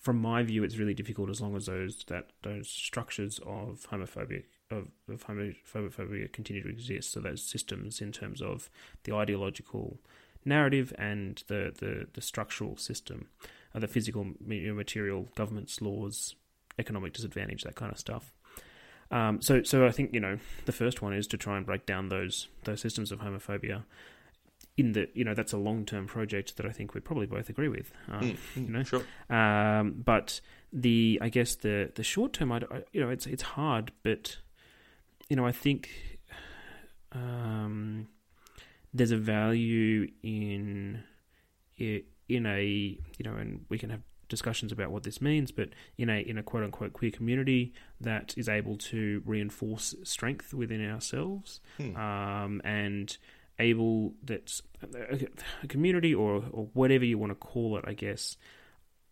From 0.00 0.16
my 0.18 0.42
view, 0.42 0.64
it's 0.64 0.78
really 0.78 0.94
difficult 0.94 1.28
as 1.28 1.42
long 1.42 1.54
as 1.56 1.66
those 1.66 2.04
that 2.08 2.30
those 2.42 2.68
structures 2.68 3.38
of 3.40 3.86
homophobia 3.90 4.44
of, 4.70 4.88
of 5.08 5.24
homophobia 5.26 6.32
continue 6.32 6.62
to 6.62 6.68
exist. 6.68 7.12
So 7.12 7.20
those 7.20 7.42
systems 7.42 8.00
in 8.00 8.12
terms 8.12 8.40
of 8.42 8.70
the 9.04 9.14
ideological 9.14 9.98
narrative 10.44 10.92
and 10.98 11.42
the, 11.48 11.72
the, 11.78 12.06
the 12.12 12.22
structural 12.22 12.76
system, 12.76 13.28
uh, 13.74 13.78
the 13.80 13.88
physical 13.88 14.26
material, 14.40 15.28
governments, 15.34 15.80
laws, 15.80 16.34
economic 16.78 17.12
disadvantage, 17.12 17.62
that 17.64 17.74
kind 17.74 17.92
of 17.92 17.98
stuff. 17.98 18.32
Um, 19.10 19.42
so, 19.42 19.62
so 19.64 19.86
I 19.86 19.90
think 19.90 20.14
you 20.14 20.20
know 20.20 20.38
the 20.66 20.72
first 20.72 21.02
one 21.02 21.12
is 21.12 21.26
to 21.28 21.36
try 21.36 21.56
and 21.56 21.66
break 21.66 21.84
down 21.84 22.10
those 22.10 22.46
those 22.64 22.80
systems 22.80 23.10
of 23.10 23.18
homophobia. 23.18 23.82
In 24.76 24.92
the 24.92 25.08
you 25.14 25.24
know 25.24 25.34
that's 25.34 25.52
a 25.52 25.56
long 25.58 25.84
term 25.84 26.06
project 26.06 26.56
that 26.56 26.64
I 26.64 26.70
think 26.70 26.94
we 26.94 27.00
probably 27.00 27.26
both 27.26 27.48
agree 27.50 27.66
with. 27.68 27.90
Um, 28.08 28.38
you 28.54 28.68
know, 28.68 28.84
Sure. 28.84 29.02
um, 29.28 30.00
but 30.04 30.40
the 30.72 31.18
I 31.20 31.28
guess 31.28 31.56
the 31.56 31.90
the 31.94 32.04
short 32.04 32.32
term, 32.32 32.52
I- 32.52 32.62
you 32.92 33.00
know, 33.00 33.10
it's 33.10 33.26
it's 33.26 33.42
hard, 33.42 33.90
but 34.04 34.36
you 35.30 35.36
know, 35.36 35.46
I 35.46 35.52
think 35.52 35.88
um, 37.12 38.08
there's 38.92 39.10
a 39.10 39.16
value 39.16 40.08
in 40.22 41.02
i- 41.80 42.04
in 42.28 42.46
a 42.46 42.64
you 42.64 43.24
know, 43.24 43.34
and 43.36 43.64
we 43.68 43.78
can 43.78 43.90
have 43.90 44.02
discussions 44.28 44.70
about 44.70 44.92
what 44.92 45.02
this 45.02 45.20
means, 45.20 45.50
but 45.50 45.70
in 45.98 46.08
a 46.08 46.20
in 46.20 46.38
a 46.38 46.42
quote 46.42 46.62
unquote 46.64 46.92
queer 46.92 47.10
community 47.10 47.72
that 48.00 48.34
is 48.36 48.48
able 48.48 48.76
to 48.76 49.22
reinforce 49.24 49.94
strength 50.04 50.52
within 50.54 50.84
ourselves, 50.88 51.60
um, 51.96 52.60
and 52.64 53.16
able 53.58 54.14
that 54.24 54.60
a, 54.94 55.26
a 55.62 55.66
community 55.66 56.14
or 56.14 56.44
or 56.50 56.68
whatever 56.74 57.04
you 57.04 57.18
want 57.18 57.30
to 57.30 57.34
call 57.36 57.76
it, 57.76 57.84
I 57.86 57.94
guess, 57.94 58.36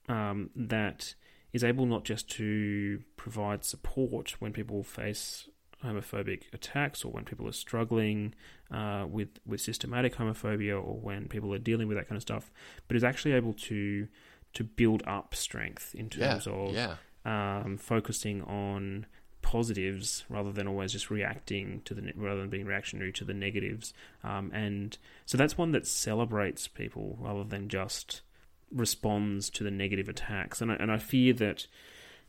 um, 0.09 0.51
that 0.55 1.15
is 1.53 1.65
able 1.65 1.87
not 1.87 2.05
just 2.05 2.29
to 2.31 3.03
provide 3.17 3.65
support 3.65 4.41
when 4.41 4.53
people 4.53 4.83
face 4.85 5.49
homophobic 5.85 6.43
attacks 6.53 7.05
or 7.05 7.13
when 7.13 7.25
people 7.25 7.47
are 7.49 7.53
struggling 7.53 8.35
uh, 8.71 9.07
with 9.09 9.29
with 9.47 9.61
systematic 9.61 10.17
homophobia 10.17 10.75
or 10.77 10.99
when 10.99 11.29
people 11.29 11.53
are 11.55 11.59
dealing 11.59 11.89
with 11.89 11.97
that 11.97 12.09
kind 12.09 12.17
of 12.17 12.23
stuff, 12.23 12.51
but 12.87 12.97
is 12.97 13.05
actually 13.05 13.33
able 13.33 13.53
to 13.55 14.09
to 14.55 14.65
build 14.65 15.03
up 15.07 15.35
strength 15.35 15.95
in 15.95 16.11
Yeah, 16.17 16.31
terms 16.33 16.47
of 16.47 16.73
yeah. 16.75 16.97
um, 17.25 17.77
focusing 17.77 18.43
on 18.43 19.07
positives 19.41 20.25
rather 20.29 20.53
than 20.53 20.67
always 20.67 20.93
just 20.93 21.11
reacting 21.11 21.81
to 21.85 21.95
the 21.95 22.13
rather 22.17 22.41
than 22.41 22.51
being 22.51 22.67
reactionary 22.67 23.13
to 23.13 23.25
the 23.25 23.35
negatives. 23.35 23.95
Um, 24.25 24.51
and 24.53 24.99
so 25.27 25.39
that's 25.39 25.57
one 25.57 25.73
that 25.73 25.87
celebrates 25.87 26.67
people 26.69 27.17
rather 27.21 27.45
than 27.45 27.69
just 27.69 28.23
responds 28.73 29.49
to 29.51 29.65
the 29.65 29.71
negative 29.71 30.09
attacks. 30.09 30.61
And 30.61 30.73
I, 30.73 30.75
and 30.75 30.91
I 30.91 30.99
fear 30.99 31.33
that 31.35 31.67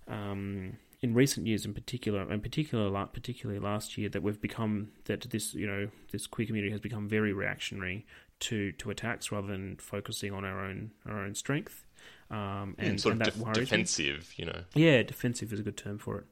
um, 0.07 0.77
in 1.01 1.13
recent 1.13 1.47
years, 1.47 1.65
in 1.65 1.73
particular, 1.73 2.21
and 2.29 2.43
particular, 2.43 3.05
particularly 3.07 3.59
last 3.59 3.97
year, 3.97 4.09
that 4.09 4.21
we've 4.21 4.41
become 4.41 4.89
that 5.05 5.21
this 5.29 5.53
you 5.53 5.65
know 5.67 5.89
this 6.11 6.27
queer 6.27 6.47
community 6.47 6.71
has 6.71 6.81
become 6.81 7.07
very 7.07 7.33
reactionary 7.33 8.05
to 8.41 8.71
to 8.73 8.89
attacks 8.89 9.31
rather 9.31 9.47
than 9.47 9.77
focusing 9.77 10.33
on 10.33 10.43
our 10.45 10.63
own 10.65 10.91
our 11.05 11.23
own 11.23 11.35
strength. 11.35 11.85
Um, 12.31 12.75
and, 12.77 12.89
And 12.89 13.01
sort 13.01 13.13
and 13.13 13.21
of 13.21 13.25
that 13.25 13.33
def- 13.33 13.43
worries 13.43 13.57
me. 13.57 13.63
defensive, 13.65 14.33
you 14.37 14.45
know. 14.45 14.61
Yeah, 14.75 15.01
defensive 15.03 15.51
is 15.51 15.59
a 15.59 15.63
good 15.63 15.77
term 15.77 15.97
for 15.97 16.19
it. 16.19 16.25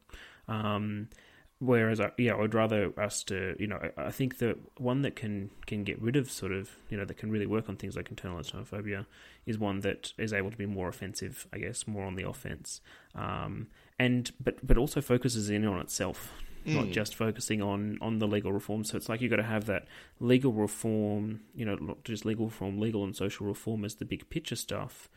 Um, 0.47 1.09
whereas, 1.59 1.99
I, 1.99 2.11
yeah, 2.17 2.33
I 2.33 2.39
would 2.39 2.53
rather 2.53 2.93
us 2.99 3.23
to, 3.23 3.55
you 3.59 3.65
know, 3.67 3.79
I, 3.97 4.03
I 4.05 4.11
think 4.11 4.37
the 4.37 4.57
one 4.77 5.01
that 5.01 5.15
can 5.15 5.49
can 5.65 5.83
get 5.83 5.99
rid 6.01 6.15
of 6.15 6.29
sort 6.29 6.51
of, 6.51 6.69
you 6.89 6.97
know, 6.97 7.03
that 7.05 7.17
can 7.17 7.31
really 7.31 7.47
work 7.47 7.67
on 7.67 7.75
things 7.77 7.95
like 7.95 8.09
internalized 8.09 8.53
homophobia 8.53 9.05
is 9.45 9.57
one 9.57 9.79
that 9.81 10.13
is 10.17 10.33
able 10.33 10.51
to 10.51 10.57
be 10.57 10.65
more 10.67 10.87
offensive, 10.87 11.47
I 11.51 11.57
guess, 11.57 11.87
more 11.87 12.05
on 12.05 12.15
the 12.15 12.27
offense, 12.27 12.79
um, 13.15 13.67
and 13.99 14.31
but 14.39 14.65
but 14.65 14.77
also 14.77 15.01
focuses 15.01 15.49
in 15.49 15.65
on 15.65 15.79
itself. 15.79 16.33
Not 16.75 16.89
just 16.89 17.15
focusing 17.15 17.61
on, 17.61 17.97
on 18.01 18.19
the 18.19 18.27
legal 18.27 18.51
reform. 18.51 18.83
So 18.83 18.97
it's 18.97 19.07
like 19.07 19.21
you've 19.21 19.29
got 19.29 19.37
to 19.37 19.43
have 19.43 19.67
that 19.67 19.85
legal 20.19 20.51
reform, 20.51 21.39
you 21.55 21.63
know, 21.63 21.75
not 21.75 22.03
just 22.03 22.25
legal 22.25 22.47
reform, 22.47 22.77
legal 22.77 23.05
and 23.05 23.15
social 23.15 23.47
reform 23.47 23.85
as 23.85 23.95
the 23.95 24.03
big 24.03 24.29
picture 24.29 24.57
stuff, 24.57 25.07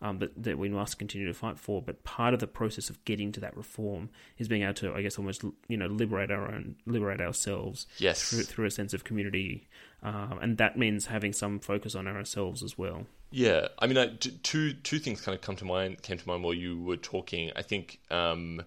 um, 0.00 0.18
that 0.20 0.42
that 0.42 0.58
we 0.58 0.70
must 0.70 0.98
continue 0.98 1.26
to 1.26 1.34
fight 1.34 1.58
for. 1.58 1.82
But 1.82 2.04
part 2.04 2.32
of 2.32 2.40
the 2.40 2.46
process 2.46 2.88
of 2.88 3.04
getting 3.04 3.32
to 3.32 3.40
that 3.40 3.54
reform 3.54 4.08
is 4.38 4.48
being 4.48 4.62
able 4.62 4.74
to, 4.74 4.94
I 4.94 5.02
guess, 5.02 5.18
almost 5.18 5.44
you 5.68 5.76
know 5.76 5.86
liberate 5.86 6.30
our 6.30 6.50
own, 6.50 6.76
liberate 6.86 7.20
ourselves. 7.20 7.86
Yes. 7.98 8.30
through, 8.30 8.44
through 8.44 8.66
a 8.66 8.70
sense 8.70 8.94
of 8.94 9.04
community, 9.04 9.68
um, 10.02 10.38
and 10.40 10.56
that 10.58 10.78
means 10.78 11.06
having 11.06 11.34
some 11.34 11.58
focus 11.60 11.94
on 11.94 12.06
ourselves 12.08 12.62
as 12.62 12.78
well. 12.78 13.06
Yeah, 13.36 13.66
I 13.80 13.88
mean, 13.88 13.98
I, 13.98 14.12
two 14.44 14.74
two 14.74 15.00
things 15.00 15.20
kind 15.20 15.34
of 15.34 15.42
come 15.42 15.56
to 15.56 15.64
mind 15.64 16.02
came 16.02 16.18
to 16.18 16.28
mind 16.28 16.44
while 16.44 16.54
you 16.54 16.80
were 16.80 16.96
talking. 16.96 17.50
I 17.56 17.62
think, 17.62 17.98
um, 18.08 18.62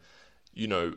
you 0.53 0.67
know, 0.67 0.93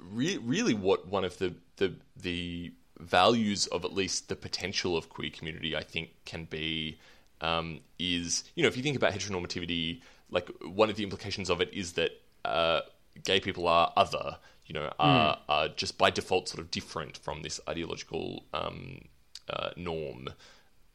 re- 0.00 0.38
really, 0.38 0.72
what 0.72 1.06
one 1.06 1.22
of 1.22 1.36
the 1.36 1.52
the 1.76 1.92
the 2.16 2.72
values 2.98 3.66
of 3.66 3.84
at 3.84 3.92
least 3.92 4.30
the 4.30 4.34
potential 4.34 4.96
of 4.96 5.10
queer 5.10 5.28
community, 5.28 5.76
I 5.76 5.82
think, 5.82 6.08
can 6.24 6.46
be 6.46 6.98
um, 7.42 7.80
is 7.98 8.44
you 8.54 8.62
know, 8.62 8.68
if 8.68 8.78
you 8.78 8.82
think 8.82 8.96
about 8.96 9.12
heteronormativity, 9.12 10.00
like 10.30 10.48
one 10.62 10.88
of 10.88 10.96
the 10.96 11.02
implications 11.02 11.50
of 11.50 11.60
it 11.60 11.70
is 11.74 11.92
that 11.92 12.12
uh, 12.46 12.80
gay 13.24 13.40
people 13.40 13.68
are 13.68 13.92
other, 13.94 14.38
you 14.64 14.72
know, 14.72 14.90
are, 14.98 15.38
are 15.50 15.68
just 15.68 15.98
by 15.98 16.08
default 16.08 16.48
sort 16.48 16.60
of 16.60 16.70
different 16.70 17.18
from 17.18 17.42
this 17.42 17.60
ideological 17.68 18.44
um, 18.54 19.02
uh, 19.50 19.68
norm. 19.76 20.30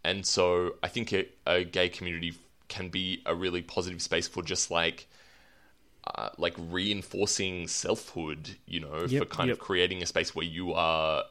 And 0.06 0.24
so 0.24 0.76
I 0.84 0.88
think 0.88 1.12
a, 1.14 1.26
a 1.48 1.64
gay 1.64 1.90
community 1.90 2.36
can 2.68 2.90
be 2.90 3.24
a 3.26 3.34
really 3.34 3.64
positive 3.64 4.04
space 4.04 4.28
for 4.28 4.44
just 4.44 4.70
like 4.70 5.08
uh, 6.14 6.30
like 6.38 6.54
reinforcing 6.70 7.68
selfhood, 7.68 8.52
you 8.68 8.80
know, 8.80 9.08
for 9.08 9.26
kind 9.26 9.48
yep. 9.50 9.58
of 9.58 9.60
creating 9.60 10.04
a 10.04 10.06
space 10.06 10.36
where 10.36 10.46
you 10.46 10.74
are. 10.74 11.24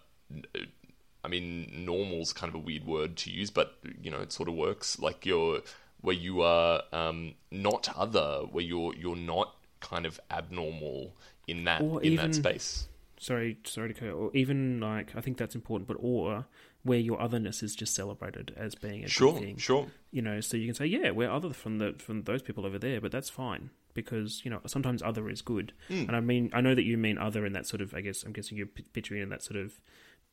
I 1.25 1.29
mean, 1.29 1.71
normal's 1.87 2.33
kind 2.33 2.49
of 2.51 2.57
a 2.57 2.59
weird 2.59 2.85
word 2.85 3.17
to 3.19 3.31
use, 3.31 3.51
but 3.51 3.77
you 4.03 4.11
know, 4.11 4.19
it 4.19 4.33
sort 4.33 4.49
of 4.49 4.57
works. 4.57 4.99
Like 4.99 5.25
you're 5.25 5.61
where 6.01 6.17
you 6.17 6.43
are 6.43 6.83
um, 6.93 7.35
not 7.53 7.89
other, 7.97 8.41
where 8.51 8.65
you're 8.65 8.93
you're 8.97 9.15
not 9.15 9.55
kind 9.79 10.05
of 10.05 10.19
abnormal 10.33 11.15
in 11.47 11.63
that 11.65 11.81
Or 11.81 12.03
in 12.03 12.15
even- 12.15 12.33
that 12.33 12.35
space. 12.35 12.89
Sorry, 13.21 13.57
sorry 13.65 13.95
to 13.95 14.01
cut. 14.01 14.09
Or 14.11 14.31
even 14.35 14.81
like 14.81 15.15
I 15.15 15.21
think 15.21 15.37
that's 15.37 15.55
important, 15.55 15.87
but 15.87 15.97
or 16.01 16.45
where 16.85 16.99
your 16.99 17.21
otherness 17.21 17.63
is 17.63 17.75
just 17.75 17.95
celebrated 17.95 18.55
as 18.57 18.75
being 18.75 19.03
a 19.05 19.09
Sure, 19.09 19.33
good 19.33 19.43
thing. 19.43 19.57
sure. 19.57 19.89
You 20.13 20.23
know, 20.23 20.41
so 20.41 20.57
you 20.57 20.67
can 20.67 20.75
say, 20.75 20.87
yeah, 20.87 21.11
we're 21.11 21.31
other 21.31 21.53
from 21.53 21.79
the 21.79 21.95
from 21.99 22.23
those 22.23 22.43
people 22.43 22.65
over 22.65 22.79
there, 22.79 23.01
but 23.01 23.11
that's 23.11 23.29
fine 23.31 23.71
because 23.95 24.43
you 24.45 24.51
know 24.51 24.61
sometimes 24.67 25.03
other 25.03 25.29
is 25.29 25.43
good. 25.43 25.73
Hmm. 25.89 26.05
And 26.07 26.15
I 26.17 26.21
mean, 26.21 26.51
I 26.53 26.61
know 26.61 26.75
that 26.75 26.85
you 26.85 26.97
mean 26.97 27.19
other 27.19 27.45
in 27.47 27.53
that 27.55 27.67
sort 27.67 27.81
of. 27.81 27.95
I 27.95 28.01
guess 28.01 28.23
I'm 28.23 28.33
guessing 28.33 28.57
you're 28.59 28.67
picturing 28.93 29.23
in 29.23 29.31
that 29.31 29.43
sort 29.43 29.59
of 29.59 29.81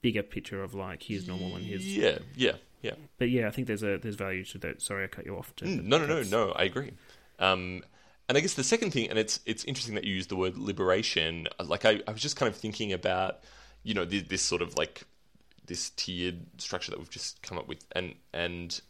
bigger 0.02 0.24
picture 0.24 0.62
of 0.64 0.74
like 0.74 1.04
here's 1.04 1.28
normal 1.28 1.56
and 1.56 1.66
here's. 1.66 1.86
Yeah, 1.86 2.20
yeah, 2.36 2.54
yeah. 2.82 2.94
But 3.18 3.30
yeah, 3.30 3.48
I 3.48 3.52
think 3.52 3.68
there's 3.68 3.84
a 3.84 3.98
there's 3.98 4.16
value 4.16 4.44
to 4.46 4.58
that. 4.60 4.82
Sorry, 4.82 5.04
I 5.06 5.08
cut 5.08 5.26
you 5.26 5.38
off. 5.38 5.54
Mm, 5.58 5.84
no, 5.86 5.98
no, 5.98 6.06
no, 6.06 6.24
no. 6.24 6.52
I 6.52 6.64
agree. 6.64 6.92
Um, 7.40 7.84
and 8.28 8.38
I 8.38 8.42
guess 8.42 8.54
the 8.54 8.64
second 8.64 8.92
thing, 8.92 9.10
and 9.10 9.18
it's 9.18 9.40
it's 9.46 9.64
interesting 9.66 9.96
that 9.96 10.04
you 10.04 10.14
use 10.14 10.28
the 10.28 10.36
word 10.36 10.58
liberation. 10.58 11.48
Like 11.64 11.86
I, 11.86 12.02
I 12.08 12.12
was 12.12 12.22
just 12.22 12.36
kind 12.36 12.50
of 12.50 12.56
thinking 12.56 12.94
about, 12.94 13.40
you 13.84 13.94
know, 13.94 14.06
this, 14.06 14.24
this 14.24 14.42
sort 14.42 14.62
of 14.62 14.78
like 14.78 15.04
this 15.72 15.90
tiered 15.92 16.42
structure 16.58 16.92
that 16.92 17.00
we've 17.00 17.10
just 17.10 17.42
come 17.42 17.58
up 17.58 17.68
with, 17.68 17.86
and 17.94 18.16
and 18.34 18.82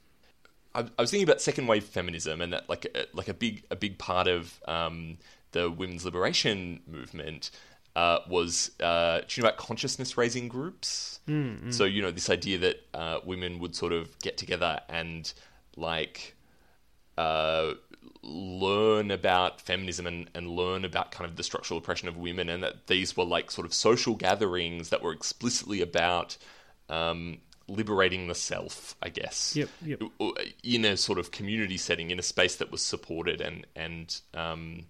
I, 0.74 0.80
I 0.98 1.02
was 1.02 1.12
thinking 1.12 1.28
about 1.30 1.42
second 1.42 1.68
wave 1.68 1.84
feminism, 1.84 2.42
and 2.42 2.54
that 2.54 2.68
like 2.68 2.86
a, 2.96 3.06
like 3.14 3.28
a 3.28 3.34
big 3.36 3.64
a 3.70 3.76
big 3.76 4.00
part 4.00 4.28
of 4.28 4.60
um, 4.68 5.20
the 5.52 5.70
women's 5.70 6.04
liberation 6.06 6.82
movement 6.88 7.52
uh, 7.96 8.20
was 8.28 8.72
uh, 8.82 9.20
do 9.20 9.26
you 9.30 9.44
know 9.44 9.50
about 9.50 9.60
consciousness 9.60 10.18
raising 10.18 10.48
groups? 10.48 11.20
Mm, 11.28 11.72
So 11.72 11.86
you 11.86 12.02
know 12.02 12.10
this 12.12 12.30
idea 12.30 12.58
that 12.58 12.78
uh, 12.94 13.20
women 13.24 13.60
would 13.60 13.76
sort 13.76 13.94
of 13.94 14.18
get 14.20 14.38
together 14.38 14.80
and 14.90 15.32
like 15.78 16.36
uh, 17.18 17.74
learn 18.24 19.12
about 19.12 19.62
feminism 19.62 20.08
and, 20.08 20.30
and 20.34 20.50
learn 20.50 20.86
about 20.86 21.12
kind 21.12 21.30
of 21.30 21.36
the 21.36 21.44
structural 21.44 21.78
oppression 21.78 22.08
of 22.08 22.18
women, 22.18 22.50
and 22.50 22.64
that 22.64 22.88
these 22.88 23.16
were 23.18 23.26
like 23.26 23.52
sort 23.52 23.68
of 23.68 23.74
social 23.74 24.16
gatherings 24.16 24.90
that 24.90 25.02
were 25.04 25.12
explicitly 25.12 25.82
about 25.82 26.38
um, 26.92 27.40
liberating 27.68 28.28
the 28.28 28.36
self, 28.36 28.96
I 29.02 29.10
guess. 29.10 29.56
Yep, 29.56 29.70
yep. 29.86 30.02
In 30.64 30.86
a 30.86 30.98
sort 30.98 31.18
of 31.18 31.32
community 31.32 31.78
setting, 31.78 32.12
in 32.12 32.20
a 32.20 32.24
space 32.24 32.58
that 32.58 32.72
was 32.72 32.84
supported 32.84 33.42
and 33.42 33.66
and 33.76 34.22
um, 34.36 34.82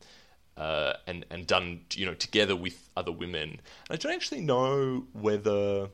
uh, 0.58 0.94
and 1.08 1.26
and 1.30 1.48
done, 1.48 1.82
you 1.94 2.06
know, 2.06 2.16
together 2.16 2.56
with 2.56 2.90
other 2.98 3.12
women. 3.12 3.50
And 3.52 3.62
I 3.92 3.96
don't 3.96 4.14
actually 4.14 4.42
know 4.42 5.06
whether. 5.14 5.90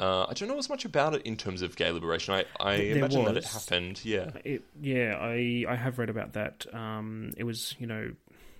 Uh, 0.00 0.26
I 0.28 0.32
don't 0.34 0.48
know 0.48 0.58
as 0.58 0.68
much 0.68 0.84
about 0.84 1.16
it 1.16 1.22
in 1.22 1.36
terms 1.36 1.60
of 1.60 1.74
gay 1.74 1.90
liberation. 1.90 2.32
I, 2.32 2.44
I 2.60 2.74
imagine 2.74 3.24
that 3.24 3.36
it 3.36 3.44
happened. 3.44 4.00
Yeah. 4.04 4.30
It, 4.44 4.62
yeah, 4.80 5.18
I 5.20 5.64
I 5.68 5.74
have 5.74 5.98
read 5.98 6.08
about 6.08 6.34
that. 6.34 6.66
Um, 6.72 7.32
it 7.36 7.42
was 7.42 7.74
you 7.80 7.88
know 7.88 8.12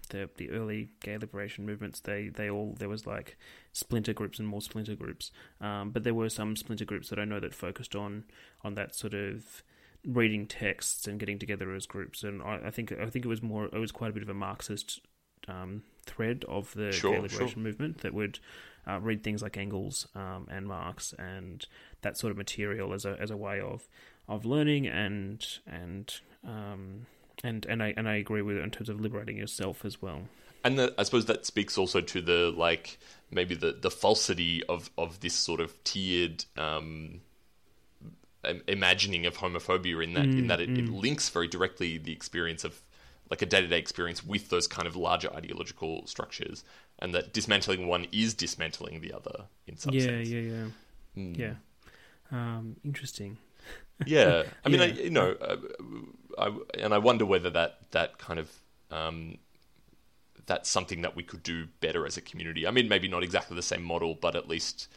the 0.09 0.29
the 0.37 0.51
early 0.51 0.89
gay 1.01 1.17
liberation 1.17 1.65
movements. 1.65 2.01
They 2.01 2.29
they 2.29 2.51
all 2.51 2.75
there 2.79 2.89
was 2.89 3.07
like 3.07 3.37
splinter 3.79 4.12
groups 4.12 4.39
and 4.39 4.49
more 4.49 4.61
splinter 4.61 4.95
groups. 4.95 5.31
Um, 5.61 5.91
but 5.91 6.03
there 6.03 6.14
were 6.14 6.29
some 6.29 6.57
splinter 6.57 6.85
groups 6.85 7.09
that 7.11 7.18
I 7.18 7.24
know 7.24 7.41
that 7.41 7.55
focused 7.55 7.95
on 7.95 8.24
on 8.62 8.74
that 8.74 8.95
sort 8.95 9.14
of 9.14 9.62
reading 10.07 10.47
texts 10.47 11.07
and 11.07 11.18
getting 11.18 11.39
together 11.39 11.74
as 11.74 11.87
groups. 11.87 12.22
And 12.22 12.43
I, 12.43 12.61
I 12.66 12.70
think 12.70 12.93
I 12.93 13.07
think 13.09 13.24
it 13.24 13.29
was 13.29 13.43
more 13.43 13.66
it 13.66 13.79
was 13.79 13.93
quite 13.93 14.11
a 14.11 14.14
bit 14.14 14.22
of 14.22 14.29
a 14.29 14.35
Marxist 14.35 15.01
um, 15.47 15.83
thread 16.05 16.45
of 16.49 16.74
the 16.74 16.93
Sure, 16.93 17.12
gay 17.12 17.20
liberation 17.20 17.55
sure. 17.55 17.62
movement 17.62 17.99
that 17.99 18.12
would 18.14 18.39
uh, 18.87 18.99
read 19.01 19.22
things 19.22 19.43
like 19.43 19.57
Engels 19.57 20.09
um, 20.14 20.49
and 20.51 20.66
Marx 20.66 21.14
and 21.18 21.66
that 22.03 22.16
sort 22.16 22.31
of 22.31 22.37
material 22.37 22.93
as 22.93 23.05
a 23.05 23.16
as 23.20 23.31
a 23.31 23.37
way 23.37 23.61
of 23.61 23.89
of 24.29 24.45
learning 24.45 24.87
and 24.87 25.47
and 25.66 26.20
um, 26.45 27.07
and 27.45 27.64
and 27.66 27.83
I 27.83 27.95
and 27.97 28.09
I 28.09 28.16
agree 28.16 28.43
with 28.43 28.57
it 28.57 28.62
in 28.64 28.70
terms 28.70 28.89
of 28.89 29.01
liberating 29.01 29.37
yourself 29.37 29.85
as 29.85 30.03
well. 30.03 30.22
And 30.65 30.79
the, 30.79 30.95
I 30.99 31.03
suppose 31.05 31.27
that 31.27 31.47
speaks 31.47 31.79
also 31.79 32.01
to 32.01 32.21
the 32.21 32.53
like 32.57 32.99
maybe 33.31 33.55
the, 33.55 33.73
the 33.73 33.91
falsity 33.91 34.65
of, 34.65 34.91
of 34.99 35.21
this 35.21 35.35
sort 35.35 35.61
of 35.61 35.83
tiered 35.85 36.45
um, 36.57 37.21
imagining 38.67 39.27
of 39.27 39.37
homophobia 39.37 40.03
in 40.03 40.15
that 40.15 40.25
in 40.25 40.47
that 40.47 40.61
it, 40.61 40.71
it 40.71 40.89
links 40.89 41.29
very 41.29 41.49
directly 41.49 41.99
the 41.99 42.13
experience 42.13 42.65
of 42.65 42.81
like 43.31 43.43
a 43.43 43.47
day 43.47 43.61
to 43.61 43.67
day 43.67 43.79
experience 43.79 44.25
with 44.25 44.49
those 44.49 44.67
kind 44.67 44.87
of 44.87 44.97
larger 44.97 45.33
ideological 45.35 46.07
structures, 46.07 46.65
and 46.99 47.15
that 47.15 47.33
dismantling 47.33 47.87
one 47.87 48.07
is 48.13 48.35
dismantling 48.35 49.01
the 49.01 49.13
other 49.13 49.45
in 49.67 49.77
some 49.77 49.93
yeah, 49.93 50.01
sense. 50.01 50.29
yeah, 50.29 50.41
yeah, 51.15 51.25
yeah. 51.37 51.55
Um, 52.31 52.77
interesting. 52.85 53.37
Yeah, 54.07 54.45
I 54.65 54.69
mean, 54.69 54.81
I, 54.81 54.87
you 54.93 55.11
know, 55.11 55.33
uh, 55.41 55.57
I, 56.39 56.57
and 56.83 56.95
I 56.95 56.99
wonder 56.99 57.27
whether 57.27 57.51
that 57.51 57.91
that 57.91 58.19
kind 58.19 58.39
of 58.41 58.51
um, 58.91 59.39
that's 60.49 60.69
something 60.69 61.03
that 61.03 61.15
we 61.15 61.23
could 61.23 61.45
do 61.45 61.69
better 61.81 62.05
as 62.05 62.17
a 62.17 62.21
community. 62.21 62.67
I 62.67 62.73
mean, 62.73 62.89
maybe 62.89 63.07
not 63.07 63.23
exactly 63.23 63.55
the 63.55 63.63
same 63.63 63.85
model, 63.85 64.17
but 64.21 64.35
at 64.35 64.49
least 64.49 64.89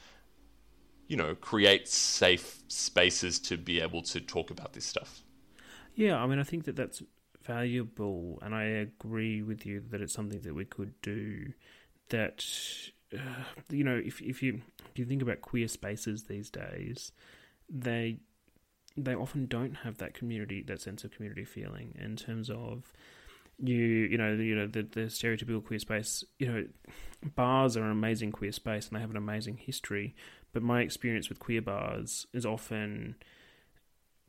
you 1.12 1.18
know, 1.18 1.36
create 1.36 1.90
safe 1.90 2.64
spaces 2.70 3.38
to 3.38 3.58
be 3.58 3.82
able 3.82 4.02
to 4.02 4.22
talk 4.22 4.50
about 4.50 4.72
this 4.72 4.86
stuff. 4.86 5.26
Yeah, 5.94 6.16
I 6.16 6.26
mean, 6.26 6.40
I 6.40 6.44
think 6.44 6.64
that 6.64 6.78
that's 6.78 7.04
valuable, 7.44 8.40
and 8.42 8.56
I 8.56 8.64
agree 8.64 9.42
with 9.42 9.66
you 9.66 9.84
that 9.90 10.00
it's 10.00 10.14
something 10.14 10.40
that 10.40 10.56
we 10.56 10.64
could 10.64 10.94
do. 11.02 11.52
That 12.08 12.46
uh, 13.14 13.44
you 13.70 13.84
know, 13.84 14.02
if 14.02 14.22
if 14.22 14.42
you 14.42 14.62
if 14.90 15.00
you 15.00 15.04
think 15.04 15.22
about 15.22 15.42
queer 15.42 15.68
spaces 15.68 16.24
these 16.24 16.50
days, 16.50 17.12
they 17.70 18.20
they 18.96 19.14
often 19.14 19.48
don't 19.48 19.80
have 19.84 19.98
that 19.98 20.14
community, 20.14 20.64
that 20.64 20.80
sense 20.80 21.04
of 21.04 21.12
community 21.12 21.44
feeling 21.44 21.94
in 22.00 22.16
terms 22.16 22.50
of 22.50 22.94
you 23.62 23.76
you 23.76 24.18
know 24.18 24.34
you 24.34 24.56
know 24.56 24.68
the 24.68 24.82
the 24.84 25.02
stereotypical 25.02 25.64
queer 25.64 25.80
space. 25.80 26.24
You 26.40 26.48
know, 26.52 26.66
bars 27.36 27.78
are 27.78 27.84
an 27.84 27.92
amazing 27.92 28.32
queer 28.32 28.52
space 28.52 28.88
and 28.88 28.96
they 28.96 29.02
have 29.02 29.12
an 29.12 29.18
amazing 29.18 29.58
history. 29.58 30.16
But 30.54 30.64
my 30.64 30.82
experience 30.82 31.30
with 31.30 31.40
queer 31.40 31.62
bars 31.62 32.28
is 32.34 32.46
often 32.46 33.16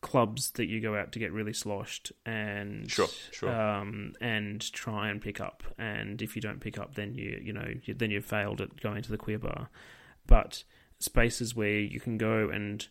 clubs 0.00 0.50
that 0.52 0.66
you 0.66 0.80
go 0.80 0.96
out 0.96 1.12
to 1.12 1.18
get 1.18 1.32
really 1.32 1.52
sloshed 1.52 2.10
and 2.26 2.90
Sure, 2.90 3.08
sure. 3.30 3.50
um, 3.50 4.12
and 4.20 4.60
try 4.72 5.08
and 5.08 5.20
pick 5.20 5.40
up. 5.40 5.62
And 5.78 6.20
if 6.20 6.34
you 6.34 6.42
don't 6.42 6.60
pick 6.60 6.78
up, 6.78 6.94
then 6.94 7.14
you 7.14 7.40
you 7.42 7.52
know 7.52 7.68
you, 7.84 7.94
then 7.94 8.10
you've 8.10 8.24
failed 8.24 8.60
at 8.60 8.80
going 8.80 9.02
to 9.02 9.10
the 9.10 9.16
queer 9.18 9.38
bar. 9.38 9.68
But 10.26 10.64
spaces 10.98 11.54
where 11.56 11.80
you 11.80 11.98
can 12.00 12.16
go 12.18 12.48
and 12.48 12.86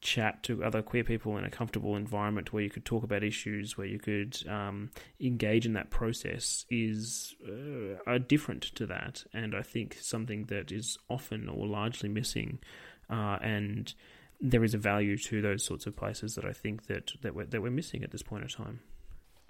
chat 0.00 0.42
to 0.42 0.64
other 0.64 0.82
queer 0.82 1.04
people 1.04 1.36
in 1.36 1.44
a 1.44 1.50
comfortable 1.50 1.96
environment 1.96 2.52
where 2.52 2.62
you 2.62 2.70
could 2.70 2.84
talk 2.84 3.02
about 3.02 3.22
issues, 3.22 3.76
where 3.76 3.86
you 3.86 3.98
could 3.98 4.38
um, 4.48 4.90
engage 5.20 5.66
in 5.66 5.74
that 5.74 5.90
process 5.90 6.64
is 6.70 7.34
uh, 7.46 7.98
are 8.06 8.18
different 8.18 8.62
to 8.62 8.86
that, 8.86 9.24
and 9.32 9.54
I 9.54 9.62
think 9.62 9.96
something 10.00 10.44
that 10.44 10.72
is 10.72 10.98
often 11.08 11.48
or 11.48 11.66
largely 11.66 12.08
missing, 12.08 12.58
uh, 13.10 13.38
and 13.42 13.92
there 14.40 14.64
is 14.64 14.72
a 14.72 14.78
value 14.78 15.18
to 15.18 15.42
those 15.42 15.64
sorts 15.64 15.86
of 15.86 15.94
places 15.96 16.34
that 16.34 16.44
I 16.44 16.52
think 16.52 16.86
that 16.86 17.12
that 17.22 17.34
we're, 17.34 17.46
that 17.46 17.60
we're 17.60 17.70
missing 17.70 18.02
at 18.02 18.10
this 18.10 18.22
point 18.22 18.42
in 18.42 18.48
time. 18.48 18.80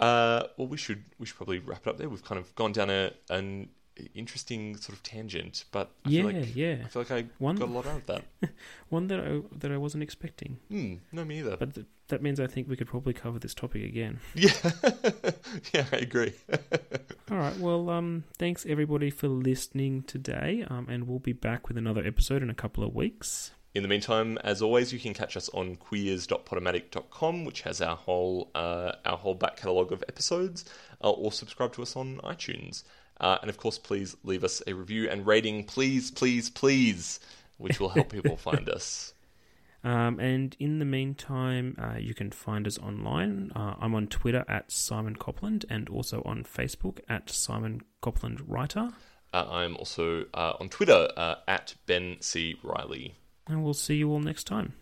Uh, 0.01 0.44
well, 0.57 0.66
we 0.66 0.76
should 0.76 1.05
we 1.18 1.26
should 1.26 1.36
probably 1.36 1.59
wrap 1.59 1.86
it 1.86 1.90
up 1.90 1.98
there. 1.98 2.09
We've 2.09 2.24
kind 2.24 2.40
of 2.40 2.55
gone 2.55 2.72
down 2.72 2.90
a 2.90 3.12
an 3.28 3.68
interesting 4.14 4.76
sort 4.76 4.96
of 4.96 5.03
tangent, 5.03 5.64
but 5.72 5.90
I 6.05 6.09
Yeah, 6.11 6.22
feel 6.22 6.32
like, 6.40 6.57
yeah. 6.57 6.76
I 6.84 6.88
feel 6.88 7.03
like 7.03 7.11
I 7.11 7.26
One- 7.38 7.57
got 7.57 7.68
a 7.68 7.72
lot 7.72 7.86
out 7.86 7.96
of 7.98 8.07
that. 8.07 8.24
One 8.88 9.09
that 9.09 9.20
I 9.20 9.40
that 9.59 9.70
I 9.72 9.76
wasn't 9.76 10.03
expecting, 10.03 10.59
Hmm, 10.68 10.94
no, 11.12 11.24
me 11.24 11.38
either. 11.40 11.57
but 11.57 11.74
th- 11.74 11.86
that 12.09 12.22
means 12.22 12.40
I 12.40 12.46
think 12.48 12.68
we 12.68 12.76
could 12.76 12.88
probably 12.88 13.12
cover 13.12 13.38
this 13.38 13.55
topic 13.55 13.84
again. 13.84 14.18
yeah, 14.34 14.53
yeah, 15.74 15.86
I 15.92 15.96
agree. 15.96 16.32
All 17.30 17.36
right. 17.38 17.57
Well, 17.59 17.88
um, 17.90 18.24
thanks 18.38 18.66
everybody 18.66 19.11
for 19.11 19.28
listening 19.28 20.03
today, 20.03 20.64
um, 20.68 20.88
and 20.88 21.07
we'll 21.07 21.20
be 21.20 21.32
back 21.32 21.68
with 21.68 21.78
another 21.78 22.05
episode 22.05 22.42
in 22.42 22.51
a 22.51 22.55
couple 22.55 22.82
of 22.82 22.94
weeks. 22.94 23.53
In 23.72 23.82
the 23.84 23.88
meantime, 23.88 24.36
as 24.42 24.61
always, 24.62 24.92
you 24.92 24.98
can 24.98 25.14
catch 25.14 25.36
us 25.36 25.48
on 25.51 25.76
queers.podomatic.com, 25.76 27.44
which 27.44 27.61
has 27.62 27.80
our 27.80 27.94
whole 27.94 28.51
uh, 28.57 28.92
our 29.05 29.16
whole 29.16 29.34
back 29.34 29.57
catalogue 29.57 29.92
of 29.92 30.03
episodes, 30.09 30.64
uh, 31.05 31.11
or 31.11 31.30
subscribe 31.30 31.72
to 31.74 31.82
us 31.82 31.94
on 31.94 32.18
iTunes. 32.24 32.82
Uh, 33.21 33.39
and 33.43 33.51
of 33.51 33.59
course, 33.59 33.79
please 33.79 34.16
leave 34.25 34.43
us 34.45 34.62
a 34.66 34.73
review 34.73 35.09
and 35.09 35.27
rating, 35.27 35.64
please, 35.64 36.11
please, 36.11 36.51
please, 36.51 37.21
which 37.59 37.79
will 37.79 37.91
help 37.91 38.11
people 38.11 38.37
find 38.39 38.68
us. 38.68 39.12
Um, 39.83 40.21
and 40.21 40.55
in 40.59 40.79
the 40.79 40.85
meantime, 40.85 41.77
uh, 41.79 41.99
you 41.99 42.14
can 42.14 42.31
find 42.31 42.66
us 42.66 42.79
online. 42.79 43.51
Uh, 43.55 43.75
I'm 43.81 43.95
on 43.95 44.09
Twitter 44.09 44.45
at 44.49 44.71
Simon 44.71 45.16
Copland 45.16 45.64
and 45.71 45.89
also 45.89 46.23
on 46.25 46.45
Facebook 46.45 47.01
at 47.09 47.31
Simon 47.31 47.83
Copland 48.03 48.43
Writer. 48.47 48.91
Uh, 49.33 49.47
I'm 49.49 49.77
also 49.77 50.25
uh, 50.35 50.55
on 50.61 50.68
Twitter 50.68 51.09
uh, 51.16 51.37
at 51.47 51.75
Ben 51.87 52.16
C. 52.21 52.57
Riley. 52.62 53.14
And 53.47 53.64
we'll 53.64 53.75
see 53.75 53.97
you 53.97 54.11
all 54.11 54.21
next 54.21 54.45
time. 54.45 54.75